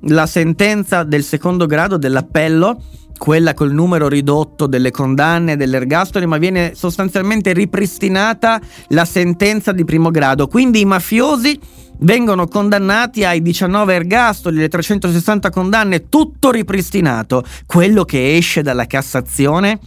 [0.08, 2.80] la sentenza del secondo grado dell'appello
[3.18, 10.10] quella col numero ridotto delle condanne dell'ergastolo, ma viene sostanzialmente ripristinata la sentenza di primo
[10.10, 10.48] grado.
[10.48, 11.58] Quindi i mafiosi
[11.98, 17.44] vengono condannati ai 19 ergastoli, le 360 condanne, tutto ripristinato.
[17.64, 19.78] Quello che esce dalla Cassazione,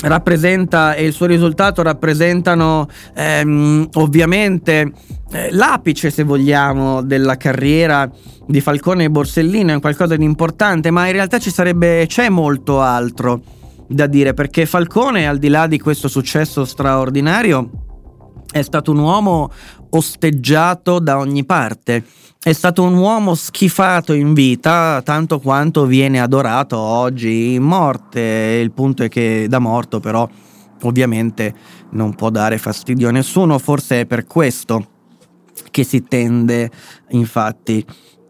[0.00, 4.92] rappresenta e il suo risultato rappresentano ehm, ovviamente
[5.32, 8.08] eh, l'apice se vogliamo della carriera
[8.46, 12.80] di Falcone e Borsellino è qualcosa di importante ma in realtà ci sarebbe c'è molto
[12.80, 13.42] altro
[13.88, 17.68] da dire perché Falcone al di là di questo successo straordinario
[18.52, 19.50] è stato un uomo
[19.90, 22.04] osteggiato da ogni parte
[22.48, 28.58] è stato un uomo schifato in vita tanto quanto viene adorato oggi in morte.
[28.62, 30.26] Il punto è che da morto però
[30.82, 31.54] ovviamente
[31.90, 34.86] non può dare fastidio a nessuno, forse è per questo
[35.70, 36.70] che si tende
[37.10, 37.84] infatti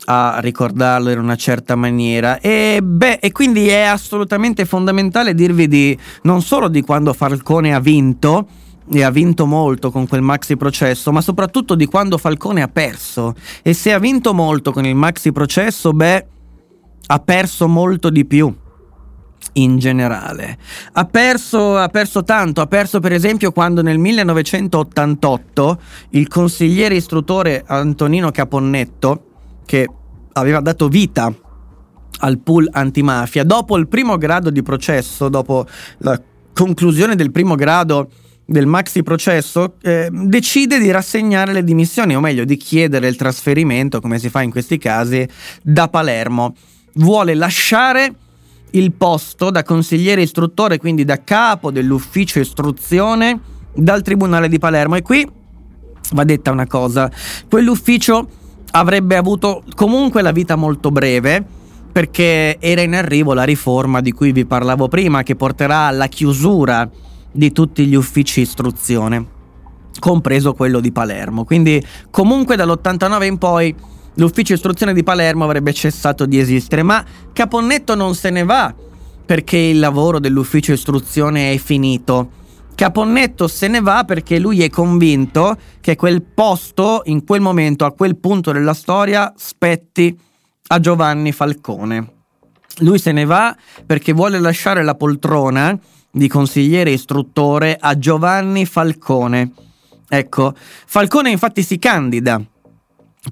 [0.06, 5.96] a ricordarlo in una certa maniera e beh e quindi è assolutamente fondamentale dirvi di
[6.22, 8.48] non solo di quando Falcone ha vinto
[8.90, 13.34] e ha vinto molto con quel maxi processo, ma soprattutto di quando Falcone ha perso.
[13.62, 16.26] E se ha vinto molto con il maxi processo, beh,
[17.06, 18.54] ha perso molto di più
[19.54, 20.58] in generale.
[20.92, 27.64] Ha perso, ha perso tanto, ha perso per esempio quando nel 1988 il consigliere istruttore
[27.66, 29.24] Antonino Caponnetto,
[29.64, 29.88] che
[30.32, 31.32] aveva dato vita
[32.20, 35.66] al pool antimafia, dopo il primo grado di processo, dopo
[35.98, 36.20] la
[36.52, 38.10] conclusione del primo grado
[38.50, 44.00] del maxi processo eh, decide di rassegnare le dimissioni, o meglio di chiedere il trasferimento,
[44.00, 45.28] come si fa in questi casi,
[45.62, 46.54] da Palermo.
[46.94, 48.10] Vuole lasciare
[48.70, 53.38] il posto da consigliere istruttore, quindi da capo dell'ufficio istruzione
[53.74, 54.96] dal Tribunale di Palermo.
[54.96, 55.28] E qui
[56.12, 57.10] va detta una cosa,
[57.50, 58.28] quell'ufficio
[58.70, 61.44] avrebbe avuto comunque la vita molto breve
[61.92, 66.88] perché era in arrivo la riforma di cui vi parlavo prima che porterà alla chiusura
[67.38, 69.24] di tutti gli uffici istruzione,
[70.00, 71.44] compreso quello di Palermo.
[71.44, 73.72] Quindi comunque dall'89 in poi
[74.14, 78.74] l'ufficio istruzione di Palermo avrebbe cessato di esistere, ma Caponnetto non se ne va
[79.24, 82.30] perché il lavoro dell'ufficio istruzione è finito.
[82.74, 87.92] Caponnetto se ne va perché lui è convinto che quel posto, in quel momento, a
[87.92, 90.16] quel punto della storia, spetti
[90.68, 92.14] a Giovanni Falcone.
[92.78, 93.56] Lui se ne va
[93.86, 95.78] perché vuole lasciare la poltrona
[96.18, 99.52] di consigliere istruttore a Giovanni Falcone.
[100.08, 102.42] Ecco, Falcone infatti si candida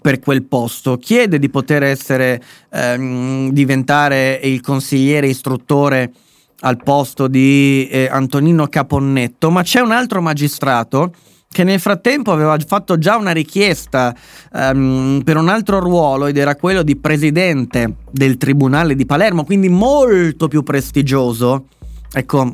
[0.00, 6.12] per quel posto, chiede di poter essere, ehm, diventare il consigliere istruttore
[6.60, 11.12] al posto di eh, Antonino Caponnetto, ma c'è un altro magistrato
[11.48, 14.14] che nel frattempo aveva fatto già una richiesta
[14.52, 19.68] um, per un altro ruolo ed era quello di presidente del Tribunale di Palermo, quindi
[19.70, 21.68] molto più prestigioso.
[22.12, 22.50] Ecco,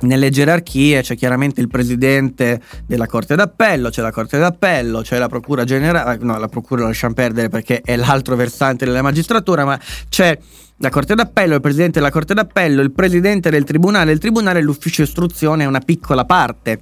[0.00, 5.28] nelle gerarchie c'è chiaramente il presidente della Corte d'Appello, c'è la Corte d'Appello, c'è la
[5.28, 9.78] Procura Generale, no, la Procura lo lasciamo perdere perché è l'altro versante della magistratura, ma
[10.08, 10.38] c'è
[10.76, 14.62] la Corte d'Appello, il presidente della Corte d'Appello, il presidente del Tribunale, il Tribunale e
[14.62, 16.80] l'ufficio istruzione è una piccola parte.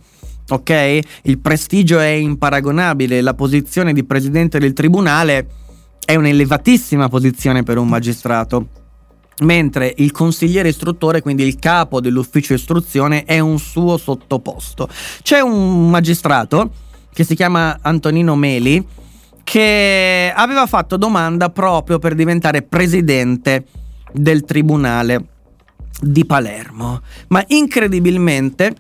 [0.49, 0.99] Ok?
[1.23, 5.49] Il prestigio è imparagonabile, la posizione di presidente del Tribunale
[6.05, 8.69] è un'elevatissima posizione per un magistrato
[9.43, 14.89] mentre il consigliere istruttore, quindi il capo dell'ufficio istruzione, è un suo sottoposto.
[15.23, 16.71] C'è un magistrato
[17.13, 18.85] che si chiama Antonino Meli
[19.43, 23.65] che aveva fatto domanda proprio per diventare presidente
[24.13, 25.25] del tribunale
[26.01, 27.01] di Palermo.
[27.29, 28.75] Ma incredibilmente,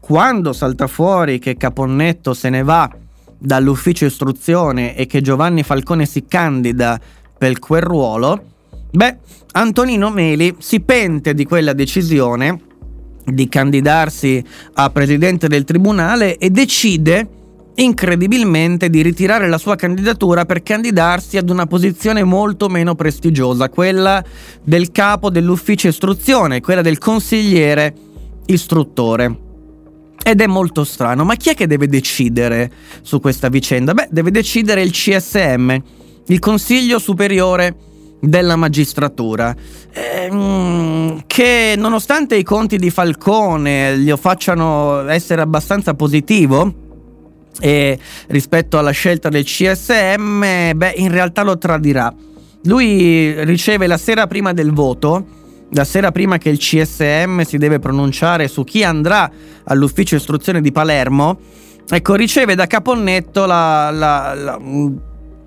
[0.00, 2.90] quando salta fuori che Caponnetto se ne va
[3.38, 7.00] dall'ufficio istruzione e che Giovanni Falcone si candida
[7.36, 8.51] per quel ruolo,
[8.92, 9.16] beh,
[9.52, 12.60] Antonino Meli si pente di quella decisione
[13.24, 14.42] di candidarsi
[14.74, 17.28] a presidente del tribunale e decide
[17.74, 24.22] incredibilmente di ritirare la sua candidatura per candidarsi ad una posizione molto meno prestigiosa, quella
[24.62, 27.94] del capo dell'ufficio istruzione, quella del consigliere
[28.46, 29.38] istruttore.
[30.24, 32.70] Ed è molto strano, ma chi è che deve decidere
[33.00, 33.92] su questa vicenda?
[33.94, 35.74] Beh, deve decidere il CSM,
[36.26, 37.74] il Consiglio Superiore
[38.24, 39.54] della Magistratura,
[39.92, 46.72] ehm, che nonostante i conti di Falcone gli facciano essere abbastanza positivo,
[47.60, 52.14] e rispetto alla scelta del CSM, beh, in realtà lo tradirà.
[52.64, 55.26] Lui riceve la sera prima del voto,
[55.72, 59.30] la sera prima che il CSM si deve pronunciare su chi andrà
[59.64, 61.38] all'ufficio istruzione di Palermo,
[61.88, 64.58] ecco, riceve da Caponnetto la, la, la,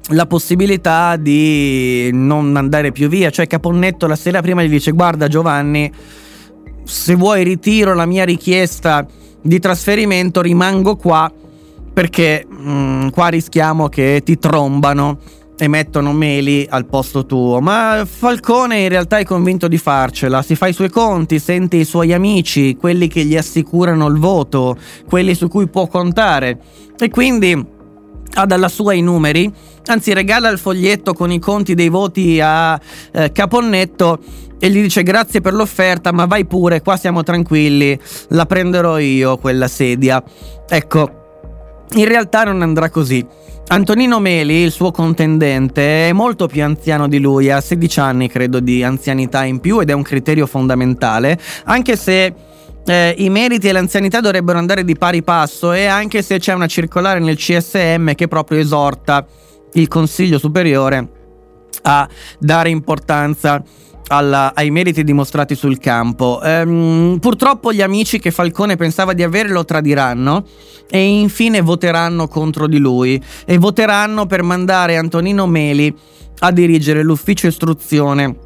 [0.10, 3.30] la possibilità di non andare più via.
[3.30, 5.91] Cioè Caponnetto la sera prima gli dice guarda Giovanni,
[6.84, 9.06] se vuoi ritiro la mia richiesta
[9.41, 11.32] di trasferimento, rimango qua
[11.94, 15.19] perché mh, mm, qua rischiamo che ti trombano
[15.57, 17.61] e mettono Meli al posto tuo.
[17.61, 21.86] Ma Falcone in realtà è convinto di farcela, si fa i suoi conti, sente i
[21.86, 24.77] suoi amici, quelli che gli assicurano il voto,
[25.07, 26.60] quelli su cui può contare
[26.98, 27.73] e quindi
[28.38, 29.52] ha dalla sua i numeri,
[29.88, 32.80] anzi regala il foglietto con i conti dei voti a
[33.12, 34.20] eh, Caponnetto
[34.60, 37.99] e gli dice grazie per l'offerta, ma vai pure, qua siamo tranquilli,
[38.30, 40.24] la prenderò io quella sedia.
[40.68, 41.24] Ecco,
[41.94, 43.26] in realtà non andrà così.
[43.68, 48.60] Antonino Meli, il suo contendente, è molto più anziano di lui, ha 16 anni credo
[48.60, 52.34] di anzianità in più ed è un criterio fondamentale, anche se
[52.86, 56.68] eh, i meriti e l'anzianità dovrebbero andare di pari passo e anche se c'è una
[56.68, 59.26] circolare nel CSM che proprio esorta
[59.76, 61.10] il Consiglio Superiore
[61.84, 62.07] a
[62.39, 63.64] dare importanza
[64.07, 66.41] alla, ai meriti dimostrati sul campo.
[66.43, 70.45] Ehm, purtroppo gli amici che Falcone pensava di avere lo tradiranno
[70.89, 75.95] e infine voteranno contro di lui e voteranno per mandare Antonino Meli
[76.39, 78.44] a dirigere l'ufficio istruzione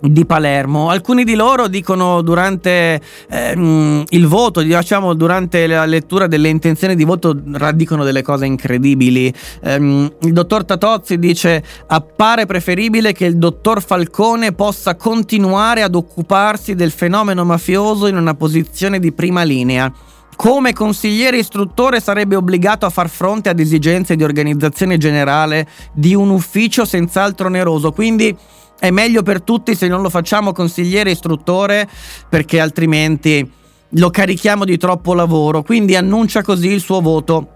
[0.00, 0.90] di Palermo.
[0.90, 7.04] Alcuni di loro dicono durante ehm, il voto, diciamo durante la lettura delle intenzioni di
[7.04, 7.36] voto,
[7.74, 9.32] dicono delle cose incredibili.
[9.62, 16.74] Ehm, il dottor Tatozzi dice: Appare preferibile che il dottor Falcone possa continuare ad occuparsi
[16.74, 19.92] del fenomeno mafioso in una posizione di prima linea.
[20.40, 26.30] Come consigliere istruttore sarebbe obbligato a far fronte ad esigenze di organizzazione generale di un
[26.30, 27.92] ufficio senz'altro oneroso.
[27.92, 28.34] Quindi
[28.78, 31.86] è meglio per tutti se non lo facciamo consigliere istruttore
[32.26, 33.52] perché altrimenti
[33.90, 35.62] lo carichiamo di troppo lavoro.
[35.62, 37.46] Quindi annuncia così il suo voto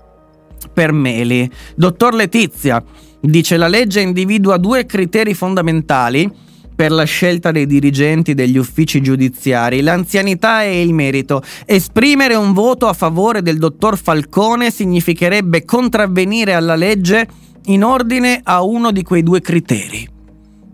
[0.71, 1.51] per Meli.
[1.75, 2.85] Dottor Letizia
[3.19, 6.31] dice la legge individua due criteri fondamentali
[6.75, 11.43] per la scelta dei dirigenti degli uffici giudiziari, l'anzianità e il merito.
[11.65, 17.27] Esprimere un voto a favore del dottor Falcone significherebbe contravvenire alla legge
[17.67, 20.09] in ordine a uno di quei due criteri.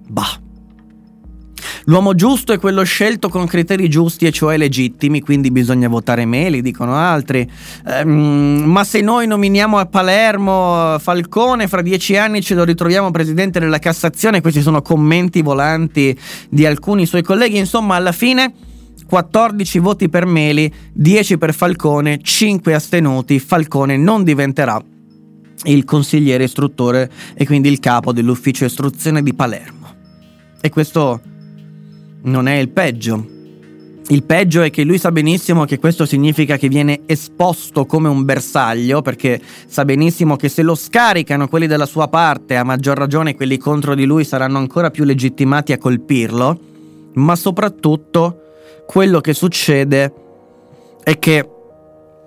[0.09, 0.49] Bah.
[1.85, 6.63] L'uomo giusto è quello scelto con criteri giusti e cioè legittimi, quindi bisogna votare Meli,
[6.63, 7.49] dicono altri.
[7.87, 13.59] Ehm, ma se noi nominiamo a Palermo Falcone, fra dieci anni ce lo ritroviamo presidente
[13.61, 16.17] della Cassazione, questi sono commenti volanti
[16.49, 18.53] di alcuni suoi colleghi, insomma alla fine...
[19.11, 23.41] 14 voti per Meli, 10 per Falcone, 5 astenuti.
[23.41, 24.81] Falcone non diventerà
[25.65, 29.95] il consigliere istruttore e quindi il capo dell'ufficio istruzione di Palermo.
[30.61, 31.21] E questo
[32.23, 33.39] non è il peggio.
[34.09, 38.25] Il peggio è che lui sa benissimo che questo significa che viene esposto come un
[38.25, 43.37] bersaglio, perché sa benissimo che se lo scaricano quelli della sua parte, a maggior ragione
[43.37, 46.59] quelli contro di lui saranno ancora più legittimati a colpirlo,
[47.15, 48.41] ma soprattutto
[48.87, 50.13] quello che succede
[51.05, 51.49] è che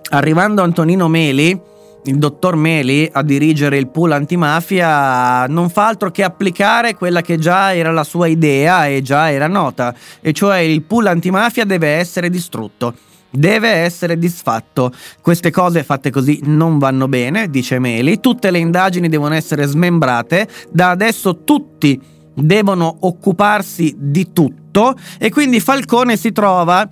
[0.08, 1.60] arrivando Antonino Meli,
[2.04, 7.38] il dottor Meli a dirigere il pool antimafia non fa altro che applicare quella che
[7.38, 11.88] già era la sua idea e già era nota, e cioè il pool antimafia deve
[11.88, 12.94] essere distrutto.
[13.30, 14.92] Deve essere disfatto.
[15.20, 18.20] Queste cose fatte così non vanno bene, dice Meli.
[18.20, 20.46] Tutte le indagini devono essere smembrate.
[20.70, 22.00] Da adesso tutti
[22.32, 24.94] devono occuparsi di tutto.
[25.18, 26.88] E quindi Falcone si trova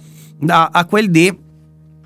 [0.49, 1.33] a, a quel di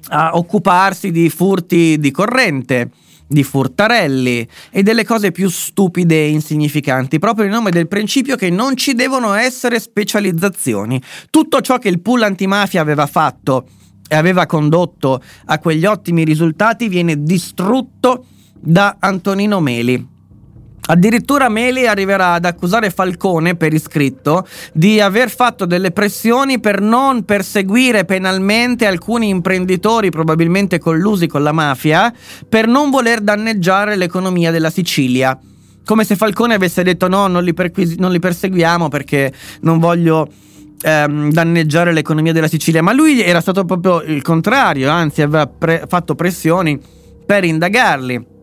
[0.08, 2.90] a occuparsi di furti di corrente,
[3.26, 8.50] di furtarelli e delle cose più stupide e insignificanti, proprio in nome del principio che
[8.50, 11.00] non ci devono essere specializzazioni.
[11.30, 13.66] Tutto ciò che il pool antimafia aveva fatto
[14.08, 20.14] e aveva condotto a quegli ottimi risultati viene distrutto da Antonino Meli.
[20.86, 27.24] Addirittura Meli arriverà ad accusare Falcone per iscritto di aver fatto delle pressioni per non
[27.24, 32.12] perseguire penalmente alcuni imprenditori probabilmente collusi con la mafia
[32.48, 35.38] per non voler danneggiare l'economia della Sicilia.
[35.84, 40.28] Come se Falcone avesse detto no, non li, perquisi- non li perseguiamo perché non voglio
[40.80, 42.82] ehm, danneggiare l'economia della Sicilia.
[42.82, 46.80] Ma lui era stato proprio il contrario, anzi aveva pre- fatto pressioni
[47.24, 48.34] per indagarli.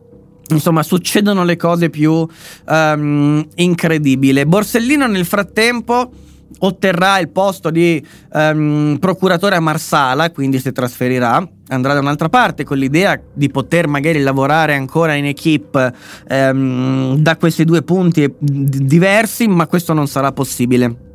[0.50, 2.28] Insomma, succedono le cose più
[2.68, 4.46] um, incredibili.
[4.46, 6.12] Borsellino nel frattempo
[6.60, 12.64] otterrà il posto di um, procuratore a Marsala, quindi si trasferirà, andrà da un'altra parte
[12.64, 15.94] con l'idea di poter magari lavorare ancora in equipe
[16.30, 21.13] um, da questi due punti diversi, ma questo non sarà possibile.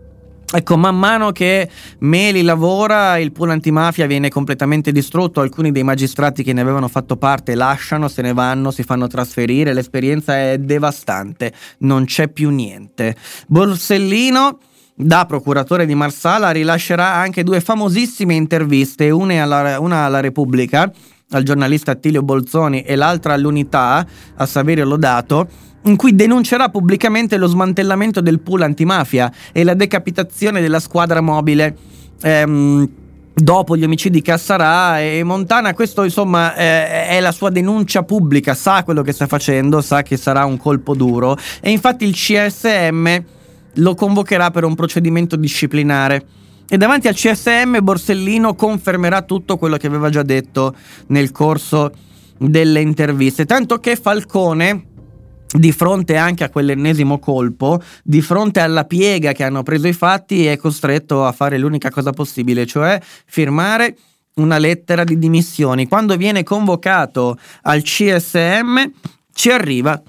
[0.50, 1.68] Ecco, man mano che
[1.98, 7.18] Meli lavora, il pool antimafia viene completamente distrutto, alcuni dei magistrati che ne avevano fatto
[7.18, 13.14] parte lasciano, se ne vanno, si fanno trasferire, l'esperienza è devastante, non c'è più niente.
[13.46, 14.58] Borsellino
[14.94, 20.90] da procuratore di Marsala rilascerà anche due famosissime interviste, una alla, una alla Repubblica,
[21.30, 24.06] al giornalista Attilio Bolzoni e l'altra all'Unità,
[24.36, 25.48] a Saverio Lodato,
[25.82, 31.76] in cui denuncerà pubblicamente lo smantellamento del pool antimafia e la decapitazione della squadra mobile.
[32.22, 32.88] Ehm,
[33.34, 38.82] dopo gli omicidi Cassarà e Montana, questo insomma eh, è la sua denuncia pubblica, sa
[38.82, 43.22] quello che sta facendo, sa che sarà un colpo duro e infatti il CSM
[43.74, 46.24] lo convocherà per un procedimento disciplinare.
[46.70, 50.74] E davanti al CSM Borsellino confermerà tutto quello che aveva già detto
[51.06, 51.90] nel corso
[52.36, 54.84] delle interviste, tanto che Falcone
[55.50, 60.44] di fronte anche a quell'ennesimo colpo, di fronte alla piega che hanno preso i fatti,
[60.44, 63.96] è costretto a fare l'unica cosa possibile, cioè firmare
[64.34, 65.88] una lettera di dimissioni.
[65.88, 68.90] Quando viene convocato al CSM,
[69.32, 70.00] ci arriva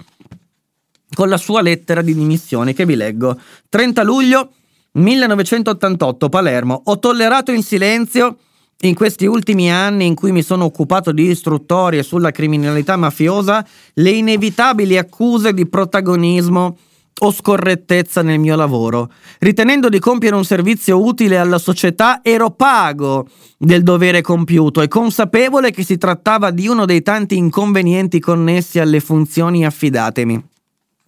[1.14, 3.40] con la sua lettera di dimissioni che vi leggo.
[3.70, 4.52] 30 luglio
[4.92, 6.82] 1988, Palermo.
[6.84, 8.36] Ho tollerato in silenzio
[8.82, 13.64] in questi ultimi anni in cui mi sono occupato di istruttorie sulla criminalità mafiosa,
[13.94, 16.76] le inevitabili accuse di protagonismo
[17.22, 19.10] o scorrettezza nel mio lavoro.
[19.40, 25.70] Ritenendo di compiere un servizio utile alla società, ero pago del dovere compiuto e consapevole
[25.70, 30.42] che si trattava di uno dei tanti inconvenienti connessi alle funzioni affidatemi.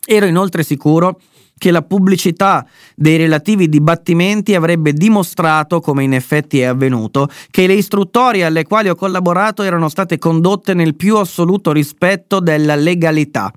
[0.04, 1.20] Ero inoltre sicuro
[1.62, 2.66] che la pubblicità
[2.96, 8.88] dei relativi dibattimenti avrebbe dimostrato, come in effetti è avvenuto, che le istruttorie alle quali
[8.88, 13.52] ho collaborato erano state condotte nel più assoluto rispetto della legalità.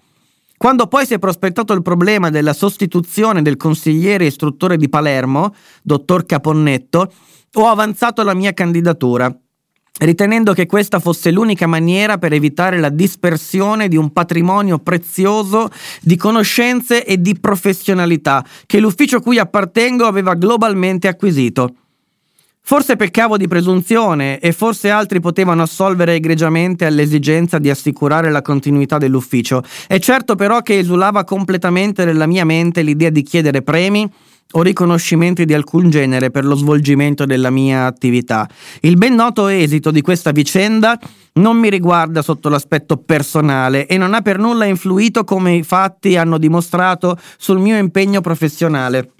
[0.56, 6.28] Quando poi si è prospettato il problema della sostituzione del consigliere istruttore di Palermo, dottor
[6.28, 7.12] Caponnetto,
[7.56, 9.36] ho avanzato la mia candidatura
[10.00, 15.70] ritenendo che questa fosse l'unica maniera per evitare la dispersione di un patrimonio prezioso
[16.02, 21.76] di conoscenze e di professionalità che l'ufficio cui appartengo aveva globalmente acquisito.
[22.68, 28.98] Forse peccavo di presunzione e forse altri potevano assolvere egregiamente all'esigenza di assicurare la continuità
[28.98, 29.62] dell'ufficio.
[29.86, 34.12] È certo però che esulava completamente nella mia mente l'idea di chiedere premi
[34.52, 38.48] o riconoscimenti di alcun genere per lo svolgimento della mia attività.
[38.82, 40.98] Il ben noto esito di questa vicenda
[41.34, 46.16] non mi riguarda sotto l'aspetto personale e non ha per nulla influito come i fatti
[46.16, 49.12] hanno dimostrato sul mio impegno professionale.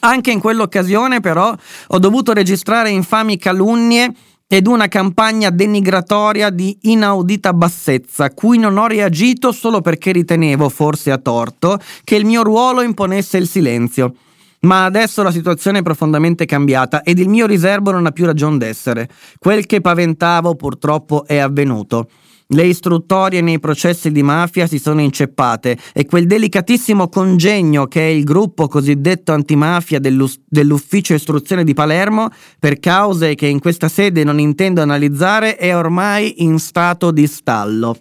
[0.00, 1.54] Anche in quell'occasione però
[1.88, 4.12] ho dovuto registrare infami calunnie
[4.46, 11.10] ed una campagna denigratoria di inaudita bassezza, cui non ho reagito solo perché ritenevo, forse
[11.10, 14.14] a torto, che il mio ruolo imponesse il silenzio.
[14.60, 18.58] Ma adesso la situazione è profondamente cambiata ed il mio riservo non ha più ragione
[18.58, 19.08] d'essere.
[19.38, 22.08] Quel che paventavo purtroppo è avvenuto.
[22.50, 28.10] Le istruttorie nei processi di mafia si sono inceppate e quel delicatissimo congegno che è
[28.10, 34.40] il gruppo cosiddetto antimafia dell'ufficio istruzione di Palermo, per cause che in questa sede non
[34.40, 37.94] intendo analizzare, è ormai in stato di stallo.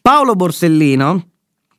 [0.00, 1.29] Paolo Borsellino,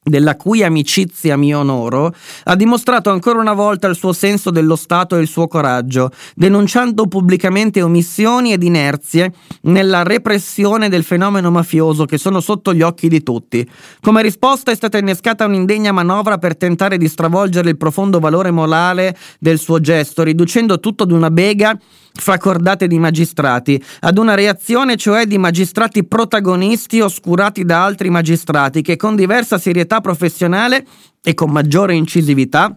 [0.03, 2.11] della cui amicizia mi onoro,
[2.45, 7.05] ha dimostrato ancora una volta il suo senso dello Stato e il suo coraggio, denunciando
[7.05, 9.31] pubblicamente omissioni ed inerzie
[9.63, 13.69] nella repressione del fenomeno mafioso che sono sotto gli occhi di tutti.
[14.01, 19.15] Come risposta è stata innescata un'indegna manovra per tentare di stravolgere il profondo valore morale
[19.39, 21.77] del suo gesto, riducendo tutto ad una bega
[22.13, 28.81] fra cordate di magistrati, ad una reazione cioè di magistrati protagonisti oscurati da altri magistrati
[28.81, 30.85] che con diversa serietà professionale
[31.23, 32.75] e con maggiore incisività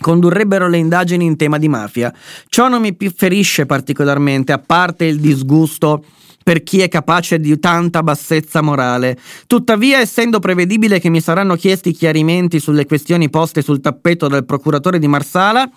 [0.00, 2.12] condurrebbero le indagini in tema di mafia.
[2.48, 6.04] Ciò non mi ferisce particolarmente, a parte il disgusto
[6.42, 9.16] per chi è capace di tanta bassezza morale.
[9.46, 14.98] Tuttavia, essendo prevedibile che mi saranno chiesti chiarimenti sulle questioni poste sul tappeto dal procuratore
[14.98, 15.68] di Marsala,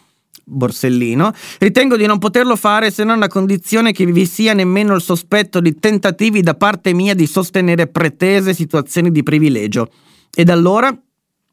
[0.43, 5.01] Borsellino, ritengo di non poterlo fare se non a condizione che vi sia nemmeno il
[5.01, 9.89] sospetto di tentativi da parte mia di sostenere pretese situazioni di privilegio.
[10.33, 10.95] Ed allora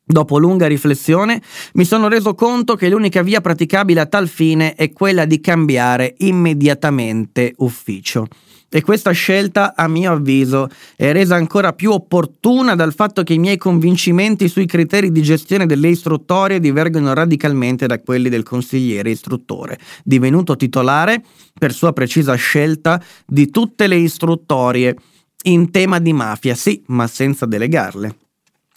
[0.07, 1.41] Dopo lunga riflessione
[1.75, 6.13] mi sono reso conto che l'unica via praticabile a tal fine è quella di cambiare
[6.19, 8.27] immediatamente ufficio.
[8.75, 13.39] E questa scelta, a mio avviso, è resa ancora più opportuna dal fatto che i
[13.39, 19.79] miei convincimenti sui criteri di gestione delle istruttorie divergono radicalmente da quelli del consigliere istruttore,
[20.03, 21.23] divenuto titolare,
[21.57, 24.97] per sua precisa scelta, di tutte le istruttorie
[25.45, 28.17] in tema di mafia, sì, ma senza delegarle.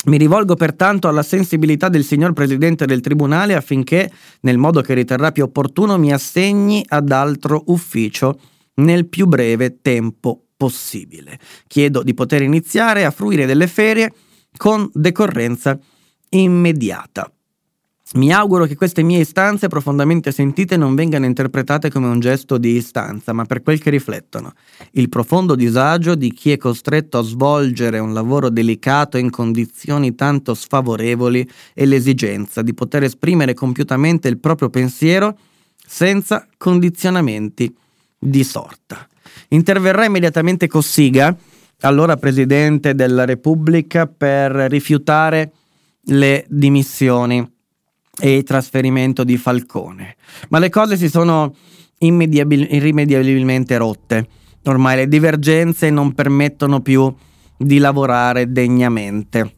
[0.06, 4.12] Mi rivolgo pertanto alla sensibilità del signor Presidente del Tribunale affinché,
[4.42, 8.38] nel modo che riterrà più opportuno, mi assegni ad altro ufficio
[8.78, 11.40] nel più breve tempo possibile.
[11.68, 14.12] Chiedo di poter iniziare a fruire delle ferie
[14.58, 15.78] con decorrenza
[16.30, 17.32] immediata.
[18.14, 22.70] Mi auguro che queste mie istanze profondamente sentite non vengano interpretate come un gesto di
[22.70, 24.54] istanza, ma per quel che riflettono.
[24.92, 30.54] Il profondo disagio di chi è costretto a svolgere un lavoro delicato in condizioni tanto
[30.54, 35.38] sfavorevoli e l'esigenza di poter esprimere compiutamente il proprio pensiero
[35.86, 37.76] senza condizionamenti
[38.18, 39.08] di sorta.
[39.50, 41.36] Interverrà immediatamente Cossiga,
[41.82, 45.52] allora Presidente della Repubblica, per rifiutare
[46.06, 47.46] le dimissioni
[48.20, 50.16] e il trasferimento di Falcone.
[50.50, 51.56] Ma le cose si sono
[52.00, 54.28] immediabil- irrimediabilmente rotte.
[54.64, 57.14] Ormai le divergenze non permettono più
[57.58, 59.56] di lavorare degnamente.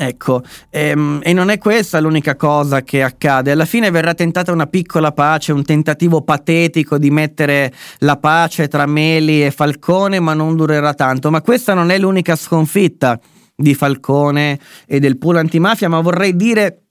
[0.00, 3.50] Ecco, ehm, e non è questa l'unica cosa che accade.
[3.50, 8.86] Alla fine verrà tentata una piccola pace, un tentativo patetico di mettere la pace tra
[8.86, 11.32] Meli e Falcone, ma non durerà tanto.
[11.32, 13.18] Ma questa non è l'unica sconfitta
[13.56, 16.82] di Falcone e del pool antimafia, ma vorrei dire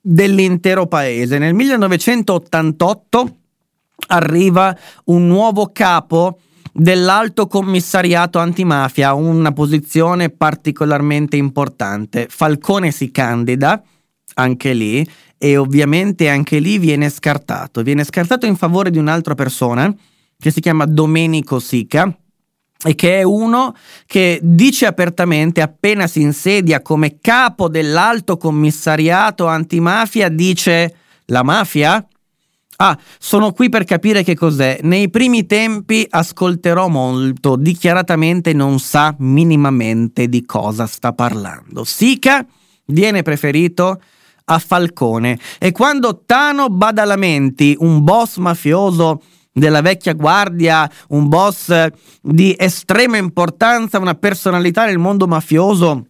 [0.00, 1.38] dell'intero paese.
[1.38, 3.36] Nel 1988
[4.08, 6.40] arriva un nuovo capo
[6.76, 12.26] dell'Alto Commissariato Antimafia, una posizione particolarmente importante.
[12.28, 13.82] Falcone si candida,
[14.34, 15.06] anche lì,
[15.38, 17.82] e ovviamente anche lì viene scartato.
[17.82, 19.94] Viene scartato in favore di un'altra persona
[20.38, 22.14] che si chiama Domenico Sica
[22.84, 23.74] e che è uno
[24.06, 30.94] che dice apertamente appena si insedia come capo dell'alto commissariato antimafia dice
[31.26, 32.06] la mafia?
[32.76, 34.78] Ah, sono qui per capire che cos'è.
[34.82, 41.84] Nei primi tempi ascolterò molto, dichiaratamente non sa minimamente di cosa sta parlando.
[41.84, 42.44] Sica
[42.86, 44.00] viene preferito
[44.48, 49.22] a Falcone e quando Tano Badalamenti, un boss mafioso
[49.52, 51.72] della vecchia guardia, un boss
[52.20, 56.08] di estrema importanza, una personalità nel mondo mafioso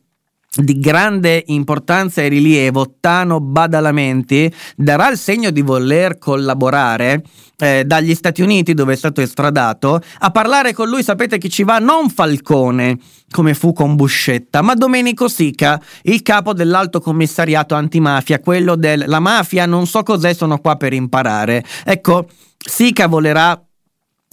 [0.56, 7.22] di grande importanza e rilievo, Tano Badalamenti, darà il segno di voler collaborare
[7.58, 10.00] eh, dagli Stati Uniti, dove è stato estradato.
[10.18, 11.78] A parlare con lui sapete chi ci va?
[11.78, 12.98] Non Falcone,
[13.30, 19.66] come fu con Buscetta, ma Domenico Sica, il capo dell'alto commissariato antimafia, quello della mafia,
[19.66, 21.64] non so cos'è, sono qua per imparare.
[21.84, 22.28] Ecco,
[22.58, 23.65] Sica volerà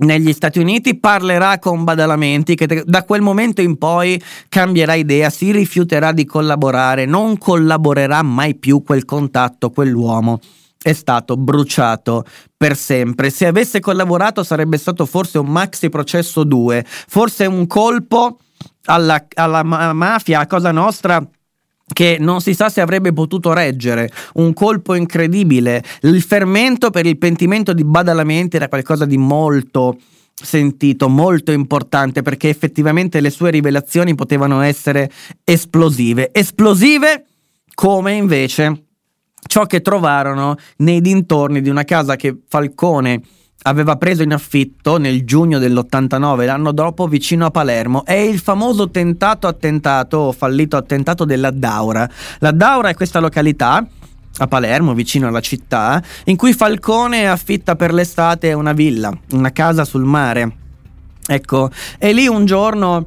[0.03, 5.51] negli Stati Uniti parlerà con Badalamenti che da quel momento in poi cambierà idea, si
[5.51, 10.39] rifiuterà di collaborare, non collaborerà mai più quel contatto, quell'uomo
[10.83, 12.25] è stato bruciato
[12.55, 13.29] per sempre.
[13.29, 18.39] Se avesse collaborato sarebbe stato forse un maxi processo 2, forse un colpo
[18.85, 21.25] alla, alla mafia, a Cosa Nostra
[21.91, 25.83] che non si sa se avrebbe potuto reggere, un colpo incredibile.
[26.01, 29.97] Il fermento per il pentimento di Badalamenti era qualcosa di molto
[30.33, 35.11] sentito, molto importante, perché effettivamente le sue rivelazioni potevano essere
[35.43, 36.29] esplosive.
[36.33, 37.25] Esplosive
[37.73, 38.83] come invece
[39.45, 43.21] ciò che trovarono nei dintorni di una casa che Falcone
[43.63, 48.05] aveva preso in affitto nel giugno dell'89, l'anno dopo, vicino a Palermo.
[48.05, 52.09] È il famoso tentato attentato o fallito attentato della Daura.
[52.39, 53.85] La Daura è questa località
[54.37, 59.85] a Palermo, vicino alla città, in cui Falcone affitta per l'estate una villa, una casa
[59.85, 60.57] sul mare.
[61.25, 63.05] Ecco, e lì un giorno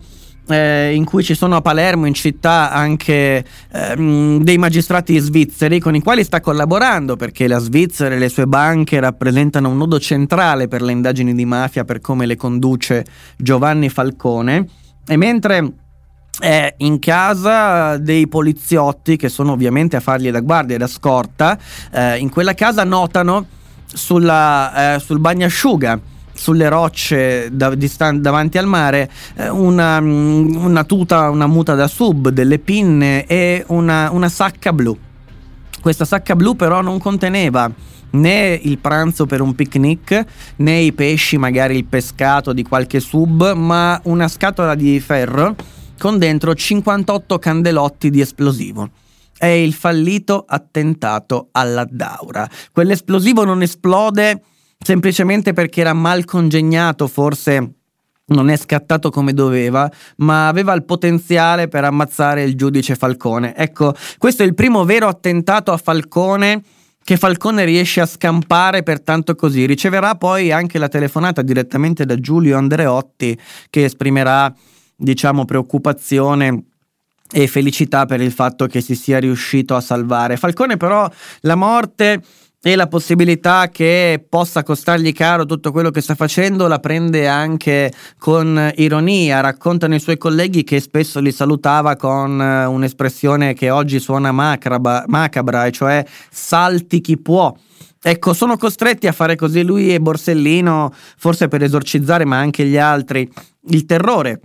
[0.48, 5.94] eh, in cui ci sono a Palermo in città anche ehm, dei magistrati svizzeri con
[5.94, 10.68] i quali sta collaborando perché la Svizzera e le sue banche rappresentano un nodo centrale
[10.68, 13.05] per le indagini di mafia per come le conduce
[13.36, 14.66] Giovanni Falcone.
[15.06, 15.73] E mentre
[16.39, 21.59] è in casa dei poliziotti che sono ovviamente a fargli da guardia e da scorta
[21.90, 23.47] eh, in quella casa notano
[23.86, 30.84] sulla, eh, sul bagnasciuga sulle rocce da, distan- davanti al mare eh, una, mm, una,
[30.84, 34.96] tuta, una muta da sub, delle pinne e una, una sacca blu.
[35.80, 37.70] Questa sacca blu però non conteneva
[38.10, 40.24] né il pranzo per un picnic,
[40.56, 45.54] né i pesci, magari il pescato di qualche sub, ma una scatola di ferro
[45.98, 48.90] con dentro 58 candelotti di esplosivo.
[49.36, 52.48] È il fallito attentato alla Daura.
[52.72, 54.40] Quell'esplosivo non esplode
[54.86, 57.72] semplicemente perché era mal congegnato, forse
[58.26, 63.56] non è scattato come doveva, ma aveva il potenziale per ammazzare il giudice Falcone.
[63.56, 66.62] Ecco, questo è il primo vero attentato a Falcone
[67.02, 69.66] che Falcone riesce a scampare pertanto così.
[69.66, 73.36] Riceverà poi anche la telefonata direttamente da Giulio Andreotti
[73.68, 74.54] che esprimerà,
[74.94, 76.62] diciamo, preoccupazione
[77.32, 80.36] e felicità per il fatto che si sia riuscito a salvare.
[80.36, 81.10] Falcone però
[81.40, 82.22] la morte
[82.62, 87.92] e la possibilità che possa costargli caro tutto quello che sta facendo la prende anche
[88.18, 89.40] con ironia.
[89.40, 95.04] Raccontano i suoi colleghi che spesso li salutava con eh, un'espressione che oggi suona macabra,
[95.06, 97.54] macabra e cioè salti chi può.
[98.02, 102.78] Ecco, sono costretti a fare così lui e Borsellino, forse per esorcizzare, ma anche gli
[102.78, 103.28] altri,
[103.68, 104.40] il terrore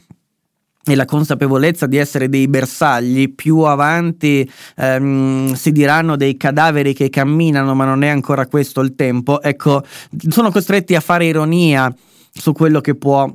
[0.83, 7.09] e la consapevolezza di essere dei bersagli, più avanti ehm, si diranno dei cadaveri che
[7.09, 9.41] camminano, ma non è ancora questo il tempo.
[9.41, 9.83] Ecco,
[10.29, 11.93] sono costretti a fare ironia
[12.33, 13.29] su quello che può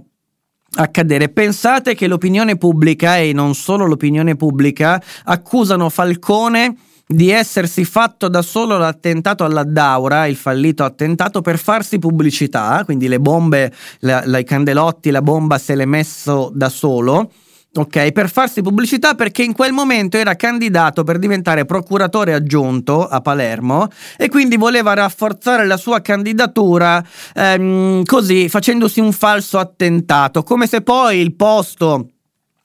[0.74, 1.28] accadere.
[1.28, 6.77] Pensate che l'opinione pubblica, e non solo l'opinione pubblica, accusano Falcone
[7.07, 13.07] di essersi fatto da solo l'attentato alla Daura, il fallito attentato, per farsi pubblicità, quindi
[13.07, 17.31] le bombe, la, la, i candelotti, la bomba se l'è messo da solo.
[17.77, 23.20] Ok, per farsi pubblicità perché in quel momento era candidato per diventare procuratore aggiunto a
[23.20, 27.05] Palermo e quindi voleva rafforzare la sua candidatura
[27.35, 32.12] ehm, così facendosi un falso attentato, come se poi il posto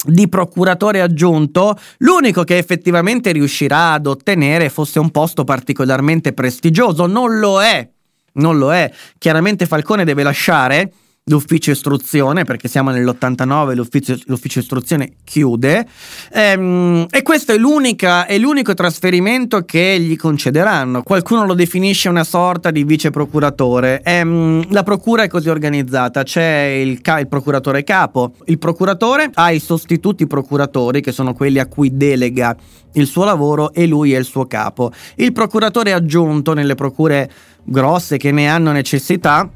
[0.06, 7.06] di procuratore aggiunto, l'unico che effettivamente riuscirà ad ottenere fosse un posto particolarmente prestigioso.
[7.06, 7.88] Non lo è,
[8.34, 8.91] non lo è.
[9.18, 10.91] Chiaramente Falcone deve lasciare
[11.31, 15.87] l'ufficio istruzione perché siamo nell'89 l'ufficio, l'ufficio istruzione chiude.
[16.33, 21.01] Ehm, e questo è, è l'unico trasferimento che gli concederanno.
[21.03, 24.01] Qualcuno lo definisce una sorta di vice procuratore.
[24.03, 26.23] Ehm, la procura è così organizzata.
[26.23, 28.33] C'è il, il procuratore capo.
[28.45, 32.55] Il procuratore ha i sostituti procuratori che sono quelli a cui delega
[32.93, 34.91] il suo lavoro e lui è il suo capo.
[35.15, 37.31] Il procuratore aggiunto nelle procure
[37.63, 39.49] grosse che ne hanno necessità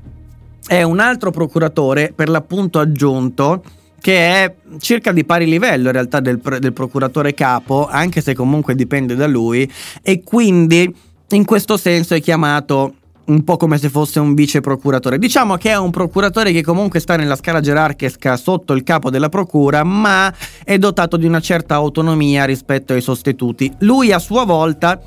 [0.67, 3.63] è un altro procuratore, per l'appunto aggiunto,
[3.99, 8.75] che è circa di pari livello in realtà del, del, procuratore capo, anche se comunque
[8.75, 9.69] dipende da lui,
[10.01, 10.93] e quindi
[11.29, 12.93] in questo senso è chiamato
[13.25, 15.17] un po' come se fosse un vice procuratore.
[15.17, 19.29] Diciamo che è un procuratore che comunque sta nella scala gerarchica sotto il capo della
[19.29, 20.31] procura, ma
[20.63, 23.73] è dotato di una certa autonomia rispetto ai sostituti.
[23.79, 24.99] Lui a sua volta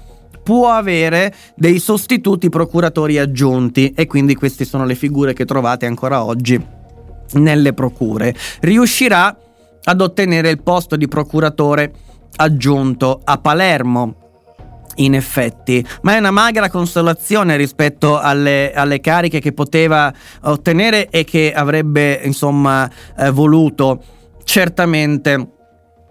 [0.49, 6.25] può avere dei sostituti procuratori aggiunti e quindi queste sono le figure che trovate ancora
[6.25, 6.59] oggi
[7.33, 8.35] nelle procure.
[8.61, 9.37] Riuscirà
[9.83, 11.93] ad ottenere il posto di procuratore
[12.37, 14.15] aggiunto a Palermo
[14.95, 20.11] in effetti, ma è una magra consolazione rispetto alle, alle, cariche che poteva
[20.45, 24.03] ottenere e che avrebbe insomma eh, voluto
[24.45, 25.58] certamente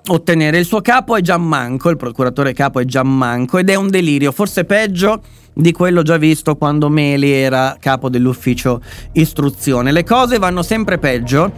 [0.07, 0.57] ottenere.
[0.57, 4.65] Il suo capo è Gianmanco, il procuratore capo è Gianmanco ed è un delirio, forse
[4.65, 5.21] peggio
[5.53, 8.81] di quello già visto quando Meli era capo dell'ufficio
[9.13, 9.91] istruzione.
[9.91, 11.51] Le cose vanno sempre peggio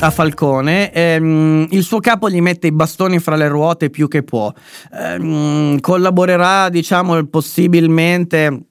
[0.00, 4.22] a Falcone, ehm, il suo capo gli mette i bastoni fra le ruote più che
[4.22, 4.52] può.
[4.92, 8.66] Ehm, collaborerà, diciamo, possibilmente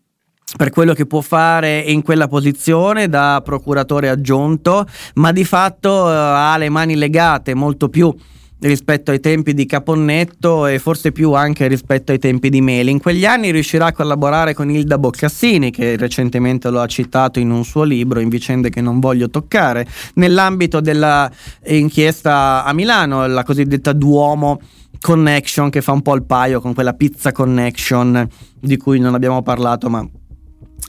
[0.57, 4.85] per quello che può fare in quella posizione da procuratore aggiunto,
[5.15, 8.13] ma di fatto eh, ha le mani legate molto più
[8.59, 12.91] rispetto ai tempi di Caponnetto e forse più anche rispetto ai tempi di Meli.
[12.91, 17.51] In quegli anni riuscirà a collaborare con Ilda Boccassini, che recentemente lo ha citato in
[17.51, 19.85] un suo libro, in vicende che non voglio toccare,
[20.15, 24.59] nell'ambito dell'inchiesta a Milano, la cosiddetta Duomo
[25.01, 28.25] Connection, che fa un po' il paio con quella pizza connection
[28.59, 30.07] di cui non abbiamo parlato, ma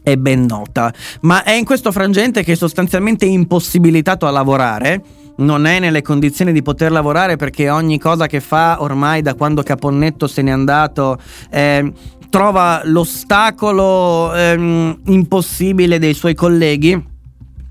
[0.05, 0.93] è ben nota.
[1.23, 5.03] Ma è in questo frangente che è sostanzialmente impossibilitato a lavorare
[5.37, 9.63] non è nelle condizioni di poter lavorare perché ogni cosa che fa ormai da quando
[9.63, 11.19] Caponnetto se n'è andato
[11.51, 11.93] eh,
[12.31, 17.13] trova l'ostacolo ehm, impossibile dei suoi colleghi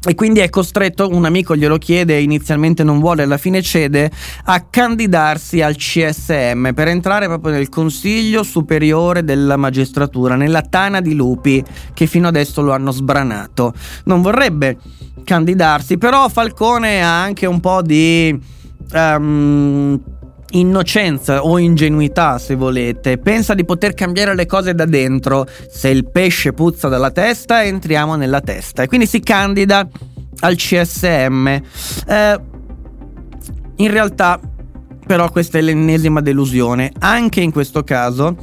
[0.05, 4.11] e quindi è costretto, un amico glielo chiede, inizialmente non vuole, alla fine cede,
[4.45, 11.15] a candidarsi al CSM per entrare proprio nel Consiglio Superiore della Magistratura, nella tana di
[11.15, 11.63] lupi
[11.93, 13.73] che fino adesso lo hanno sbranato.
[14.03, 14.77] Non vorrebbe
[15.23, 18.39] candidarsi, però Falcone ha anche un po' di...
[18.93, 19.99] Um,
[20.53, 25.47] innocenza o ingenuità, se volete, pensa di poter cambiare le cose da dentro.
[25.69, 28.83] Se il pesce puzza dalla testa, entriamo nella testa.
[28.83, 29.87] E quindi si candida
[30.39, 31.47] al CSM.
[31.47, 32.41] Eh,
[33.77, 34.39] in realtà,
[35.05, 36.91] però, questa è l'ennesima delusione.
[36.99, 38.35] Anche in questo caso,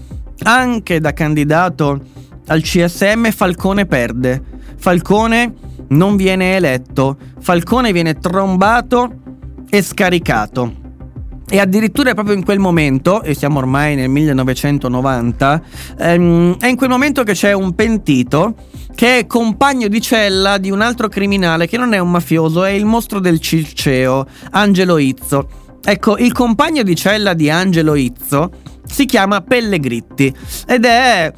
[0.43, 2.01] anche da candidato
[2.47, 4.43] al CSM, Falcone perde.
[4.77, 5.55] Falcone
[5.91, 7.17] non viene eletto.
[7.39, 9.13] Falcone viene trombato
[9.69, 10.79] e scaricato.
[11.53, 15.63] E addirittura proprio in quel momento, e siamo ormai nel 1990,
[15.99, 18.55] ehm, è in quel momento che c'è un pentito
[18.95, 22.71] che è compagno di cella di un altro criminale che non è un mafioso, è
[22.71, 25.49] il mostro del Circeo, Angelo Izzo.
[25.83, 28.53] Ecco, il compagno di cella di Angelo Izzo
[28.87, 30.33] si chiama Pellegritti
[30.69, 31.33] ed è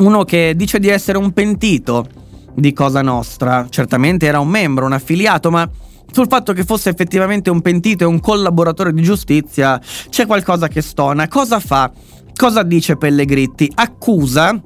[0.00, 2.06] uno che dice di essere un pentito
[2.54, 3.66] di Cosa Nostra.
[3.68, 5.68] Certamente era un membro, un affiliato, ma
[6.10, 10.80] sul fatto che fosse effettivamente un pentito e un collaboratore di giustizia c'è qualcosa che
[10.80, 11.26] stona.
[11.28, 11.90] Cosa fa?
[12.34, 13.70] Cosa dice Pellegritti?
[13.74, 14.60] Accusa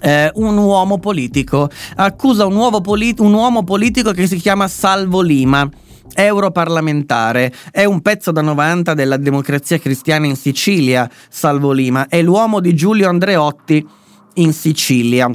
[0.00, 1.70] eh, un uomo politico.
[1.94, 5.68] Accusa un, polit- un uomo politico che si chiama Salvo Lima
[6.18, 12.60] europarlamentare, è un pezzo da 90 della democrazia cristiana in Sicilia, Salvo Lima, è l'uomo
[12.60, 13.86] di Giulio Andreotti
[14.34, 15.28] in Sicilia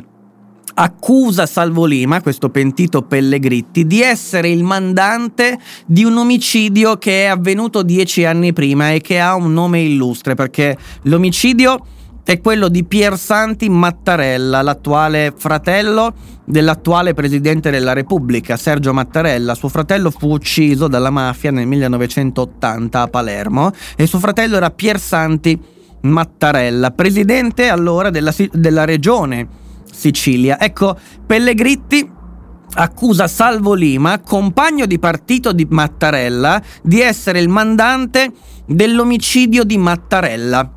[0.82, 7.84] accusa Salvolima, questo pentito Pellegritti, di essere il mandante di un omicidio che è avvenuto
[7.84, 11.86] dieci anni prima e che ha un nome illustre, perché l'omicidio
[12.24, 16.14] è quello di Pier Santi Mattarella, l'attuale fratello
[16.46, 19.54] dell'attuale presidente della Repubblica, Sergio Mattarella.
[19.54, 25.00] Suo fratello fu ucciso dalla mafia nel 1980 a Palermo e suo fratello era Pier
[25.00, 25.60] Santi
[26.02, 29.61] Mattarella, presidente allora della, della regione
[30.02, 30.60] Sicilia.
[30.60, 30.98] Ecco,
[31.28, 32.10] Pellegritti
[32.74, 38.32] accusa Salvo Lima, compagno di partito di Mattarella, di essere il mandante
[38.66, 40.72] dell'omicidio di Mattarella.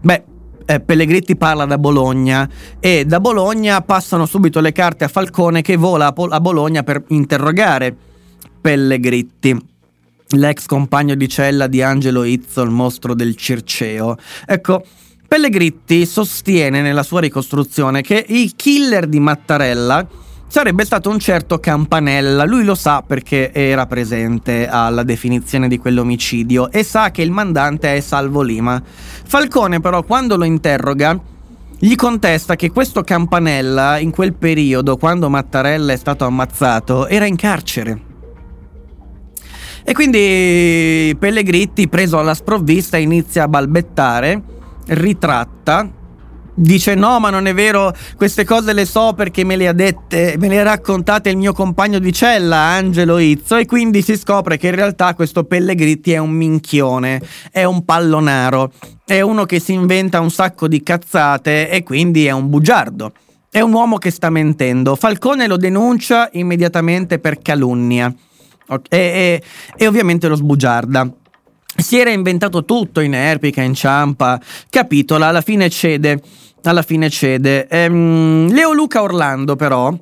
[0.00, 0.24] Beh,
[0.66, 2.48] eh, Pellegritti parla da Bologna
[2.80, 6.82] e da Bologna passano subito le carte a Falcone che vola a, Pol- a Bologna
[6.82, 7.94] per interrogare
[8.60, 9.72] Pellegritti
[10.30, 14.16] l'ex compagno di cella di Angelo Izzo, il mostro del Circeo.
[14.46, 14.84] Ecco,
[15.34, 20.06] Pellegritti sostiene nella sua ricostruzione che il killer di Mattarella
[20.46, 22.44] sarebbe stato un certo Campanella.
[22.44, 27.96] Lui lo sa perché era presente alla definizione di quell'omicidio e sa che il mandante
[27.96, 28.80] è Salvo Lima.
[29.24, 31.20] Falcone però quando lo interroga
[31.80, 37.34] gli contesta che questo Campanella in quel periodo, quando Mattarella è stato ammazzato, era in
[37.34, 38.00] carcere.
[39.82, 44.52] E quindi Pellegritti, preso alla sprovvista, inizia a balbettare
[44.86, 45.88] ritratta
[46.56, 50.36] dice no ma non è vero queste cose le so perché me le ha dette
[50.38, 54.56] me le ha raccontate il mio compagno di cella Angelo Izzo e quindi si scopre
[54.56, 57.20] che in realtà questo Pellegritti è un minchione
[57.50, 58.72] è un pallonaro
[59.04, 63.12] è uno che si inventa un sacco di cazzate e quindi è un bugiardo
[63.54, 64.96] è un uomo che sta mentendo.
[64.96, 68.12] Falcone lo denuncia immediatamente per calunnia
[68.88, 69.42] e, e,
[69.76, 71.08] e ovviamente lo sbugiarda
[71.76, 74.40] si era inventato tutto in Erpica, in Ciampa,
[74.70, 76.20] capitola, alla fine cede,
[76.62, 77.66] alla fine cede.
[77.68, 79.92] Ehm, Leo Luca Orlando però,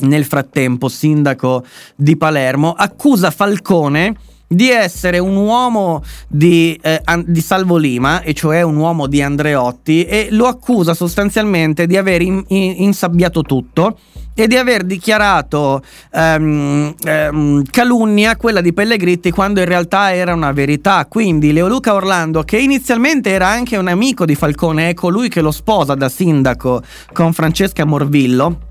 [0.00, 1.64] nel frattempo sindaco
[1.94, 4.16] di Palermo, accusa Falcone
[4.46, 10.04] di essere un uomo di, eh, di Salvo Lima, e cioè un uomo di Andreotti,
[10.04, 13.98] e lo accusa sostanzialmente di aver in, in, insabbiato tutto
[14.34, 15.82] e di aver dichiarato
[16.12, 21.06] um, um, calunnia quella di Pellegritti quando in realtà era una verità.
[21.06, 25.50] Quindi Leoluca Orlando, che inizialmente era anche un amico di Falcone, è colui che lo
[25.50, 26.82] sposa da sindaco
[27.12, 28.70] con Francesca Morvillo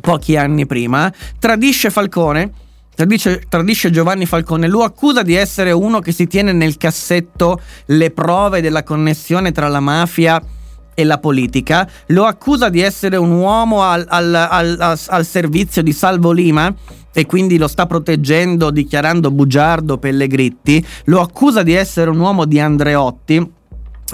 [0.00, 2.52] pochi anni prima, tradisce Falcone.
[2.94, 8.10] Tradisce, tradisce, Giovanni Falcone, lo accusa di essere uno che si tiene nel cassetto le
[8.10, 10.61] prove della connessione tra la mafia e
[10.96, 16.32] la politica, lo accusa di essere un uomo al, al, al, al servizio di Salvo
[16.32, 16.72] Lima
[17.12, 22.58] e quindi lo sta proteggendo dichiarando bugiardo Pellegritti, lo accusa di essere un uomo di
[22.58, 23.50] Andreotti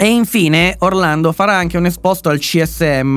[0.01, 3.17] e infine Orlando farà anche un esposto al CSM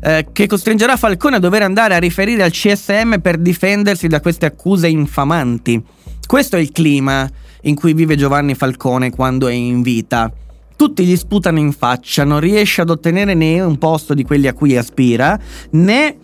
[0.00, 4.46] eh, che costringerà Falcone a dover andare a riferire al CSM per difendersi da queste
[4.46, 5.82] accuse infamanti
[6.26, 7.28] Questo è il clima
[7.62, 10.30] in cui vive Giovanni Falcone quando è in vita.
[10.76, 14.52] Tutti gli sputano in faccia, non riesce ad ottenere né un posto di quelli a
[14.52, 15.38] cui aspira,
[15.70, 16.16] né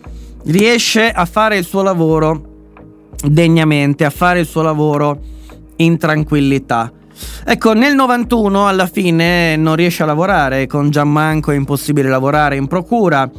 [0.45, 2.49] riesce a fare il suo lavoro
[3.23, 5.19] degnamente, a fare il suo lavoro
[5.77, 6.91] in tranquillità.
[7.45, 12.67] Ecco, nel 91 alla fine non riesce a lavorare, con Gianmanco è impossibile lavorare in
[12.67, 13.29] procura,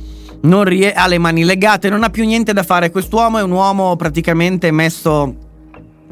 [0.40, 2.90] rie- ha le mani legate, non ha più niente da fare.
[2.90, 5.34] Quest'uomo è un uomo praticamente messo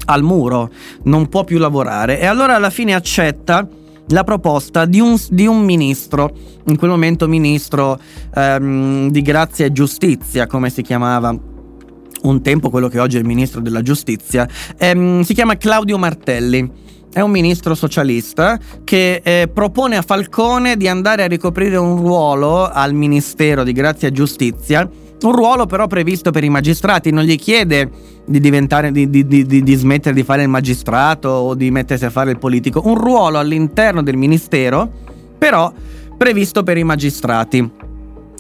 [0.07, 0.71] al muro,
[1.05, 3.67] non può più lavorare e allora alla fine accetta
[4.11, 6.31] la proposta di un, di un, ministro,
[6.67, 7.99] in quel momento ministro
[8.35, 11.37] ehm, di grazia e giustizia, come si chiamava
[12.23, 16.89] un tempo quello che oggi è il ministro della giustizia, ehm, si chiama Claudio Martelli.
[17.13, 22.69] È un ministro socialista che eh, propone a Falcone di andare a ricoprire un ruolo
[22.69, 24.89] al Ministero di Grazia e Giustizia
[25.27, 27.91] un ruolo però previsto per i magistrati, non gli chiede
[28.25, 32.31] di, diventare, di, di, di, smettere di fare il magistrato o di mettersi a fare
[32.31, 34.91] il politico, un ruolo all'interno del ministero,
[35.37, 35.73] però
[36.17, 37.71] previsto per i magistrati.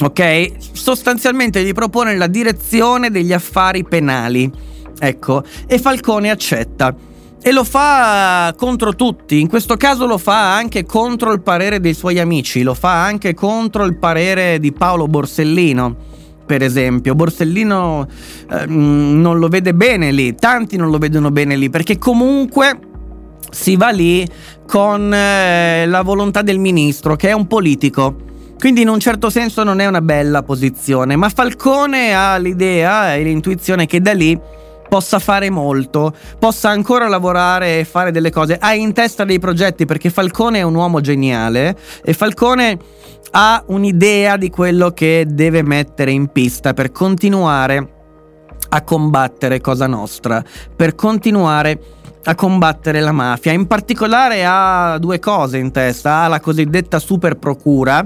[0.02, 0.52] Ok?
[0.72, 4.50] Sostanzialmente gli propone la direzione degli affari penali.
[4.98, 6.94] Ecco, e Falcone accetta.
[7.42, 11.94] E lo fa contro tutti, in questo caso lo fa anche contro il parere dei
[11.94, 16.08] suoi amici, lo fa anche contro il parere di Paolo Borsellino
[16.50, 17.14] per esempio.
[17.14, 18.08] Borsellino
[18.50, 22.76] eh, non lo vede bene lì, tanti non lo vedono bene lì, perché comunque
[23.52, 24.26] si va lì
[24.66, 28.16] con eh, la volontà del ministro, che è un politico.
[28.58, 33.22] Quindi in un certo senso non è una bella posizione, ma Falcone ha l'idea e
[33.22, 34.36] l'intuizione che da lì
[34.90, 38.58] possa fare molto, possa ancora lavorare e fare delle cose.
[38.60, 42.76] Ha in testa dei progetti perché Falcone è un uomo geniale e Falcone
[43.30, 47.94] ha un'idea di quello che deve mettere in pista per continuare
[48.70, 50.42] a combattere Cosa Nostra,
[50.74, 51.80] per continuare
[52.24, 53.52] a combattere la mafia.
[53.52, 58.04] In particolare ha due cose in testa, ha la cosiddetta super procura,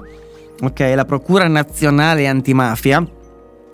[0.60, 3.02] ok, la procura nazionale antimafia,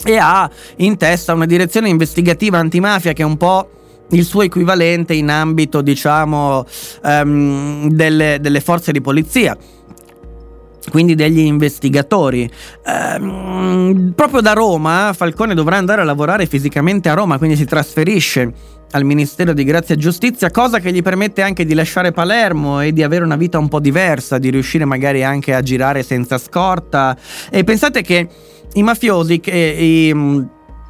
[0.05, 3.69] e ha in testa una direzione investigativa antimafia che è un po'
[4.11, 6.67] il suo equivalente in ambito, diciamo,
[7.05, 9.57] um, delle, delle forze di polizia
[10.89, 12.51] quindi degli investigatori.
[12.85, 18.53] Ehm, proprio da Roma Falcone dovrà andare a lavorare fisicamente a Roma, quindi si trasferisce
[18.93, 22.93] al Ministero di Grazia e Giustizia, cosa che gli permette anche di lasciare Palermo e
[22.93, 27.17] di avere una vita un po' diversa, di riuscire magari anche a girare senza scorta.
[27.51, 28.29] E pensate che
[28.75, 30.15] i mafiosi, che, i,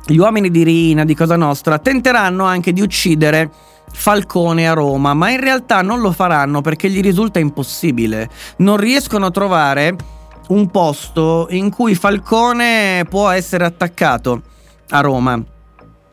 [0.07, 3.51] gli uomini di Rina, di Cosa Nostra, tenteranno anche di uccidere
[3.93, 8.28] Falcone a Roma, ma in realtà non lo faranno perché gli risulta impossibile.
[8.59, 9.97] Non riescono a trovare
[10.48, 14.43] un posto in cui Falcone può essere attaccato
[14.90, 15.43] a Roma.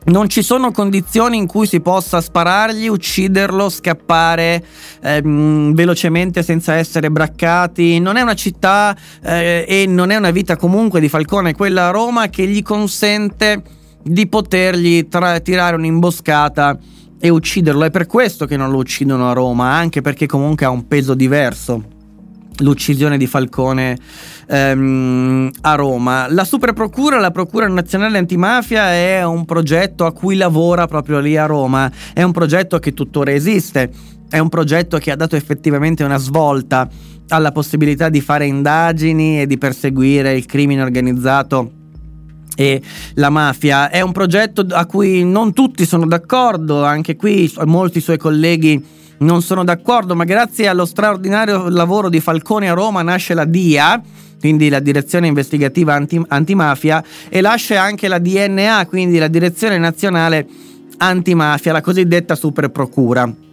[0.08, 4.64] Non ci sono condizioni in cui si possa sparargli, ucciderlo, scappare
[5.02, 8.00] ehm, velocemente senza essere braccati.
[8.00, 11.92] Non è una città eh, e non è una vita comunque di Falcone, quella a
[11.92, 13.62] Roma, che gli consente
[14.02, 16.80] di potergli tra- tirare un'imboscata
[17.20, 17.84] e ucciderlo.
[17.84, 21.16] È per questo che non lo uccidono a Roma, anche perché comunque ha un peso
[21.16, 21.96] diverso
[22.60, 23.98] l'uccisione di Falcone
[24.48, 26.28] ehm, a Roma.
[26.30, 31.38] La Super Procura, la Procura Nazionale Antimafia, è un progetto a cui lavora proprio lì
[31.38, 31.92] a Roma.
[32.14, 33.92] È un progetto che tuttora esiste.
[34.30, 36.90] È un progetto che ha dato effettivamente una svolta
[37.30, 41.72] alla possibilità di fare indagini e di perseguire il crimine organizzato
[42.56, 42.82] e
[43.16, 43.90] la mafia.
[43.90, 48.84] È un progetto a cui non tutti sono d'accordo, anche qui molti suoi colleghi
[49.20, 54.02] non sono d'accordo, ma grazie allo straordinario lavoro di Falcone a Roma nasce la DIA,
[54.40, 60.48] quindi la direzione investigativa anti, antimafia, e nasce anche la DNA, quindi la direzione nazionale
[60.98, 63.46] antimafia, la cosiddetta super procura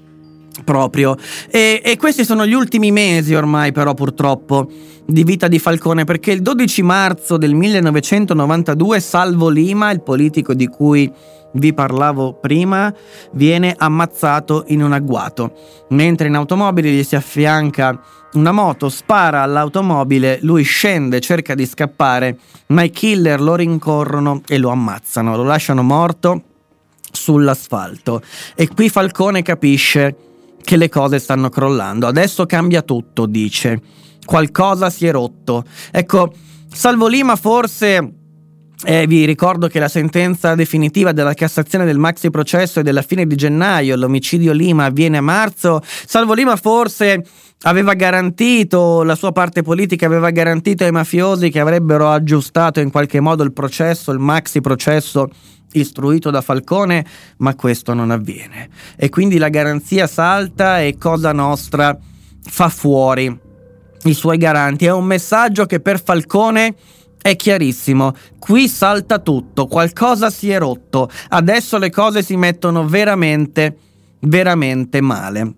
[0.63, 1.17] proprio.
[1.51, 4.69] E, e, questi sono gli ultimi mesi ormai, però, purtroppo,
[5.07, 10.67] di vita di Falcone, perché il 12 marzo del 1992 Salvo Lima, il politico di
[10.69, 11.11] cui
[11.55, 12.93] vi parlavo prima,
[13.33, 15.53] viene ammazzato in un agguato.
[15.91, 18.01] Mentre in automobile gli si affianca
[18.35, 24.59] una moto, spara all'automobile, lui scende, cerca di scappare, ma i killer lo rincorrono e
[24.59, 26.43] lo ammazzano, lo lasciano morto
[27.13, 28.23] sull'asfalto.
[28.57, 30.17] E qui Falcone capisce
[30.65, 32.07] che le cose stanno crollando.
[32.07, 33.81] Adesso cambia tutto, dice.
[34.25, 35.65] Qualcosa si è rotto.
[35.93, 36.33] Ecco,
[36.73, 38.15] Salvo Lima forse...
[38.87, 43.27] Eh, vi ricordo che la sentenza definitiva della Cassazione del maxi processo è della fine
[43.27, 45.81] di gennaio, l'omicidio Lima avviene a marzo.
[45.83, 47.25] Salvo Lima forse
[47.63, 53.21] aveva garantito, la sua parte politica aveva garantito ai mafiosi che avrebbero aggiustato in qualche
[53.21, 55.31] modo il processo, il maxi processo
[55.75, 57.05] istruito da Falcone,
[57.39, 58.69] ma questo non avviene.
[58.97, 61.97] E quindi la garanzia salta e Cosa Nostra
[62.43, 63.41] fa fuori
[64.05, 64.87] i suoi garanti.
[64.87, 66.75] È un messaggio che per Falcone
[67.23, 68.15] è chiarissimo.
[68.39, 71.09] Qui salta tutto, qualcosa si è rotto.
[71.29, 73.79] Adesso le cose si mettono veramente,
[74.21, 75.55] veramente male.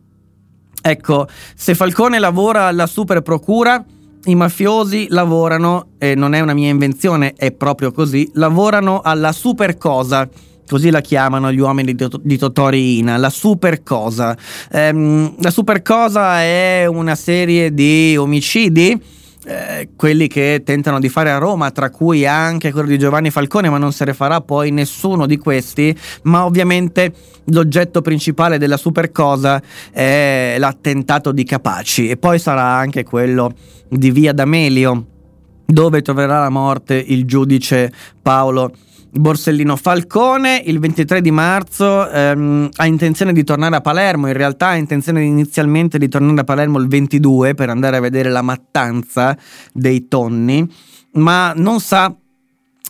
[0.80, 1.26] Ecco,
[1.56, 3.84] se Falcone lavora alla super procura,
[4.26, 9.76] i mafiosi lavorano, e non è una mia invenzione, è proprio così, lavorano alla super
[9.76, 10.28] cosa
[10.68, 14.36] così la chiamano gli uomini di, di Totorina, la super cosa.
[14.72, 19.00] Ehm, la super cosa è una serie di omicidi.
[19.48, 23.70] Eh, quelli che tentano di fare a Roma, tra cui anche quello di Giovanni Falcone,
[23.70, 25.96] ma non se ne farà poi nessuno di questi.
[26.22, 27.12] Ma ovviamente
[27.44, 29.62] l'oggetto principale della super cosa
[29.92, 33.52] è l'attentato di Capaci, e poi sarà anche quello
[33.88, 35.06] di Via D'Amelio,
[35.64, 38.72] dove troverà la morte il giudice Paolo
[39.18, 44.68] Borsellino Falcone il 23 di marzo ehm, ha intenzione di tornare a Palermo, in realtà
[44.68, 49.36] ha intenzione inizialmente di tornare a Palermo il 22 per andare a vedere la mattanza
[49.72, 50.68] dei tonni,
[51.12, 52.14] ma non sa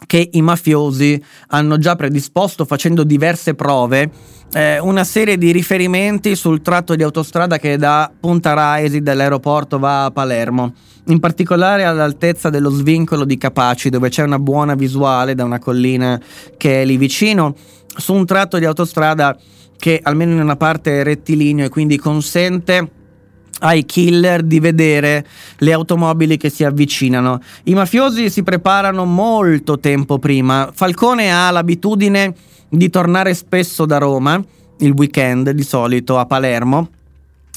[0.06, 4.10] che i mafiosi hanno già predisposto facendo diverse prove
[4.52, 10.05] eh, una serie di riferimenti sul tratto di autostrada che da Punta Raisi dall'aeroporto va
[10.05, 10.74] a Palermo,
[11.06, 16.20] in particolare all'altezza dello svincolo di Capaci dove c'è una buona visuale da una collina
[16.56, 17.55] che è lì vicino,
[17.97, 19.36] su un tratto di autostrada
[19.78, 22.90] che almeno in una parte è rettilineo e quindi consente
[23.61, 25.27] ai killer di vedere
[25.59, 27.41] le automobili che si avvicinano.
[27.65, 30.70] I mafiosi si preparano molto tempo prima.
[30.73, 32.35] Falcone ha l'abitudine
[32.69, 34.43] di tornare spesso da Roma,
[34.78, 36.91] il weekend di solito a Palermo.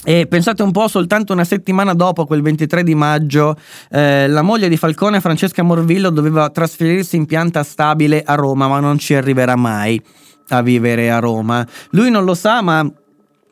[0.02, 3.54] E pensate un po', soltanto una settimana dopo, quel 23 di maggio,
[3.90, 8.80] eh, la moglie di Falcone, Francesca Morvillo, doveva trasferirsi in pianta stabile a Roma, ma
[8.80, 10.02] non ci arriverà mai
[10.48, 11.66] a vivere a Roma.
[11.90, 12.90] Lui non lo sa, ma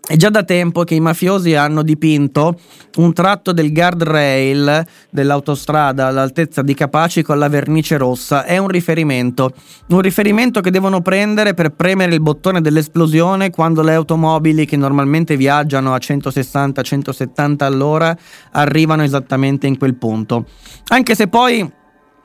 [0.08, 2.58] è già da tempo che i mafiosi hanno dipinto
[2.96, 8.46] un tratto del guardrail dell'autostrada all'altezza di Capaci con la vernice rossa.
[8.46, 9.52] È un riferimento,
[9.88, 15.36] un riferimento che devono prendere per premere il bottone dell'esplosione quando le automobili che normalmente
[15.36, 18.16] viaggiano a 160-170 all'ora
[18.52, 20.46] arrivano esattamente in quel punto.
[20.86, 21.70] Anche se poi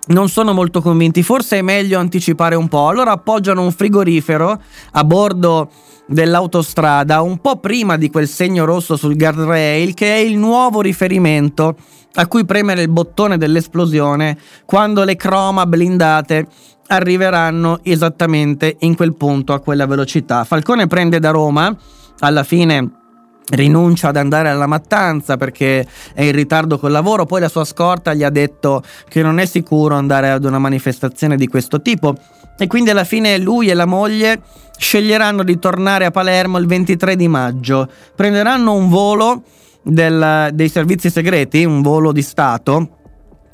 [0.08, 2.88] non sono molto convinti, forse è meglio anticipare un po'.
[2.88, 4.62] Allora appoggiano un frigorifero
[4.92, 5.70] a bordo
[6.06, 11.78] dell'autostrada un po' prima di quel segno rosso sul guardrail che è il nuovo riferimento
[12.16, 16.46] a cui premere il bottone dell'esplosione quando le croma blindate
[16.88, 20.44] arriveranno esattamente in quel punto a quella velocità.
[20.44, 21.76] Falcone prende da Roma,
[22.20, 23.03] alla fine
[23.52, 28.14] rinuncia ad andare alla mattanza perché è in ritardo col lavoro, poi la sua scorta
[28.14, 32.16] gli ha detto che non è sicuro andare ad una manifestazione di questo tipo.
[32.58, 34.42] E quindi alla fine lui e la moglie
[34.78, 37.90] sceglieranno di tornare a Palermo il 23 di maggio.
[38.16, 39.44] Prenderanno un volo
[39.82, 42.98] del, dei servizi segreti, un volo di Stato,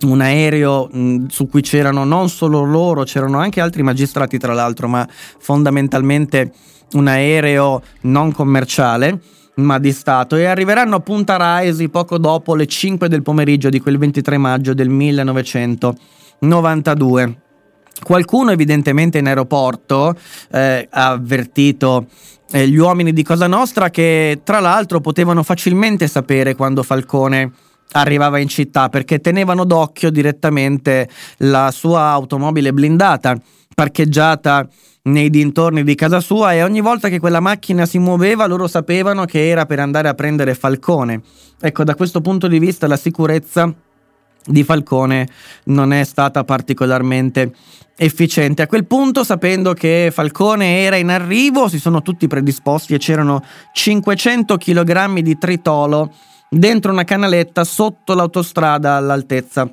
[0.01, 4.87] un aereo mh, su cui c'erano non solo loro, c'erano anche altri magistrati tra l'altro,
[4.87, 5.07] ma
[5.39, 6.51] fondamentalmente
[6.91, 9.19] un aereo non commerciale
[9.59, 13.79] ma di Stato e arriveranno a Punta Raisi poco dopo le 5 del pomeriggio di
[13.79, 17.37] quel 23 maggio del 1992.
[18.01, 20.15] Qualcuno evidentemente in aeroporto
[20.51, 22.07] eh, ha avvertito
[22.51, 27.51] eh, gli uomini di Cosa Nostra che tra l'altro potevano facilmente sapere quando Falcone
[27.91, 33.35] arrivava in città perché tenevano d'occhio direttamente la sua automobile blindata
[33.73, 34.67] parcheggiata
[35.11, 39.25] nei dintorni di casa sua e ogni volta che quella macchina si muoveva loro sapevano
[39.25, 41.21] che era per andare a prendere Falcone.
[41.59, 43.73] Ecco, da questo punto di vista la sicurezza
[44.45, 45.27] di Falcone
[45.65, 47.53] non è stata particolarmente
[47.97, 48.61] efficiente.
[48.61, 53.43] A quel punto, sapendo che Falcone era in arrivo, si sono tutti predisposti e c'erano
[53.73, 56.13] 500 kg di tritolo
[56.49, 59.71] dentro una canaletta sotto l'autostrada all'altezza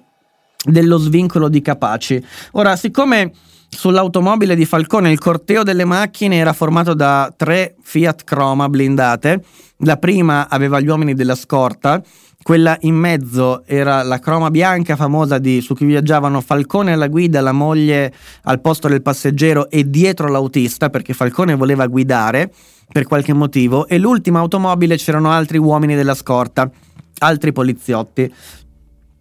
[0.64, 2.22] dello svincolo di Capaci.
[2.52, 3.32] Ora, siccome
[3.68, 9.43] sull'automobile di Falcone il corteo delle macchine era formato da tre Fiat Croma blindate,
[9.78, 12.02] la prima aveva gli uomini della scorta,
[12.43, 17.40] quella in mezzo era la croma bianca famosa di, su cui viaggiavano Falcone alla guida,
[17.40, 18.14] la moglie
[18.44, 22.52] al posto del passeggero e dietro l'autista perché Falcone voleva guidare
[22.93, 26.70] per qualche motivo e l'ultima automobile c'erano altri uomini della scorta,
[27.18, 28.32] altri poliziotti.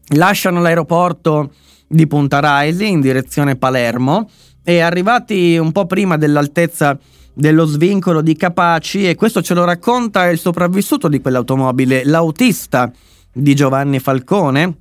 [0.10, 1.52] Lasciano l'aeroporto
[1.88, 4.30] di Punta Raisi in direzione Palermo
[4.64, 6.98] e arrivati un po' prima dell'altezza
[7.34, 12.92] dello svincolo di Capaci e questo ce lo racconta il sopravvissuto di quell'automobile, l'autista
[13.32, 14.78] di Giovanni Falcone,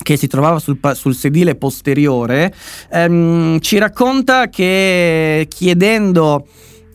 [0.00, 2.54] che si trovava sul, sul sedile posteriore,
[2.90, 6.46] ehm, ci racconta che chiedendo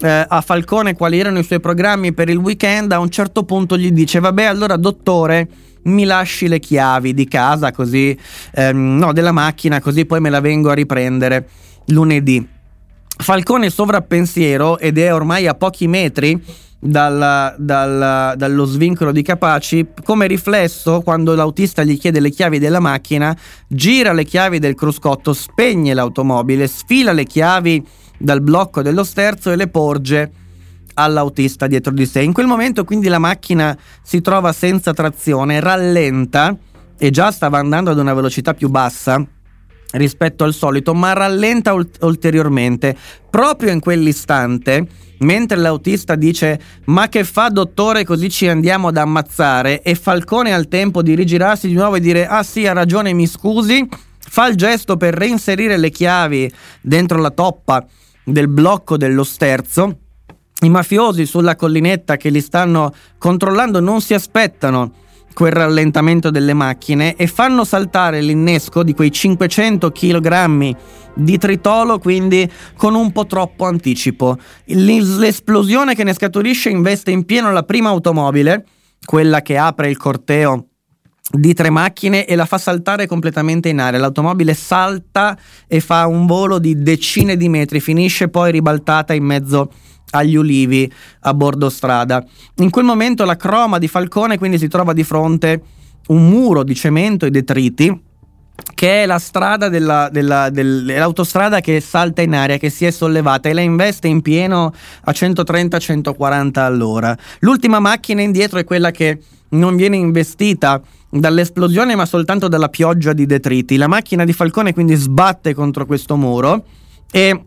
[0.03, 3.77] eh, a Falcone quali erano i suoi programmi per il weekend, a un certo punto
[3.77, 5.47] gli dice, vabbè allora dottore,
[5.83, 8.17] mi lasci le chiavi di casa così,
[8.53, 11.47] ehm, no, della macchina, così poi me la vengo a riprendere
[11.87, 12.45] lunedì.
[13.15, 16.41] Falcone sovrappensiero ed è ormai a pochi metri
[16.79, 22.81] dal, dal, dallo svincolo di Capaci, come riflesso, quando l'autista gli chiede le chiavi della
[22.81, 27.85] macchina, gira le chiavi del cruscotto, spegne l'automobile, sfila le chiavi
[28.17, 30.31] dal blocco dello sterzo e le porge
[30.95, 32.21] all'autista dietro di sé.
[32.21, 36.55] In quel momento quindi la macchina si trova senza trazione, rallenta
[36.97, 39.25] e già stava andando ad una velocità più bassa
[39.93, 42.95] rispetto al solito, ma rallenta ult- ulteriormente.
[43.29, 44.87] Proprio in quell'istante,
[45.19, 50.57] mentre l'autista dice "Ma che fa, dottore, così ci andiamo ad ammazzare?" e Falcone ha
[50.57, 53.87] il tempo di rigirarsi di nuovo e dire "Ah sì, ha ragione, mi scusi",
[54.17, 57.85] fa il gesto per reinserire le chiavi dentro la toppa
[58.23, 59.97] del blocco dello sterzo.
[60.61, 64.91] I mafiosi sulla collinetta che li stanno controllando non si aspettano
[65.33, 70.75] quel rallentamento delle macchine e fanno saltare l'innesco di quei 500 kg
[71.15, 74.37] di tritolo, quindi con un po' troppo anticipo.
[74.65, 78.65] L'esplosione che ne scaturisce investe in pieno la prima automobile,
[79.03, 80.67] quella che apre il corteo
[81.31, 83.99] di tre macchine e la fa saltare completamente in aria.
[83.99, 85.37] L'automobile salta
[85.67, 89.71] e fa un volo di decine di metri, finisce poi ribaltata in mezzo
[90.11, 90.91] agli ulivi
[91.21, 92.23] a bordo strada.
[92.57, 95.61] In quel momento la croma di Falcone quindi si trova di fronte
[96.07, 98.01] un muro di cemento e detriti
[98.75, 103.49] che è la strada della, della, dell'autostrada che salta in aria, che si è sollevata
[103.49, 104.71] e la investe in pieno
[105.05, 107.17] a 130-140 all'ora.
[107.39, 109.19] L'ultima macchina indietro è quella che
[109.49, 110.81] non viene investita
[111.19, 113.77] dall'esplosione ma soltanto dalla pioggia di detriti.
[113.77, 116.65] La macchina di Falcone quindi sbatte contro questo muro
[117.11, 117.43] e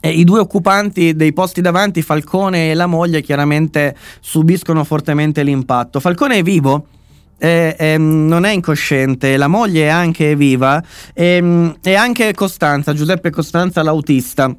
[0.00, 5.98] eh, I due occupanti dei posti davanti, Falcone e la moglie, chiaramente subiscono fortemente l'impatto.
[5.98, 6.86] Falcone è vivo,
[7.38, 10.82] eh, eh, non è incosciente, la moglie è anche viva
[11.14, 14.54] e, e anche Costanza, Giuseppe Costanza, l'autista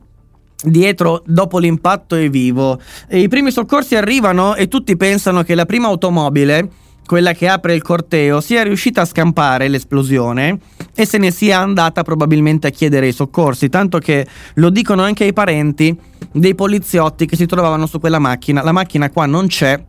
[0.64, 2.80] dietro dopo l'impatto è vivo.
[3.12, 6.68] I primi soccorsi arrivano e tutti pensano che la prima automobile
[7.06, 10.60] quella che apre il corteo, sia riuscita a scampare l'esplosione
[10.96, 14.26] e se ne sia andata probabilmente a chiedere i soccorsi, tanto che
[14.56, 15.96] lo dicono anche i parenti
[16.32, 18.64] dei poliziotti che si trovavano su quella macchina.
[18.64, 19.84] La macchina qua non c'è,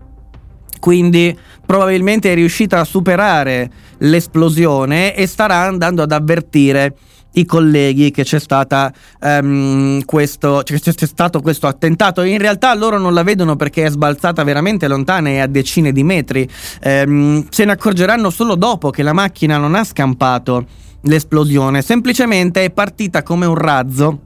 [0.79, 6.97] quindi probabilmente è riuscita a superare l'esplosione e starà andando ad avvertire
[7.37, 12.23] i colleghi che c'è, stata, um, questo, c'è, c'è stato questo attentato.
[12.23, 16.03] In realtà loro non la vedono perché è sbalzata veramente lontana e a decine di
[16.03, 16.49] metri.
[16.85, 20.67] Um, se ne accorgeranno solo dopo che la macchina non ha scampato
[21.03, 24.26] l'esplosione, semplicemente è partita come un razzo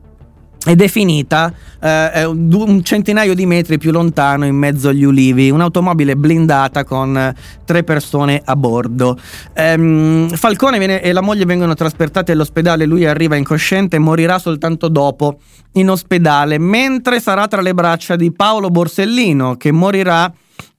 [0.67, 6.17] ed è finita eh, un centinaio di metri più lontano in mezzo agli ulivi, un'automobile
[6.17, 7.35] blindata con eh,
[7.65, 9.19] tre persone a bordo.
[9.55, 14.89] Ehm, Falcone viene, e la moglie vengono trasportati all'ospedale, lui arriva incosciente e morirà soltanto
[14.89, 15.39] dopo
[15.73, 20.31] in ospedale, mentre sarà tra le braccia di Paolo Borsellino che morirà,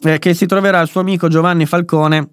[0.03, 2.27] eh, che si troverà il suo amico Giovanni Falcone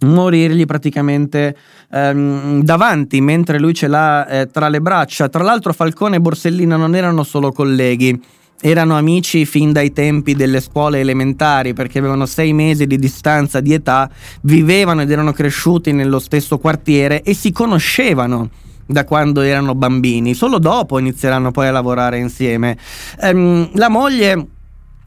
[0.00, 1.56] morirgli praticamente
[1.90, 5.28] ehm, davanti mentre lui ce l'ha eh, tra le braccia.
[5.28, 8.20] Tra l'altro Falcone e Borsellino non erano solo colleghi,
[8.60, 13.72] erano amici fin dai tempi delle scuole elementari perché avevano sei mesi di distanza di
[13.72, 14.08] età,
[14.42, 18.50] vivevano ed erano cresciuti nello stesso quartiere e si conoscevano
[18.86, 22.76] da quando erano bambini, solo dopo inizieranno poi a lavorare insieme.
[23.20, 24.46] Ehm, la moglie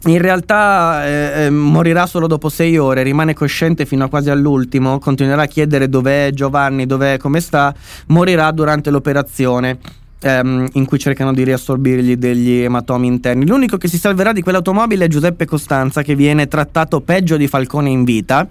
[0.05, 4.97] in realtà eh, eh, morirà solo dopo sei ore, rimane cosciente fino a quasi all'ultimo,
[4.97, 7.73] continuerà a chiedere dov'è Giovanni, dov'è, come sta,
[8.07, 9.77] morirà durante l'operazione
[10.21, 13.45] ehm, in cui cercano di riassorbirgli degli ematomi interni.
[13.45, 17.89] L'unico che si salverà di quell'automobile è Giuseppe Costanza che viene trattato peggio di Falcone
[17.89, 18.47] in vita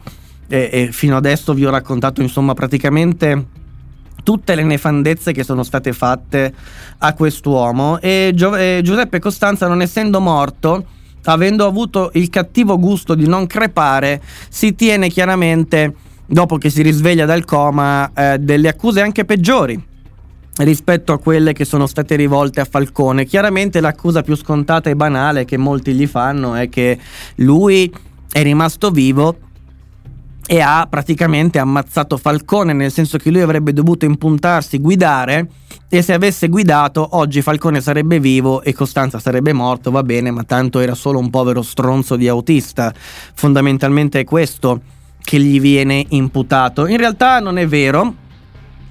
[0.46, 3.58] e, e fino adesso vi ho raccontato insomma praticamente
[4.22, 6.52] tutte le nefandezze che sono state fatte
[6.98, 10.84] a quest'uomo e, Gio- e Giuseppe Costanza non essendo morto
[11.24, 15.94] avendo avuto il cattivo gusto di non crepare, si tiene chiaramente,
[16.26, 19.88] dopo che si risveglia dal coma, eh, delle accuse anche peggiori
[20.58, 23.24] rispetto a quelle che sono state rivolte a Falcone.
[23.24, 26.98] Chiaramente l'accusa più scontata e banale che molti gli fanno è che
[27.36, 27.92] lui
[28.30, 29.36] è rimasto vivo
[30.52, 35.46] e ha praticamente ammazzato Falcone, nel senso che lui avrebbe dovuto impuntarsi, guidare
[35.88, 40.42] e se avesse guidato oggi Falcone sarebbe vivo e Costanza sarebbe morto, va bene, ma
[40.42, 42.92] tanto era solo un povero stronzo di autista.
[43.32, 44.80] Fondamentalmente è questo
[45.22, 46.88] che gli viene imputato.
[46.88, 48.12] In realtà non è vero.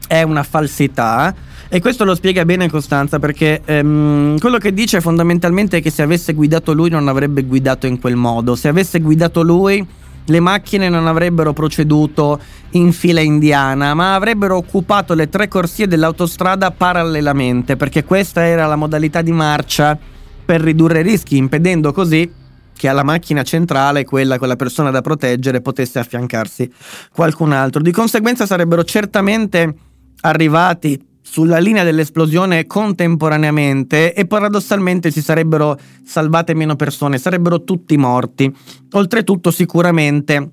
[0.08, 1.36] è una falsità.
[1.68, 6.04] E questo lo spiega bene Costanza perché ehm, quello che dice fondamentalmente è che se
[6.04, 8.56] avesse guidato lui non avrebbe guidato in quel modo.
[8.56, 9.86] Se avesse guidato lui
[10.26, 12.40] le macchine non avrebbero proceduto
[12.72, 18.76] in fila indiana, ma avrebbero occupato le tre corsie dell'autostrada parallelamente, perché questa era la
[18.76, 19.98] modalità di marcia
[20.46, 22.32] per ridurre i rischi, impedendo così
[22.76, 26.72] che alla macchina centrale, quella con la persona da proteggere, potesse affiancarsi
[27.12, 27.82] qualcun altro.
[27.82, 29.76] Di conseguenza sarebbero certamente
[30.22, 38.52] arrivati sulla linea dell'esplosione contemporaneamente e paradossalmente si sarebbero salvate meno persone, sarebbero tutti morti.
[38.94, 40.50] Oltretutto sicuramente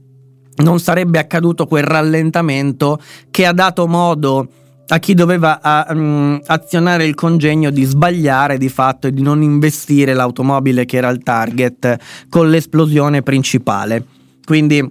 [0.57, 3.01] non sarebbe accaduto quel rallentamento
[3.31, 4.49] che ha dato modo
[4.89, 9.41] a chi doveva a, um, azionare il congegno di sbagliare di fatto e di non
[9.41, 11.97] investire l'automobile che era il target
[12.29, 14.05] con l'esplosione principale.
[14.45, 14.87] Quindi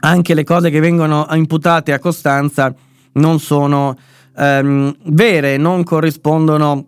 [0.00, 2.72] anche le cose che vengono imputate a Costanza
[3.12, 3.96] non sono
[4.36, 6.86] ehm, vere, non corrispondono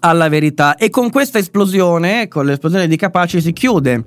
[0.00, 0.76] alla verità.
[0.76, 4.04] E con questa esplosione, con l'esplosione di Capaci, si chiude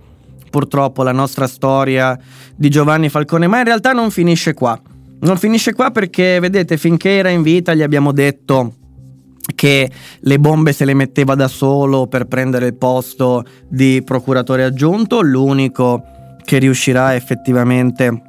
[0.49, 2.17] purtroppo la nostra storia
[2.55, 4.79] di Giovanni Falcone, ma in realtà non finisce qua.
[5.19, 8.75] Non finisce qua perché, vedete, finché era in vita gli abbiamo detto
[9.53, 15.21] che le bombe se le metteva da solo per prendere il posto di procuratore aggiunto,
[15.21, 16.03] l'unico
[16.43, 18.24] che riuscirà effettivamente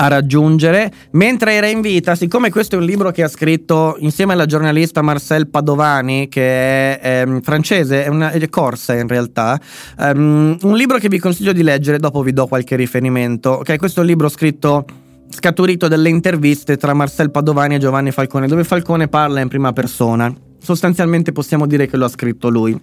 [0.00, 0.90] a raggiungere.
[1.12, 5.02] Mentre era in vita, siccome questo è un libro che ha scritto insieme alla giornalista
[5.02, 9.60] Marcel Padovani, che è ehm, francese, è, una, è corsa in realtà,
[9.98, 13.78] um, un libro che vi consiglio di leggere, dopo vi do qualche riferimento, che è
[13.78, 14.84] questo libro scritto
[15.30, 20.32] scaturito dalle interviste tra Marcel Padovani e Giovanni Falcone, dove Falcone parla in prima persona.
[20.60, 22.78] Sostanzialmente possiamo dire che lo ha scritto lui.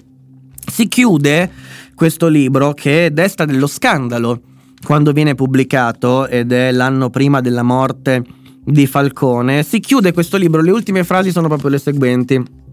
[0.67, 1.49] Si chiude
[1.95, 4.41] questo libro che desta dello scandalo
[4.85, 8.23] quando viene pubblicato, ed è l'anno prima della morte
[8.63, 12.63] di Falcone, si chiude questo libro, le ultime frasi sono proprio le seguenti.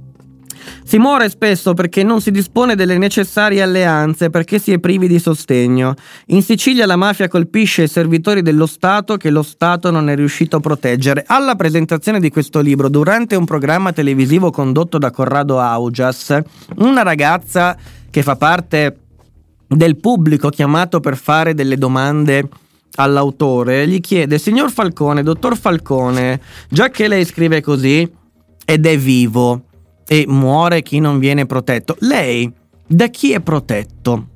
[0.85, 5.19] Si muore spesso perché non si dispone delle necessarie alleanze, perché si è privi di
[5.19, 5.95] sostegno.
[6.27, 10.57] In Sicilia la mafia colpisce i servitori dello Stato che lo Stato non è riuscito
[10.57, 11.25] a proteggere.
[11.27, 16.39] Alla presentazione di questo libro, durante un programma televisivo condotto da Corrado Augias,
[16.77, 17.77] una ragazza
[18.11, 18.97] che fa parte
[19.75, 22.49] del pubblico chiamato per fare delle domande
[22.97, 28.11] all'autore, gli chiede, signor Falcone, dottor Falcone, già che lei scrive così
[28.65, 29.63] ed è vivo
[30.07, 32.51] e muore chi non viene protetto, lei
[32.87, 34.27] da chi è protetto?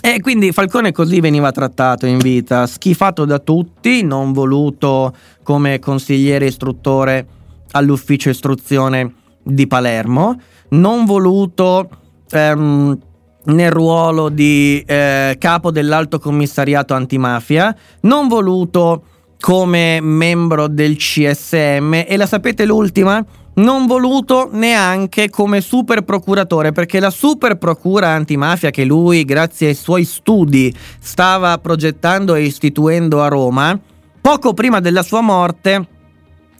[0.00, 6.46] E quindi Falcone così veniva trattato in vita, schifato da tutti, non voluto come consigliere
[6.46, 7.26] istruttore
[7.70, 10.38] all'ufficio istruzione di Palermo,
[10.70, 11.88] non voluto...
[12.30, 12.98] Ehm,
[13.46, 19.02] nel ruolo di eh, capo dell'Alto Commissariato Antimafia, non voluto
[19.40, 23.24] come membro del CSM e la sapete l'ultima?
[23.56, 29.74] Non voluto neanche come super procuratore perché la super procura antimafia che lui grazie ai
[29.74, 33.78] suoi studi stava progettando e istituendo a Roma,
[34.20, 35.88] poco prima della sua morte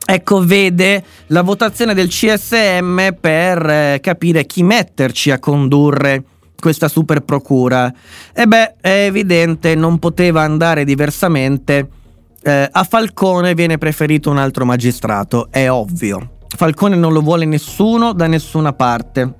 [0.06, 6.22] Ecco, vede la votazione del CSM per eh, capire chi metterci a condurre
[6.64, 7.92] questa super procura?
[8.32, 11.86] E beh, è evidente, non poteva andare diversamente.
[12.42, 16.38] Eh, a Falcone viene preferito un altro magistrato, è ovvio.
[16.56, 19.34] Falcone non lo vuole nessuno da nessuna parte.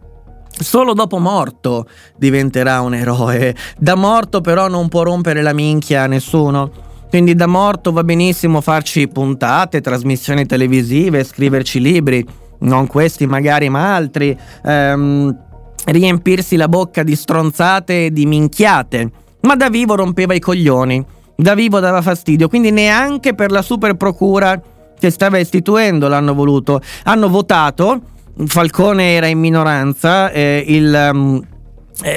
[0.51, 3.57] Solo dopo morto diventerà un eroe.
[3.79, 6.71] Da morto però non può rompere la minchia a nessuno.
[7.09, 12.27] Quindi da morto va benissimo farci puntate, trasmissioni televisive, scriverci libri,
[12.61, 14.39] non questi magari ma altri.
[14.63, 15.53] Ehm,
[15.87, 21.05] riempirsi la bocca di stronzate e di minchiate, ma da vivo rompeva i coglioni,
[21.37, 24.61] da vivo dava fastidio, quindi neanche per la super procura
[24.99, 26.81] che stava istituendo l'hanno voluto.
[27.05, 28.01] Hanno votato,
[28.47, 31.11] Falcone era in minoranza, eh, il...
[31.13, 31.47] Um,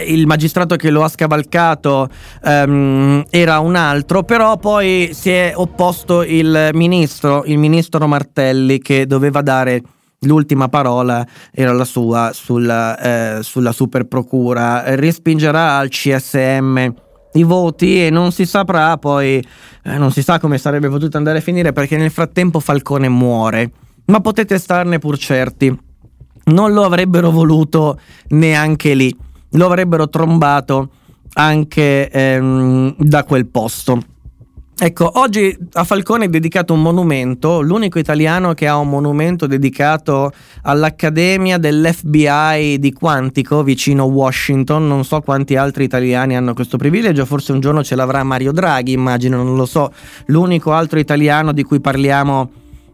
[0.08, 2.10] il magistrato che lo ha scavalcato
[2.42, 9.06] um, era un altro, però poi si è opposto il ministro, il ministro Martelli, che
[9.06, 9.84] doveva dare
[10.22, 14.96] L'ultima parola era la sua sulla, eh, sulla super procura.
[14.96, 16.94] Respingerà al CSM
[17.34, 19.46] i voti e non si saprà poi,
[19.84, 23.72] eh, non si sa come sarebbe potuto andare a finire perché nel frattempo Falcone muore.
[24.06, 25.78] Ma potete starne pur certi,
[26.46, 28.00] non lo avrebbero voluto
[28.30, 29.16] neanche lì,
[29.52, 30.90] lo avrebbero trombato
[31.34, 34.02] anche ehm, da quel posto.
[34.80, 40.32] Ecco, oggi a Falcone è dedicato un monumento, l'unico italiano che ha un monumento dedicato
[40.62, 44.88] all'Accademia dell'FBI di Quantico, vicino Washington.
[44.88, 48.92] Non so quanti altri italiani hanno questo privilegio, forse un giorno ce l'avrà Mario Draghi,
[48.92, 49.92] immagino, non lo so.
[50.28, 52.52] L'unico altro italiano di cui parliamo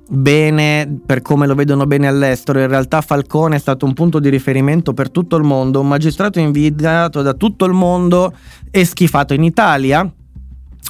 [0.08, 2.62] bene per come lo vedono bene all'estero.
[2.62, 6.40] In realtà Falcone è stato un punto di riferimento per tutto il mondo, un magistrato
[6.40, 8.34] invidiato da tutto il mondo
[8.72, 10.10] e schifato in Italia.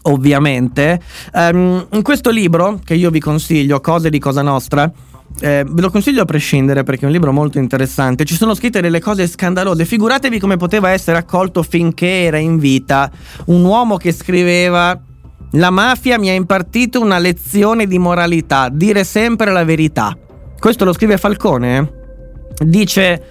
[0.03, 0.99] Ovviamente,
[1.34, 4.91] um, in questo libro che io vi consiglio, Cose di Cosa Nostra,
[5.39, 8.25] eh, ve lo consiglio a prescindere perché è un libro molto interessante.
[8.25, 9.85] Ci sono scritte delle cose scandalose.
[9.85, 13.09] Figuratevi come poteva essere accolto finché era in vita
[13.45, 14.99] un uomo che scriveva
[15.55, 20.17] la mafia mi ha impartito una lezione di moralità, dire sempre la verità.
[20.57, 21.77] Questo lo scrive Falcone.
[21.77, 22.65] Eh?
[22.65, 23.23] Dice: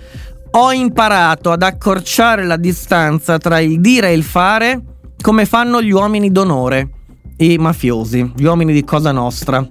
[0.52, 4.80] Ho imparato ad accorciare la distanza tra il dire e il fare
[5.22, 6.90] come fanno gli uomini d'onore,
[7.38, 9.66] i mafiosi, gli uomini di Cosa Nostra.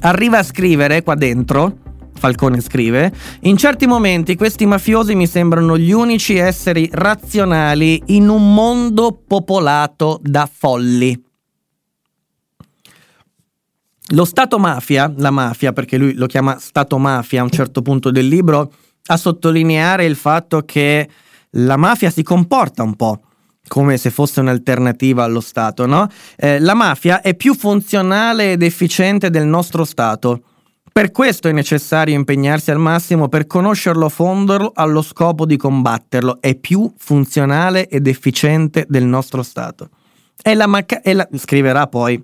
[0.00, 1.86] Arriva a scrivere qua dentro.
[2.14, 8.54] Falcone scrive, in certi momenti questi mafiosi mi sembrano gli unici esseri razionali in un
[8.54, 11.24] mondo popolato da folli.
[14.12, 18.10] Lo Stato mafia, la mafia, perché lui lo chiama Stato mafia a un certo punto
[18.10, 18.72] del libro,
[19.06, 21.08] a sottolineare il fatto che
[21.50, 23.20] la mafia si comporta un po'
[23.68, 26.08] come se fosse un'alternativa allo Stato, no?
[26.36, 30.42] Eh, la mafia è più funzionale ed efficiente del nostro Stato.
[30.92, 36.38] Per questo è necessario impegnarsi al massimo per conoscerlo a allo scopo di combatterlo.
[36.40, 39.90] È più funzionale ed efficiente del nostro Stato.
[40.42, 42.20] È la, maca- è la- scriverà poi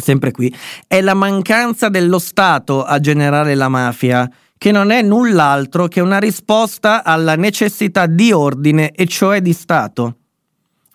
[0.00, 0.54] sempre qui,
[0.86, 6.18] è la mancanza dello Stato a generare la mafia, che non è null'altro che una
[6.18, 10.16] risposta alla necessità di ordine e cioè di Stato.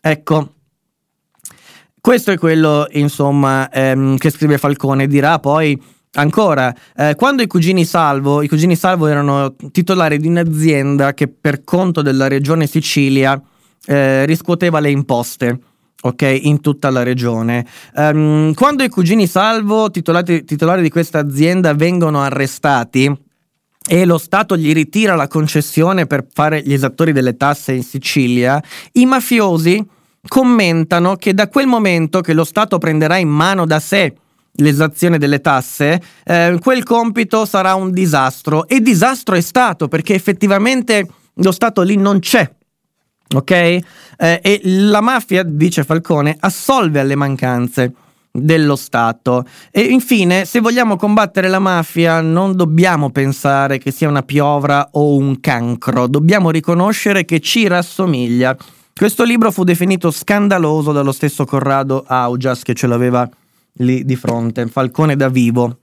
[0.02, 0.54] Ecco,
[2.02, 5.06] questo è quello, insomma, ehm, che scrive Falcone.
[5.06, 5.80] Dirà poi
[6.14, 11.64] ancora, eh, quando i cugini Salvo, i cugini Salvo erano titolari di un'azienda che per
[11.64, 13.40] conto della regione Sicilia
[13.86, 15.60] eh, riscuoteva le imposte
[16.02, 17.66] ok, in tutta la regione.
[17.94, 23.16] Um, quando i cugini Salvo, titolati, titolari di questa azienda, vengono arrestati
[23.88, 28.62] e lo Stato gli ritira la concessione per fare gli esattori delle tasse in Sicilia,
[28.94, 29.84] i mafiosi
[30.28, 34.14] commentano che da quel momento che lo Stato prenderà in mano da sé
[34.56, 38.68] l'esazione delle tasse, eh, quel compito sarà un disastro.
[38.68, 42.50] E disastro è stato perché effettivamente lo Stato lì non c'è
[43.34, 43.52] ok?
[43.52, 43.82] Eh,
[44.18, 47.94] e la mafia, dice Falcone, assolve alle mancanze
[48.32, 49.46] dello Stato.
[49.70, 55.16] E infine, se vogliamo combattere la mafia, non dobbiamo pensare che sia una piovra o
[55.16, 58.56] un cancro, dobbiamo riconoscere che ci rassomiglia.
[58.96, 63.28] Questo libro fu definito scandaloso dallo stesso Corrado Augias che ce l'aveva
[63.76, 65.78] lì di fronte, Falcone da vivo.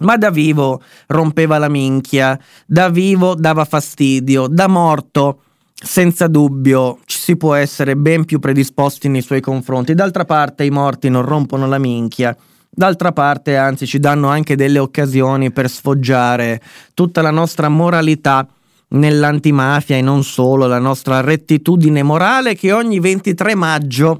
[0.00, 5.42] Ma da vivo rompeva la minchia, da vivo dava fastidio, da morto
[5.80, 9.94] senza dubbio ci si può essere ben più predisposti nei suoi confronti.
[9.94, 12.36] D'altra parte i morti non rompono la minchia.
[12.68, 16.60] D'altra parte, anzi, ci danno anche delle occasioni per sfoggiare
[16.94, 18.46] tutta la nostra moralità
[18.90, 24.16] nell'antimafia e non solo, la nostra rettitudine morale che ogni 23 maggio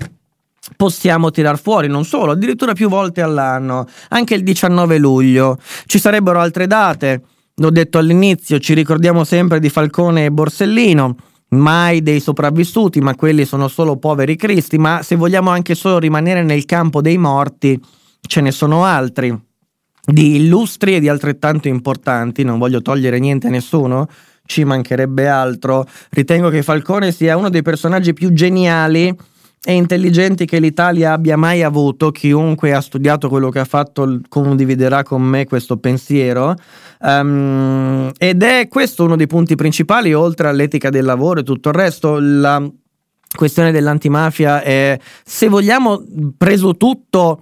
[0.76, 5.58] possiamo tirar fuori, non solo, addirittura più volte all'anno, anche il 19 luglio.
[5.86, 7.22] Ci sarebbero altre date,
[7.54, 11.16] l'ho detto all'inizio, ci ricordiamo sempre di Falcone e Borsellino
[11.50, 16.42] mai dei sopravvissuti, ma quelli sono solo poveri cristi, ma se vogliamo anche solo rimanere
[16.42, 17.80] nel campo dei morti,
[18.20, 19.36] ce ne sono altri,
[20.04, 24.08] di illustri e di altrettanto importanti, non voglio togliere niente a nessuno,
[24.44, 25.86] ci mancherebbe altro.
[26.10, 29.14] Ritengo che Falcone sia uno dei personaggi più geniali
[29.64, 32.10] e intelligenti che l'Italia abbia mai avuto.
[32.10, 36.54] Chiunque ha studiato quello che ha fatto condividerà con me questo pensiero.
[37.00, 41.74] Um, ed è questo uno dei punti principali, oltre all'etica del lavoro e tutto il
[41.74, 42.18] resto.
[42.20, 42.62] La
[43.36, 46.02] questione dell'antimafia è, se vogliamo,
[46.36, 47.40] preso tutto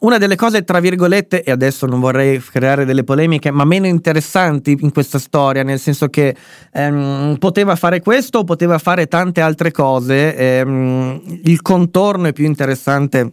[0.00, 4.76] una delle cose, tra virgolette, e adesso non vorrei creare delle polemiche, ma meno interessanti
[4.80, 6.36] in questa storia, nel senso che
[6.72, 13.32] ehm, poteva fare questo poteva fare tante altre cose, ehm, il contorno è più interessante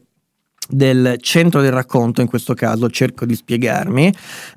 [0.69, 4.13] del centro del racconto, in questo caso cerco di spiegarmi.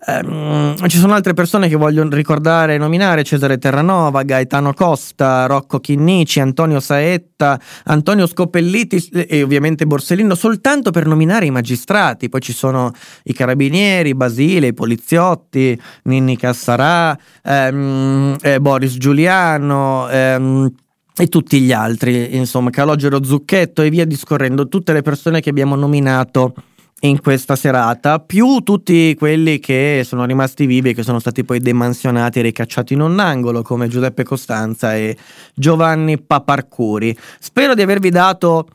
[0.06, 5.80] Um, ci sono altre persone che voglio ricordare e nominare: Cesare Terranova, Gaetano Costa, Rocco
[5.80, 12.28] Chinnici, Antonio Saetta, Antonio Scopelliti e ovviamente Borsellino, soltanto per nominare i magistrati.
[12.28, 12.92] Poi ci sono
[13.24, 20.08] i carabinieri, Basile, i poliziotti, Ninni Cassarà, um, eh, Boris Giuliano.
[20.10, 20.72] Um,
[21.18, 25.74] e tutti gli altri, insomma, Calogero Zucchetto e via discorrendo, tutte le persone che abbiamo
[25.74, 26.54] nominato
[27.00, 31.60] in questa serata, più tutti quelli che sono rimasti vivi e che sono stati poi
[31.60, 35.16] demansionati e ricacciati in un angolo, come Giuseppe Costanza e
[35.54, 37.16] Giovanni Paparcuri.
[37.38, 38.68] Spero di avervi dato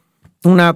[0.43, 0.75] una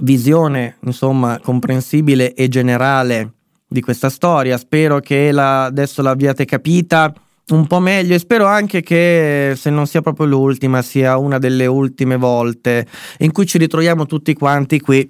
[0.00, 3.32] visione, insomma, comprensibile e generale
[3.66, 4.56] di questa storia.
[4.58, 7.12] Spero che la, adesso l'abbiate capita
[7.50, 11.66] un po' meglio e spero anche che se non sia proprio l'ultima sia una delle
[11.66, 12.86] ultime volte
[13.18, 15.08] in cui ci ritroviamo tutti quanti qui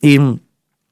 [0.00, 0.38] in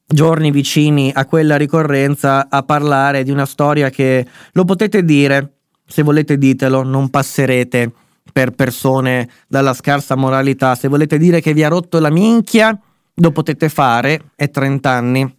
[0.05, 5.53] giorni vicini a quella ricorrenza a parlare di una storia che lo potete dire,
[5.85, 7.91] se volete ditelo, non passerete
[8.31, 12.77] per persone dalla scarsa moralità, se volete dire che vi ha rotto la minchia,
[13.15, 15.35] lo potete fare, è 30 anni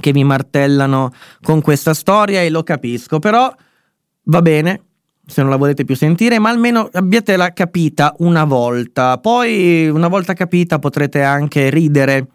[0.00, 3.52] che mi martellano con questa storia e lo capisco, però
[4.24, 4.82] va bene
[5.26, 9.18] se non la volete più sentire, ma almeno abbiatela capita una volta.
[9.18, 12.26] Poi, una volta capita, potrete anche ridere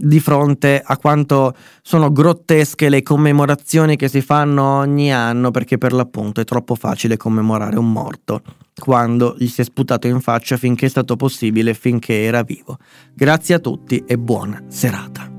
[0.00, 5.92] di fronte a quanto sono grottesche le commemorazioni che si fanno ogni anno, perché per
[5.92, 8.42] l'appunto è troppo facile commemorare un morto
[8.78, 12.78] quando gli si è sputato in faccia finché è stato possibile, finché era vivo.
[13.12, 15.37] Grazie a tutti e buona serata.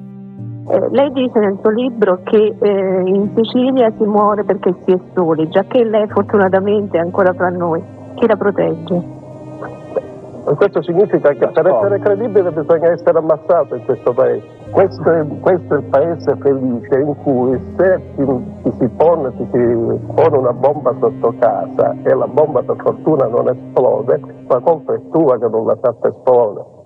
[0.72, 5.00] Eh, lei dice nel suo libro che eh, in Sicilia si muore perché si è
[5.16, 7.82] soli, già che lei fortunatamente è ancora fra noi.
[8.14, 9.18] Chi la protegge?
[10.44, 14.46] Questo significa che per essere credibile bisogna essere ammazzato in questo paese.
[14.70, 18.26] Questo è, questo è il paese felice in cui se ti,
[18.64, 23.26] ti, si pone, ti si pone una bomba sotto casa e la bomba per fortuna
[23.26, 26.78] non esplode, la colpa è tua che non l'ha fatta esplodere.